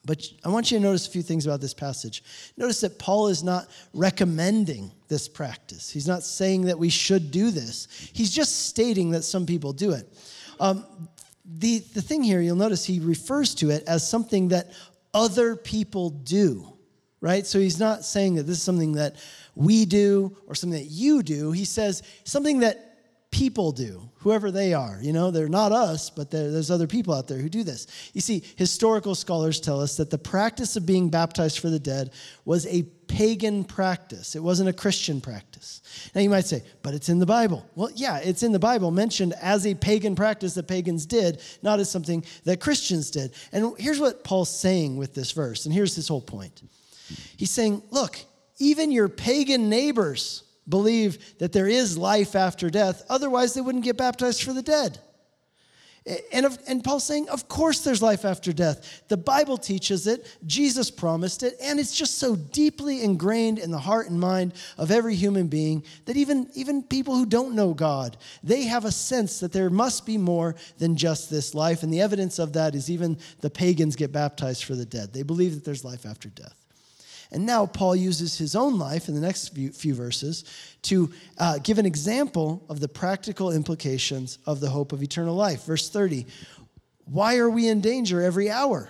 But 0.05 0.25
I 0.43 0.49
want 0.49 0.71
you 0.71 0.79
to 0.79 0.83
notice 0.83 1.05
a 1.05 1.11
few 1.11 1.21
things 1.21 1.45
about 1.45 1.61
this 1.61 1.75
passage. 1.75 2.23
Notice 2.57 2.81
that 2.81 2.97
Paul 2.97 3.27
is 3.27 3.43
not 3.43 3.67
recommending 3.93 4.91
this 5.09 5.27
practice. 5.27 5.91
He's 5.91 6.07
not 6.07 6.23
saying 6.23 6.63
that 6.63 6.79
we 6.79 6.89
should 6.89 7.29
do 7.29 7.51
this. 7.51 7.87
He's 8.13 8.31
just 8.31 8.65
stating 8.65 9.11
that 9.11 9.21
some 9.21 9.45
people 9.45 9.73
do 9.73 9.91
it. 9.91 10.11
Um, 10.59 10.85
the, 11.57 11.79
the 11.79 12.01
thing 12.01 12.23
here, 12.23 12.41
you'll 12.41 12.55
notice 12.55 12.85
he 12.85 12.99
refers 12.99 13.55
to 13.55 13.69
it 13.71 13.83
as 13.87 14.07
something 14.07 14.49
that 14.49 14.71
other 15.13 15.55
people 15.55 16.11
do, 16.11 16.77
right? 17.21 17.45
So 17.45 17.59
he's 17.59 17.79
not 17.79 18.05
saying 18.05 18.35
that 18.35 18.43
this 18.43 18.57
is 18.57 18.63
something 18.63 18.93
that 18.93 19.15
we 19.55 19.85
do 19.85 20.35
or 20.47 20.55
something 20.55 20.79
that 20.79 20.89
you 20.89 21.23
do. 21.23 21.51
He 21.51 21.65
says 21.65 22.03
something 22.23 22.59
that 22.59 22.88
people 23.31 23.71
do, 23.71 24.09
whoever 24.19 24.51
they 24.51 24.73
are. 24.73 24.99
You 25.01 25.13
know, 25.13 25.31
they're 25.31 25.47
not 25.47 25.71
us, 25.71 26.09
but 26.09 26.31
there's 26.31 26.71
other 26.71 26.87
people 26.87 27.13
out 27.13 27.27
there 27.27 27.37
who 27.37 27.49
do 27.49 27.63
this. 27.63 27.87
You 28.13 28.21
see, 28.21 28.43
historical 28.55 29.15
scholars 29.15 29.59
tell 29.59 29.79
us 29.79 29.97
that 29.97 30.09
the 30.09 30.17
practice 30.17 30.75
of 30.75 30.85
being 30.85 31.09
baptized 31.09 31.59
for 31.59 31.69
the 31.69 31.79
dead 31.79 32.11
was 32.45 32.65
a 32.67 32.83
pagan 33.07 33.63
practice. 33.63 34.35
It 34.35 34.43
wasn't 34.43 34.69
a 34.69 34.73
Christian 34.73 35.21
practice. 35.21 35.81
Now 36.13 36.21
you 36.21 36.29
might 36.29 36.45
say, 36.45 36.63
but 36.81 36.93
it's 36.93 37.09
in 37.09 37.19
the 37.19 37.25
Bible. 37.25 37.65
Well, 37.75 37.89
yeah, 37.95 38.17
it's 38.17 38.43
in 38.43 38.51
the 38.51 38.59
Bible 38.59 38.91
mentioned 38.91 39.33
as 39.41 39.65
a 39.65 39.75
pagan 39.75 40.15
practice 40.15 40.53
that 40.55 40.67
pagans 40.67 41.05
did, 41.05 41.41
not 41.61 41.79
as 41.79 41.89
something 41.89 42.23
that 42.45 42.59
Christians 42.59 43.11
did. 43.11 43.33
And 43.51 43.73
here's 43.77 43.99
what 43.99 44.23
Paul's 44.23 44.55
saying 44.55 44.97
with 44.97 45.13
this 45.13 45.31
verse, 45.31 45.65
and 45.65 45.73
here's 45.73 45.95
his 45.95 46.07
whole 46.07 46.21
point. 46.21 46.61
He's 47.37 47.51
saying, 47.51 47.83
look, 47.89 48.19
even 48.59 48.91
your 48.91 49.09
pagan 49.09 49.69
neighbors 49.69 50.43
believe 50.69 51.37
that 51.39 51.51
there 51.51 51.67
is 51.67 51.97
life 51.97 52.35
after 52.35 52.69
death. 52.69 53.03
Otherwise, 53.09 53.53
they 53.53 53.61
wouldn't 53.61 53.83
get 53.83 53.97
baptized 53.97 54.43
for 54.43 54.53
the 54.53 54.61
dead. 54.61 54.99
And, 56.31 56.57
and 56.67 56.83
Paul's 56.83 57.03
saying, 57.03 57.29
of 57.29 57.47
course, 57.47 57.81
there's 57.81 58.01
life 58.01 58.25
after 58.25 58.51
death. 58.51 59.03
The 59.09 59.17
Bible 59.17 59.57
teaches 59.57 60.07
it, 60.07 60.37
Jesus 60.45 60.89
promised 60.89 61.43
it, 61.43 61.55
and 61.61 61.79
it's 61.79 61.95
just 61.95 62.17
so 62.17 62.35
deeply 62.35 63.03
ingrained 63.03 63.59
in 63.59 63.69
the 63.69 63.79
heart 63.79 64.09
and 64.09 64.19
mind 64.19 64.53
of 64.77 64.91
every 64.91 65.13
human 65.13 65.47
being 65.47 65.83
that 66.05 66.17
even, 66.17 66.49
even 66.55 66.81
people 66.81 67.15
who 67.15 67.25
don't 67.25 67.53
know 67.53 67.73
God, 67.73 68.17
they 68.41 68.63
have 68.63 68.85
a 68.85 68.91
sense 68.91 69.39
that 69.41 69.51
there 69.51 69.69
must 69.69 70.05
be 70.05 70.17
more 70.17 70.55
than 70.77 70.95
just 70.95 71.29
this 71.29 71.53
life. 71.53 71.83
And 71.83 71.93
the 71.93 72.01
evidence 72.01 72.39
of 72.39 72.53
that 72.53 72.75
is 72.75 72.89
even 72.89 73.17
the 73.41 73.49
pagans 73.49 73.95
get 73.95 74.11
baptized 74.11 74.63
for 74.63 74.75
the 74.75 74.85
dead. 74.85 75.13
They 75.13 75.23
believe 75.23 75.53
that 75.53 75.65
there's 75.65 75.85
life 75.85 76.05
after 76.05 76.29
death. 76.29 76.58
And 77.31 77.45
now 77.45 77.65
Paul 77.65 77.95
uses 77.95 78.37
his 78.37 78.55
own 78.55 78.79
life 78.79 79.07
in 79.07 79.13
the 79.13 79.21
next 79.21 79.49
few, 79.49 79.71
few 79.71 79.93
verses 79.93 80.45
to 80.83 81.11
uh, 81.37 81.59
give 81.59 81.77
an 81.77 81.85
example 81.85 82.63
of 82.69 82.79
the 82.79 82.87
practical 82.87 83.51
implications 83.51 84.39
of 84.45 84.59
the 84.59 84.69
hope 84.69 84.93
of 84.93 85.03
eternal 85.03 85.35
life. 85.35 85.65
Verse 85.65 85.89
30 85.89 86.25
Why 87.05 87.37
are 87.37 87.49
we 87.49 87.67
in 87.67 87.81
danger 87.81 88.21
every 88.21 88.49
hour? 88.49 88.89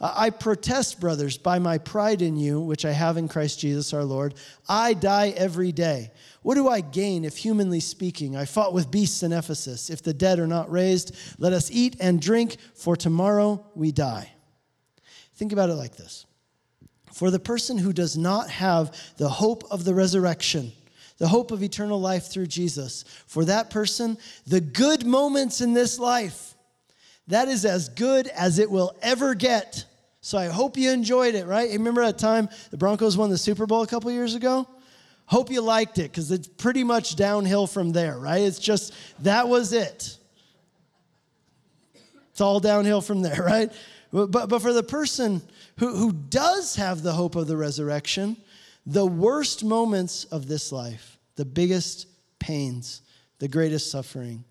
Uh, 0.00 0.14
I 0.16 0.30
protest, 0.30 1.00
brothers, 1.00 1.36
by 1.38 1.58
my 1.58 1.76
pride 1.76 2.22
in 2.22 2.36
you, 2.36 2.60
which 2.60 2.84
I 2.84 2.92
have 2.92 3.16
in 3.16 3.26
Christ 3.26 3.58
Jesus 3.58 3.92
our 3.92 4.04
Lord. 4.04 4.34
I 4.68 4.94
die 4.94 5.30
every 5.30 5.72
day. 5.72 6.12
What 6.42 6.54
do 6.54 6.68
I 6.68 6.80
gain 6.80 7.24
if, 7.24 7.36
humanly 7.36 7.80
speaking, 7.80 8.36
I 8.36 8.44
fought 8.44 8.72
with 8.72 8.92
beasts 8.92 9.24
in 9.24 9.32
Ephesus? 9.32 9.90
If 9.90 10.02
the 10.02 10.14
dead 10.14 10.38
are 10.38 10.46
not 10.46 10.70
raised, 10.70 11.16
let 11.38 11.52
us 11.52 11.68
eat 11.72 11.96
and 12.00 12.22
drink, 12.22 12.58
for 12.74 12.96
tomorrow 12.96 13.66
we 13.74 13.90
die. 13.90 14.32
Think 15.34 15.52
about 15.52 15.68
it 15.68 15.74
like 15.74 15.96
this 15.96 16.27
for 17.18 17.32
the 17.32 17.40
person 17.40 17.76
who 17.76 17.92
does 17.92 18.16
not 18.16 18.48
have 18.48 18.96
the 19.16 19.28
hope 19.28 19.64
of 19.72 19.84
the 19.84 19.92
resurrection, 19.92 20.70
the 21.18 21.26
hope 21.26 21.50
of 21.50 21.64
eternal 21.64 22.00
life 22.00 22.30
through 22.30 22.46
Jesus, 22.46 23.04
for 23.26 23.44
that 23.44 23.70
person, 23.70 24.16
the 24.46 24.60
good 24.60 25.04
moments 25.04 25.60
in 25.60 25.72
this 25.72 25.98
life, 25.98 26.54
that 27.26 27.48
is 27.48 27.64
as 27.64 27.88
good 27.88 28.28
as 28.28 28.60
it 28.60 28.70
will 28.70 28.94
ever 29.02 29.34
get. 29.34 29.84
So 30.20 30.38
I 30.38 30.46
hope 30.46 30.76
you 30.76 30.92
enjoyed 30.92 31.34
it, 31.34 31.46
right? 31.46 31.68
Remember 31.72 32.04
that 32.04 32.18
time 32.18 32.48
the 32.70 32.76
Broncos 32.76 33.16
won 33.16 33.30
the 33.30 33.36
Super 33.36 33.66
Bowl 33.66 33.82
a 33.82 33.88
couple 33.88 34.12
years 34.12 34.36
ago? 34.36 34.68
Hope 35.26 35.50
you 35.50 35.60
liked 35.60 35.98
it 35.98 36.12
because 36.12 36.30
it's 36.30 36.46
pretty 36.46 36.84
much 36.84 37.16
downhill 37.16 37.66
from 37.66 37.90
there, 37.90 38.16
right? 38.16 38.42
It's 38.42 38.60
just 38.60 38.94
that 39.24 39.48
was 39.48 39.72
it. 39.72 40.16
It's 42.30 42.40
all 42.40 42.60
downhill 42.60 43.00
from 43.00 43.22
there, 43.22 43.42
right? 43.44 43.72
But, 44.12 44.48
but 44.48 44.62
for 44.62 44.72
the 44.72 44.84
person 44.84 45.42
who, 45.78 45.96
who 45.96 46.12
does 46.12 46.76
have 46.76 47.02
the 47.02 47.12
hope 47.12 47.36
of 47.36 47.46
the 47.46 47.56
resurrection, 47.56 48.36
the 48.86 49.06
worst 49.06 49.64
moments 49.64 50.24
of 50.24 50.48
this 50.48 50.72
life, 50.72 51.18
the 51.36 51.44
biggest 51.44 52.06
pains, 52.38 53.02
the 53.38 53.48
greatest 53.48 53.90
suffering, 53.90 54.44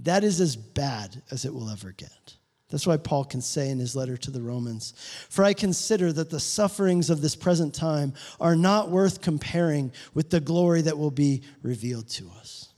that 0.00 0.24
is 0.24 0.40
as 0.40 0.56
bad 0.56 1.22
as 1.30 1.44
it 1.44 1.54
will 1.54 1.70
ever 1.70 1.92
get. 1.92 2.36
That's 2.70 2.86
why 2.86 2.96
Paul 2.96 3.24
can 3.24 3.40
say 3.40 3.70
in 3.70 3.78
his 3.78 3.94
letter 3.94 4.16
to 4.16 4.30
the 4.30 4.42
Romans, 4.42 4.94
For 5.30 5.44
I 5.44 5.52
consider 5.52 6.12
that 6.12 6.30
the 6.30 6.40
sufferings 6.40 7.10
of 7.10 7.20
this 7.20 7.36
present 7.36 7.74
time 7.74 8.14
are 8.40 8.56
not 8.56 8.90
worth 8.90 9.20
comparing 9.20 9.92
with 10.12 10.30
the 10.30 10.40
glory 10.40 10.82
that 10.82 10.98
will 10.98 11.12
be 11.12 11.42
revealed 11.62 12.08
to 12.10 12.30
us. 12.38 12.70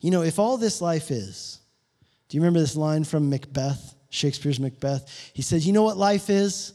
You 0.00 0.10
know, 0.10 0.22
if 0.22 0.38
all 0.38 0.56
this 0.56 0.80
life 0.80 1.10
is, 1.10 1.60
Do 2.28 2.36
you 2.36 2.40
remember 2.40 2.60
this 2.60 2.76
line 2.76 3.04
from 3.04 3.28
Macbeth, 3.28 3.94
Shakespeare's 4.10 4.60
Macbeth? 4.60 5.30
He 5.32 5.42
said, 5.42 5.62
You 5.62 5.72
know 5.72 5.82
what 5.82 5.96
life 5.96 6.28
is? 6.28 6.74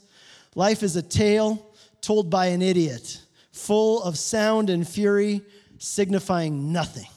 Life 0.56 0.84
is 0.84 0.96
a 0.96 1.02
tale 1.02 1.74
told 2.02 2.30
by 2.30 2.48
an 2.48 2.62
idiot, 2.62 3.22
full 3.52 4.02
of 4.04 4.18
sound 4.18 4.70
and 4.70 4.88
fury, 4.88 5.42
signifying 5.78 6.72
nothing. 6.72 7.08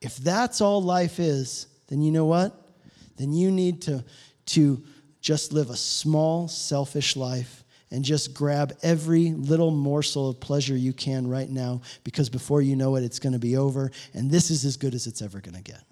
If 0.00 0.16
that's 0.16 0.60
all 0.60 0.82
life 0.82 1.18
is, 1.20 1.68
then 1.88 2.02
you 2.02 2.10
know 2.10 2.26
what? 2.26 2.68
Then 3.16 3.32
you 3.32 3.50
need 3.50 3.82
to, 3.82 4.04
to 4.46 4.82
just 5.20 5.52
live 5.52 5.70
a 5.70 5.76
small, 5.76 6.48
selfish 6.48 7.16
life 7.16 7.64
and 7.90 8.04
just 8.04 8.34
grab 8.34 8.76
every 8.82 9.30
little 9.32 9.70
morsel 9.70 10.30
of 10.30 10.40
pleasure 10.40 10.76
you 10.76 10.92
can 10.92 11.28
right 11.28 11.48
now 11.48 11.80
because 12.02 12.28
before 12.28 12.60
you 12.60 12.76
know 12.76 12.96
it, 12.96 13.04
it's 13.04 13.18
going 13.18 13.32
to 13.32 13.38
be 13.38 13.56
over, 13.56 13.90
and 14.12 14.30
this 14.30 14.50
is 14.50 14.64
as 14.64 14.76
good 14.76 14.94
as 14.94 15.06
it's 15.06 15.22
ever 15.22 15.40
going 15.40 15.54
to 15.54 15.62
get. 15.62 15.82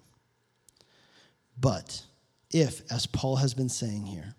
But 1.59 2.01
if, 2.55 2.89
as 2.89 3.05
Paul 3.05 3.35
has 3.35 3.53
been 3.53 3.67
saying 3.67 4.05
here, 4.05 4.33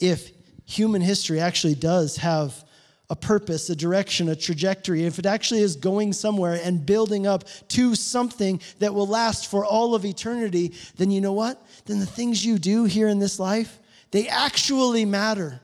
if 0.00 0.32
human 0.64 1.00
history 1.00 1.38
actually 1.38 1.76
does 1.76 2.16
have 2.16 2.64
a 3.08 3.14
purpose, 3.14 3.70
a 3.70 3.76
direction, 3.76 4.28
a 4.28 4.34
trajectory, 4.34 5.04
if 5.04 5.20
it 5.20 5.26
actually 5.26 5.60
is 5.60 5.76
going 5.76 6.12
somewhere 6.12 6.58
and 6.64 6.84
building 6.84 7.24
up 7.24 7.44
to 7.68 7.94
something 7.94 8.60
that 8.80 8.92
will 8.92 9.06
last 9.06 9.48
for 9.48 9.64
all 9.64 9.94
of 9.94 10.04
eternity, 10.04 10.74
then 10.96 11.12
you 11.12 11.20
know 11.20 11.32
what? 11.32 11.64
Then 11.84 12.00
the 12.00 12.06
things 12.06 12.44
you 12.44 12.58
do 12.58 12.84
here 12.84 13.06
in 13.06 13.20
this 13.20 13.38
life, 13.38 13.78
they 14.10 14.26
actually 14.26 15.04
matter. 15.04 15.60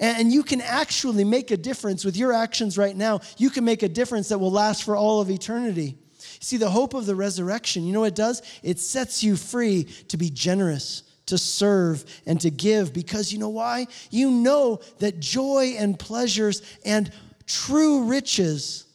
And 0.00 0.32
you 0.32 0.42
can 0.42 0.60
actually 0.60 1.22
make 1.22 1.52
a 1.52 1.56
difference 1.56 2.04
with 2.04 2.16
your 2.16 2.32
actions 2.32 2.76
right 2.76 2.96
now. 2.96 3.20
You 3.36 3.50
can 3.50 3.64
make 3.64 3.84
a 3.84 3.88
difference 3.88 4.30
that 4.30 4.38
will 4.38 4.50
last 4.50 4.82
for 4.82 4.96
all 4.96 5.20
of 5.20 5.30
eternity. 5.30 5.96
See, 6.40 6.56
the 6.56 6.70
hope 6.70 6.94
of 6.94 7.06
the 7.06 7.14
resurrection, 7.14 7.84
you 7.84 7.92
know 7.92 8.00
what 8.00 8.06
it 8.06 8.14
does? 8.16 8.42
It 8.64 8.80
sets 8.80 9.22
you 9.22 9.36
free 9.36 9.84
to 10.08 10.16
be 10.16 10.30
generous, 10.30 11.04
to 11.30 11.38
serve, 11.38 12.04
and 12.26 12.40
to 12.42 12.50
give 12.50 12.92
because 12.92 13.32
you 13.32 13.38
know 13.38 13.48
why? 13.48 13.86
You 14.10 14.30
know 14.30 14.80
that 14.98 15.18
joy 15.18 15.74
and 15.78 15.98
pleasures 15.98 16.62
and 16.84 17.10
true 17.46 18.04
riches 18.04 18.86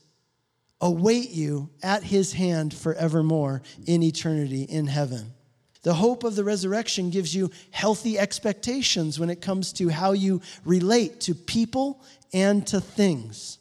await 0.80 1.32
you 1.32 1.70
at 1.82 2.04
his 2.04 2.34
hand 2.34 2.74
forevermore 2.74 3.62
in 3.88 4.04
eternity 4.04 4.64
in 4.64 4.88
heaven. 4.88 5.34
The 5.84 5.94
hope 5.94 6.24
of 6.24 6.36
the 6.36 6.44
resurrection 6.44 7.10
gives 7.10 7.36
you 7.36 7.52
healthy 7.72 8.18
expectations 8.18 9.20
when 9.20 9.30
it 9.30 9.42
comes 9.42 9.72
to 9.74 9.90
how 9.90 10.14
you 10.14 10.42
relate 10.64 11.20
to 11.22 11.36
people 11.36 12.02
and 12.34 12.66
to 12.68 12.82
things. 12.82 13.60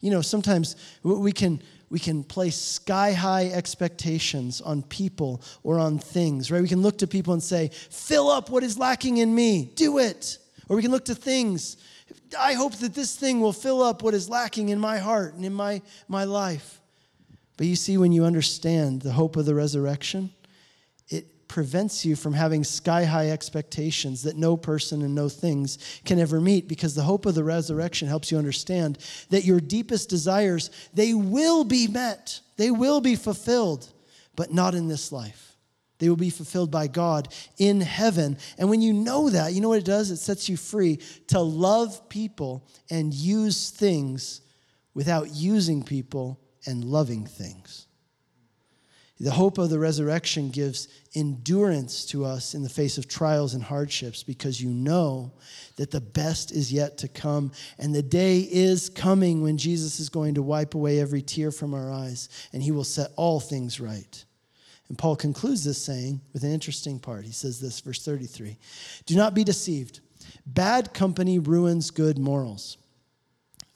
You 0.00 0.10
know, 0.10 0.22
sometimes 0.22 0.76
we 1.02 1.32
can 1.32 1.60
we 1.88 1.98
can 1.98 2.24
place 2.24 2.56
sky 2.56 3.12
high 3.12 3.46
expectations 3.46 4.60
on 4.60 4.82
people 4.82 5.40
or 5.62 5.78
on 5.78 5.98
things, 5.98 6.50
right? 6.50 6.62
We 6.62 6.68
can 6.68 6.82
look 6.82 6.98
to 6.98 7.06
people 7.06 7.32
and 7.32 7.42
say, 7.42 7.70
fill 7.90 8.28
up 8.28 8.50
what 8.50 8.62
is 8.62 8.78
lacking 8.78 9.18
in 9.18 9.34
me, 9.34 9.72
do 9.76 9.98
it. 9.98 10.38
Or 10.68 10.76
we 10.76 10.82
can 10.82 10.90
look 10.90 11.04
to 11.04 11.14
things. 11.14 11.76
I 12.38 12.54
hope 12.54 12.74
that 12.78 12.94
this 12.94 13.14
thing 13.14 13.40
will 13.40 13.52
fill 13.52 13.82
up 13.82 14.02
what 14.02 14.14
is 14.14 14.28
lacking 14.28 14.70
in 14.70 14.80
my 14.80 14.98
heart 14.98 15.34
and 15.34 15.44
in 15.44 15.54
my, 15.54 15.80
my 16.08 16.24
life. 16.24 16.80
But 17.56 17.66
you 17.68 17.76
see, 17.76 17.96
when 17.96 18.12
you 18.12 18.24
understand 18.24 19.02
the 19.02 19.12
hope 19.12 19.36
of 19.36 19.46
the 19.46 19.54
resurrection, 19.54 20.32
prevents 21.48 22.04
you 22.04 22.16
from 22.16 22.32
having 22.32 22.64
sky 22.64 23.04
high 23.04 23.30
expectations 23.30 24.22
that 24.22 24.36
no 24.36 24.56
person 24.56 25.02
and 25.02 25.14
no 25.14 25.28
things 25.28 25.78
can 26.04 26.18
ever 26.18 26.40
meet 26.40 26.68
because 26.68 26.94
the 26.94 27.02
hope 27.02 27.26
of 27.26 27.34
the 27.34 27.44
resurrection 27.44 28.08
helps 28.08 28.30
you 28.30 28.38
understand 28.38 28.98
that 29.30 29.44
your 29.44 29.60
deepest 29.60 30.08
desires 30.08 30.70
they 30.94 31.14
will 31.14 31.64
be 31.64 31.86
met 31.86 32.40
they 32.56 32.70
will 32.70 33.00
be 33.00 33.14
fulfilled 33.14 33.92
but 34.34 34.52
not 34.52 34.74
in 34.74 34.88
this 34.88 35.12
life 35.12 35.46
they 35.98 36.08
will 36.08 36.16
be 36.16 36.30
fulfilled 36.30 36.70
by 36.70 36.88
God 36.88 37.32
in 37.58 37.80
heaven. 37.80 38.36
And 38.58 38.68
when 38.68 38.82
you 38.82 38.92
know 38.92 39.30
that, 39.30 39.52
you 39.52 39.60
know 39.60 39.70
what 39.70 39.78
it 39.78 39.84
does? 39.84 40.10
It 40.10 40.18
sets 40.18 40.48
you 40.48 40.56
free 40.56 40.98
to 41.28 41.40
love 41.40 42.08
people 42.08 42.66
and 42.90 43.14
use 43.14 43.70
things 43.70 44.42
without 44.94 45.34
using 45.34 45.82
people 45.82 46.38
and 46.66 46.84
loving 46.84 47.26
things. 47.26 47.85
The 49.18 49.30
hope 49.30 49.56
of 49.56 49.70
the 49.70 49.78
resurrection 49.78 50.50
gives 50.50 50.88
endurance 51.14 52.04
to 52.06 52.26
us 52.26 52.54
in 52.54 52.62
the 52.62 52.68
face 52.68 52.98
of 52.98 53.08
trials 53.08 53.54
and 53.54 53.62
hardships 53.62 54.22
because 54.22 54.60
you 54.60 54.68
know 54.68 55.32
that 55.76 55.90
the 55.90 56.02
best 56.02 56.52
is 56.52 56.70
yet 56.70 56.98
to 56.98 57.08
come 57.08 57.52
and 57.78 57.94
the 57.94 58.02
day 58.02 58.40
is 58.40 58.90
coming 58.90 59.42
when 59.42 59.56
Jesus 59.56 60.00
is 60.00 60.10
going 60.10 60.34
to 60.34 60.42
wipe 60.42 60.74
away 60.74 61.00
every 61.00 61.22
tear 61.22 61.50
from 61.50 61.72
our 61.72 61.90
eyes 61.90 62.28
and 62.52 62.62
he 62.62 62.72
will 62.72 62.84
set 62.84 63.10
all 63.16 63.40
things 63.40 63.80
right. 63.80 64.22
And 64.88 64.98
Paul 64.98 65.16
concludes 65.16 65.64
this 65.64 65.82
saying 65.82 66.20
with 66.34 66.44
an 66.44 66.52
interesting 66.52 66.98
part. 66.98 67.24
He 67.24 67.32
says 67.32 67.58
this, 67.58 67.80
verse 67.80 68.04
33 68.04 68.58
Do 69.06 69.16
not 69.16 69.34
be 69.34 69.44
deceived. 69.44 70.00
Bad 70.44 70.92
company 70.92 71.38
ruins 71.38 71.90
good 71.90 72.18
morals. 72.18 72.76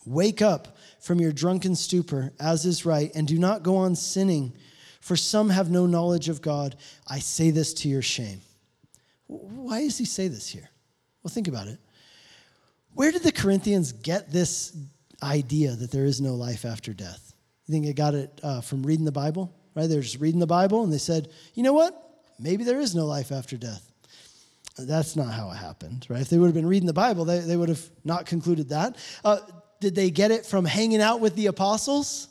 Wake 0.04 0.42
up 0.42 0.76
from 1.00 1.20
your 1.20 1.32
drunken 1.32 1.76
stupor, 1.76 2.32
as 2.38 2.64
is 2.64 2.86
right, 2.86 3.10
and 3.14 3.26
do 3.26 3.38
not 3.38 3.62
go 3.62 3.76
on 3.76 3.96
sinning 3.96 4.52
for 5.00 5.16
some 5.16 5.50
have 5.50 5.70
no 5.70 5.86
knowledge 5.86 6.28
of 6.28 6.42
God. 6.42 6.76
I 7.08 7.18
say 7.18 7.50
this 7.50 7.74
to 7.74 7.88
your 7.88 8.02
shame. 8.02 8.40
Why 9.26 9.80
does 9.82 9.98
he 9.98 10.04
say 10.04 10.28
this 10.28 10.48
here? 10.48 10.68
Well, 11.22 11.32
think 11.32 11.48
about 11.48 11.68
it. 11.68 11.78
Where 12.94 13.12
did 13.12 13.22
the 13.22 13.32
Corinthians 13.32 13.92
get 13.92 14.30
this 14.30 14.76
idea 15.22 15.72
that 15.72 15.90
there 15.90 16.04
is 16.04 16.20
no 16.20 16.34
life 16.34 16.64
after 16.64 16.92
death? 16.92 17.32
You 17.66 17.72
think 17.72 17.86
they 17.86 17.92
got 17.92 18.14
it 18.14 18.40
uh, 18.42 18.60
from 18.60 18.82
reading 18.82 19.04
the 19.04 19.12
Bible? 19.12 19.54
Right? 19.74 19.88
They're 19.88 20.00
just 20.00 20.20
reading 20.20 20.40
the 20.40 20.46
Bible 20.46 20.82
and 20.82 20.92
they 20.92 20.98
said, 20.98 21.28
you 21.54 21.62
know 21.62 21.72
what? 21.72 21.94
Maybe 22.38 22.64
there 22.64 22.80
is 22.80 22.94
no 22.94 23.06
life 23.06 23.30
after 23.30 23.56
death. 23.56 23.86
That's 24.78 25.14
not 25.14 25.32
how 25.32 25.50
it 25.50 25.56
happened, 25.56 26.06
right? 26.08 26.22
If 26.22 26.30
they 26.30 26.38
would 26.38 26.46
have 26.46 26.54
been 26.54 26.66
reading 26.66 26.86
the 26.86 26.92
Bible, 26.92 27.24
they, 27.24 27.40
they 27.40 27.56
would 27.56 27.68
have 27.68 27.88
not 28.04 28.26
concluded 28.26 28.70
that. 28.70 28.96
Uh, 29.24 29.38
did 29.80 29.94
they 29.94 30.10
get 30.10 30.30
it 30.30 30.46
from 30.46 30.64
hanging 30.64 31.00
out 31.00 31.20
with 31.20 31.36
the 31.36 31.46
apostles? 31.46 32.28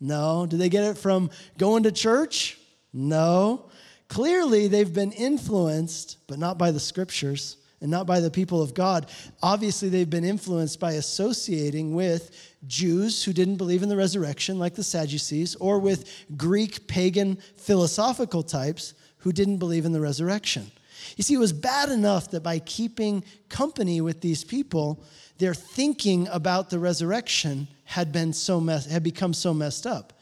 No. 0.00 0.46
Do 0.46 0.56
they 0.56 0.68
get 0.68 0.84
it 0.84 0.98
from 0.98 1.30
going 1.58 1.82
to 1.84 1.92
church? 1.92 2.58
No. 2.92 3.70
Clearly, 4.08 4.66
they've 4.66 4.92
been 4.92 5.12
influenced, 5.12 6.16
but 6.26 6.38
not 6.38 6.58
by 6.58 6.70
the 6.70 6.80
scriptures 6.80 7.56
and 7.80 7.90
not 7.90 8.06
by 8.06 8.20
the 8.20 8.30
people 8.30 8.60
of 8.60 8.74
God. 8.74 9.10
Obviously, 9.42 9.88
they've 9.88 10.08
been 10.08 10.24
influenced 10.24 10.80
by 10.80 10.92
associating 10.92 11.94
with 11.94 12.54
Jews 12.66 13.24
who 13.24 13.32
didn't 13.32 13.56
believe 13.56 13.82
in 13.82 13.88
the 13.88 13.96
resurrection, 13.96 14.58
like 14.58 14.74
the 14.74 14.82
Sadducees, 14.82 15.54
or 15.56 15.78
with 15.78 16.26
Greek 16.36 16.86
pagan 16.86 17.36
philosophical 17.56 18.42
types 18.42 18.94
who 19.18 19.32
didn't 19.32 19.58
believe 19.58 19.84
in 19.84 19.92
the 19.92 20.00
resurrection. 20.00 20.70
You 21.16 21.24
see, 21.24 21.34
it 21.34 21.38
was 21.38 21.52
bad 21.52 21.88
enough 21.88 22.30
that 22.30 22.42
by 22.42 22.58
keeping 22.58 23.24
company 23.48 24.00
with 24.00 24.20
these 24.20 24.44
people, 24.44 25.02
their 25.38 25.54
thinking 25.54 26.28
about 26.28 26.68
the 26.68 26.78
resurrection 26.78 27.68
had 27.90 28.12
been 28.12 28.32
so 28.32 28.60
mess, 28.60 28.86
had 28.86 29.02
become 29.02 29.34
so 29.34 29.52
messed 29.52 29.84
up. 29.84 30.12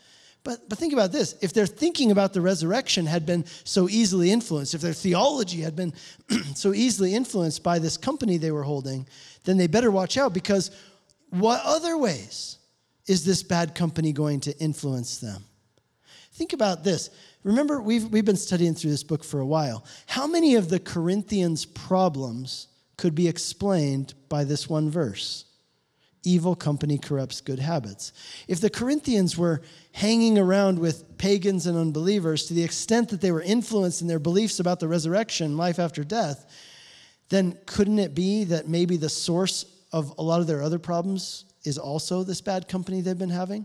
But, 0.42 0.70
but 0.70 0.78
think 0.78 0.94
about 0.94 1.12
this 1.12 1.34
if 1.42 1.52
their 1.52 1.66
thinking 1.66 2.10
about 2.10 2.32
the 2.32 2.40
resurrection 2.40 3.04
had 3.04 3.26
been 3.26 3.44
so 3.64 3.90
easily 3.90 4.32
influenced, 4.32 4.72
if 4.72 4.80
their 4.80 4.94
theology 4.94 5.60
had 5.60 5.76
been 5.76 5.92
so 6.54 6.72
easily 6.72 7.14
influenced 7.14 7.62
by 7.62 7.78
this 7.78 7.98
company 7.98 8.38
they 8.38 8.52
were 8.52 8.62
holding, 8.62 9.06
then 9.44 9.58
they 9.58 9.66
better 9.66 9.90
watch 9.90 10.16
out 10.16 10.32
because 10.32 10.70
what 11.28 11.60
other 11.62 11.98
ways 11.98 12.56
is 13.06 13.26
this 13.26 13.42
bad 13.42 13.74
company 13.74 14.12
going 14.12 14.40
to 14.40 14.56
influence 14.58 15.18
them? 15.18 15.44
Think 16.32 16.54
about 16.54 16.84
this. 16.84 17.10
Remember, 17.44 17.82
we've, 17.82 18.06
we've 18.06 18.24
been 18.24 18.36
studying 18.36 18.74
through 18.74 18.92
this 18.92 19.04
book 19.04 19.22
for 19.22 19.40
a 19.40 19.46
while. 19.46 19.84
How 20.06 20.26
many 20.26 20.54
of 20.54 20.70
the 20.70 20.80
Corinthians' 20.80 21.66
problems 21.66 22.68
could 22.96 23.14
be 23.14 23.28
explained 23.28 24.14
by 24.30 24.44
this 24.44 24.70
one 24.70 24.88
verse? 24.88 25.44
Evil 26.28 26.54
company 26.54 26.98
corrupts 26.98 27.40
good 27.40 27.58
habits. 27.58 28.12
If 28.46 28.60
the 28.60 28.70
Corinthians 28.70 29.38
were 29.38 29.62
hanging 29.92 30.38
around 30.38 30.78
with 30.78 31.16
pagans 31.16 31.66
and 31.66 31.76
unbelievers 31.76 32.46
to 32.46 32.54
the 32.54 32.62
extent 32.62 33.08
that 33.08 33.20
they 33.20 33.32
were 33.32 33.42
influenced 33.42 34.02
in 34.02 34.08
their 34.08 34.18
beliefs 34.18 34.60
about 34.60 34.80
the 34.80 34.88
resurrection, 34.88 35.56
life 35.56 35.78
after 35.78 36.04
death, 36.04 36.46
then 37.30 37.58
couldn't 37.66 37.98
it 37.98 38.14
be 38.14 38.44
that 38.44 38.68
maybe 38.68 38.96
the 38.96 39.08
source 39.08 39.64
of 39.92 40.12
a 40.18 40.22
lot 40.22 40.40
of 40.40 40.46
their 40.46 40.62
other 40.62 40.78
problems 40.78 41.44
is 41.64 41.78
also 41.78 42.22
this 42.22 42.40
bad 42.40 42.68
company 42.68 43.00
they've 43.00 43.18
been 43.18 43.30
having? 43.30 43.64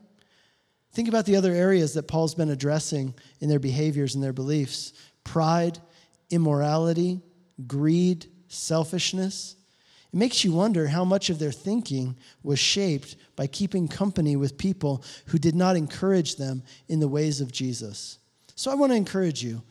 Think 0.93 1.07
about 1.07 1.25
the 1.25 1.35
other 1.35 1.53
areas 1.53 1.93
that 1.95 2.07
Paul's 2.07 2.35
been 2.35 2.51
addressing 2.51 3.13
in 3.39 3.49
their 3.49 3.59
behaviors 3.59 4.15
and 4.15 4.23
their 4.23 4.33
beliefs 4.33 4.93
pride, 5.23 5.79
immorality, 6.29 7.21
greed, 7.67 8.27
selfishness. 8.47 9.55
It 10.13 10.17
makes 10.17 10.43
you 10.43 10.53
wonder 10.53 10.87
how 10.87 11.03
much 11.03 11.31
of 11.31 11.39
their 11.39 11.51
thinking 11.51 12.15
was 12.43 12.59
shaped 12.59 13.15
by 13.35 13.47
keeping 13.47 13.87
company 13.87 14.35
with 14.35 14.59
people 14.59 15.03
who 15.25 15.39
did 15.39 15.55
not 15.55 15.75
encourage 15.75 16.35
them 16.35 16.61
in 16.87 16.99
the 16.99 17.07
ways 17.07 17.41
of 17.41 17.51
Jesus. 17.51 18.19
So 18.55 18.69
I 18.69 18.75
want 18.75 18.91
to 18.91 18.95
encourage 18.95 19.43
you 19.43 19.63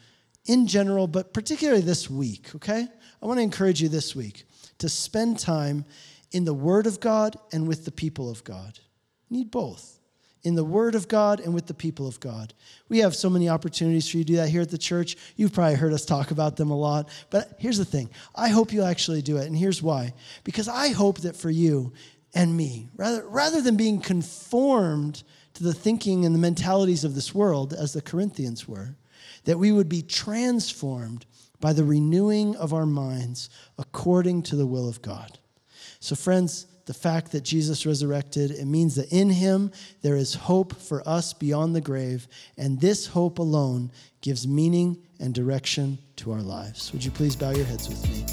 in 0.47 0.66
general, 0.66 1.07
but 1.07 1.32
particularly 1.32 1.82
this 1.82 2.11
week, 2.11 2.53
okay? 2.57 2.88
I 3.22 3.26
want 3.26 3.38
to 3.38 3.43
encourage 3.43 3.80
you 3.80 3.88
this 3.88 4.16
week 4.16 4.45
to 4.78 4.88
spend 4.88 5.38
time 5.38 5.84
in 6.32 6.45
the 6.45 6.55
Word 6.55 6.88
of 6.88 6.99
God 6.99 7.36
and 7.53 7.68
with 7.68 7.84
the 7.84 7.93
people 7.93 8.28
of 8.28 8.43
God. 8.43 8.80
You 9.28 9.38
need 9.38 9.53
both. 9.53 10.01
In 10.45 10.55
the 10.55 10.64
Word 10.64 10.95
of 10.95 11.09
God 11.09 11.40
and 11.40 11.55
with 11.55 11.66
the 11.66 11.74
people 11.74 12.07
of 12.09 12.18
God. 12.20 12.53
We 12.88 12.99
have 12.99 13.14
so 13.14 13.30
many 13.30 13.49
opportunities 13.49 14.09
for 14.09 14.16
you 14.16 14.24
to 14.24 14.32
do 14.32 14.36
that 14.36 14.49
here 14.49 14.62
at 14.62 14.70
the 14.70 14.78
church. 14.78 15.16
You've 15.36 15.53
probably 15.53 15.76
heard 15.76 15.93
us 15.93 16.05
talk 16.05 16.30
about 16.30 16.57
them 16.57 16.70
a 16.70 16.76
lot. 16.76 17.09
But 17.30 17.57
here's 17.59 17.78
the 17.78 17.84
thing 17.84 18.11
I 18.34 18.49
hope 18.49 18.72
you'll 18.72 18.86
actually 18.86 19.22
do 19.22 19.36
it. 19.36 19.47
And 19.47 19.57
here's 19.57 19.82
why. 19.82 20.14
Because 20.45 20.68
I 20.68 20.88
hope 20.88 21.20
that 21.20 21.36
for 21.36 21.51
you 21.51 21.93
and 22.34 22.57
me, 22.57 22.88
rather, 22.97 23.26
rather 23.28 23.61
than 23.61 23.76
being 23.76 24.01
conformed 24.01 25.22
to 25.55 25.62
the 25.62 25.74
thinking 25.74 26.24
and 26.24 26.34
the 26.34 26.40
mentalities 26.40 27.05
of 27.05 27.14
this 27.14 27.34
world, 27.34 27.72
as 27.72 27.93
the 27.93 28.03
Corinthians 28.03 28.66
were, 28.66 28.97
that 29.45 29.59
we 29.59 29.70
would 29.70 29.88
be 29.88 30.03
transformed 30.03 31.26
by 31.61 31.72
the 31.72 31.84
renewing 31.84 32.57
of 32.57 32.72
our 32.72 32.86
minds 32.86 33.49
according 33.78 34.43
to 34.43 34.57
the 34.57 34.66
will 34.66 34.88
of 34.88 35.03
God. 35.03 35.38
So, 36.01 36.16
friends, 36.16 36.66
the 36.87 36.95
fact 36.95 37.33
that 37.33 37.43
Jesus 37.43 37.87
resurrected, 37.87 38.51
it 38.51 38.66
means 38.66 38.95
that 38.97 39.12
in 39.12 39.30
him 39.30 39.70
there 40.03 40.16
is 40.16 40.35
hope 40.35 40.74
for 40.76 41.07
us 41.09 41.33
beyond 41.33 41.74
the 41.74 41.80
grave, 41.80 42.26
and 42.57 42.80
this 42.80 43.07
hope 43.07 43.39
alone 43.39 43.91
gives 44.20 44.47
meaning 44.47 44.97
and 45.20 45.35
direction 45.35 45.99
to 46.16 46.33
our 46.33 46.43
lives. 46.43 46.93
Would 46.93 47.05
you 47.05 47.11
please 47.11 47.37
bow 47.37 47.51
your 47.51 47.64
heads 47.64 47.89
with 47.89 48.03
me? 48.09 48.24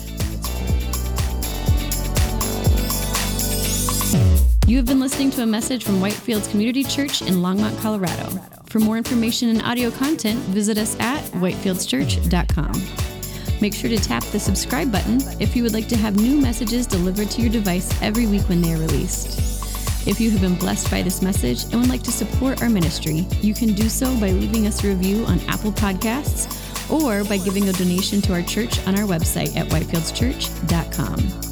You 4.69 4.77
have 4.77 4.85
been 4.85 4.99
listening 4.99 5.31
to 5.31 5.41
a 5.41 5.47
message 5.47 5.83
from 5.83 5.99
Whitefields 5.99 6.49
Community 6.51 6.83
Church 6.83 7.23
in 7.23 7.35
Longmont, 7.37 7.81
Colorado. 7.81 8.29
For 8.67 8.77
more 8.79 8.97
information 8.97 9.49
and 9.49 9.63
audio 9.63 9.89
content, 9.89 10.39
visit 10.41 10.77
us 10.77 10.95
at 10.99 11.23
whitefieldschurch.com. 11.33 13.08
Make 13.61 13.73
sure 13.73 13.89
to 13.89 13.97
tap 13.97 14.23
the 14.25 14.39
subscribe 14.39 14.91
button 14.91 15.19
if 15.39 15.55
you 15.55 15.63
would 15.63 15.73
like 15.73 15.87
to 15.89 15.97
have 15.97 16.15
new 16.15 16.39
messages 16.39 16.87
delivered 16.87 17.29
to 17.31 17.41
your 17.41 17.51
device 17.51 17.89
every 18.01 18.25
week 18.25 18.43
when 18.43 18.61
they 18.61 18.73
are 18.73 18.77
released. 18.77 20.07
If 20.07 20.19
you 20.19 20.31
have 20.31 20.41
been 20.41 20.55
blessed 20.55 20.89
by 20.89 21.01
this 21.01 21.21
message 21.21 21.63
and 21.65 21.75
would 21.75 21.89
like 21.89 22.03
to 22.03 22.11
support 22.11 22.61
our 22.61 22.69
ministry, 22.69 23.27
you 23.41 23.53
can 23.53 23.73
do 23.73 23.89
so 23.89 24.17
by 24.19 24.31
leaving 24.31 24.65
us 24.65 24.83
a 24.83 24.87
review 24.87 25.25
on 25.25 25.39
Apple 25.47 25.71
Podcasts 25.71 26.55
or 26.89 27.23
by 27.25 27.37
giving 27.37 27.67
a 27.69 27.73
donation 27.73 28.21
to 28.21 28.33
our 28.33 28.41
church 28.41 28.79
on 28.87 28.97
our 28.97 29.05
website 29.05 29.55
at 29.55 29.67
whitefieldschurch.com. 29.67 31.48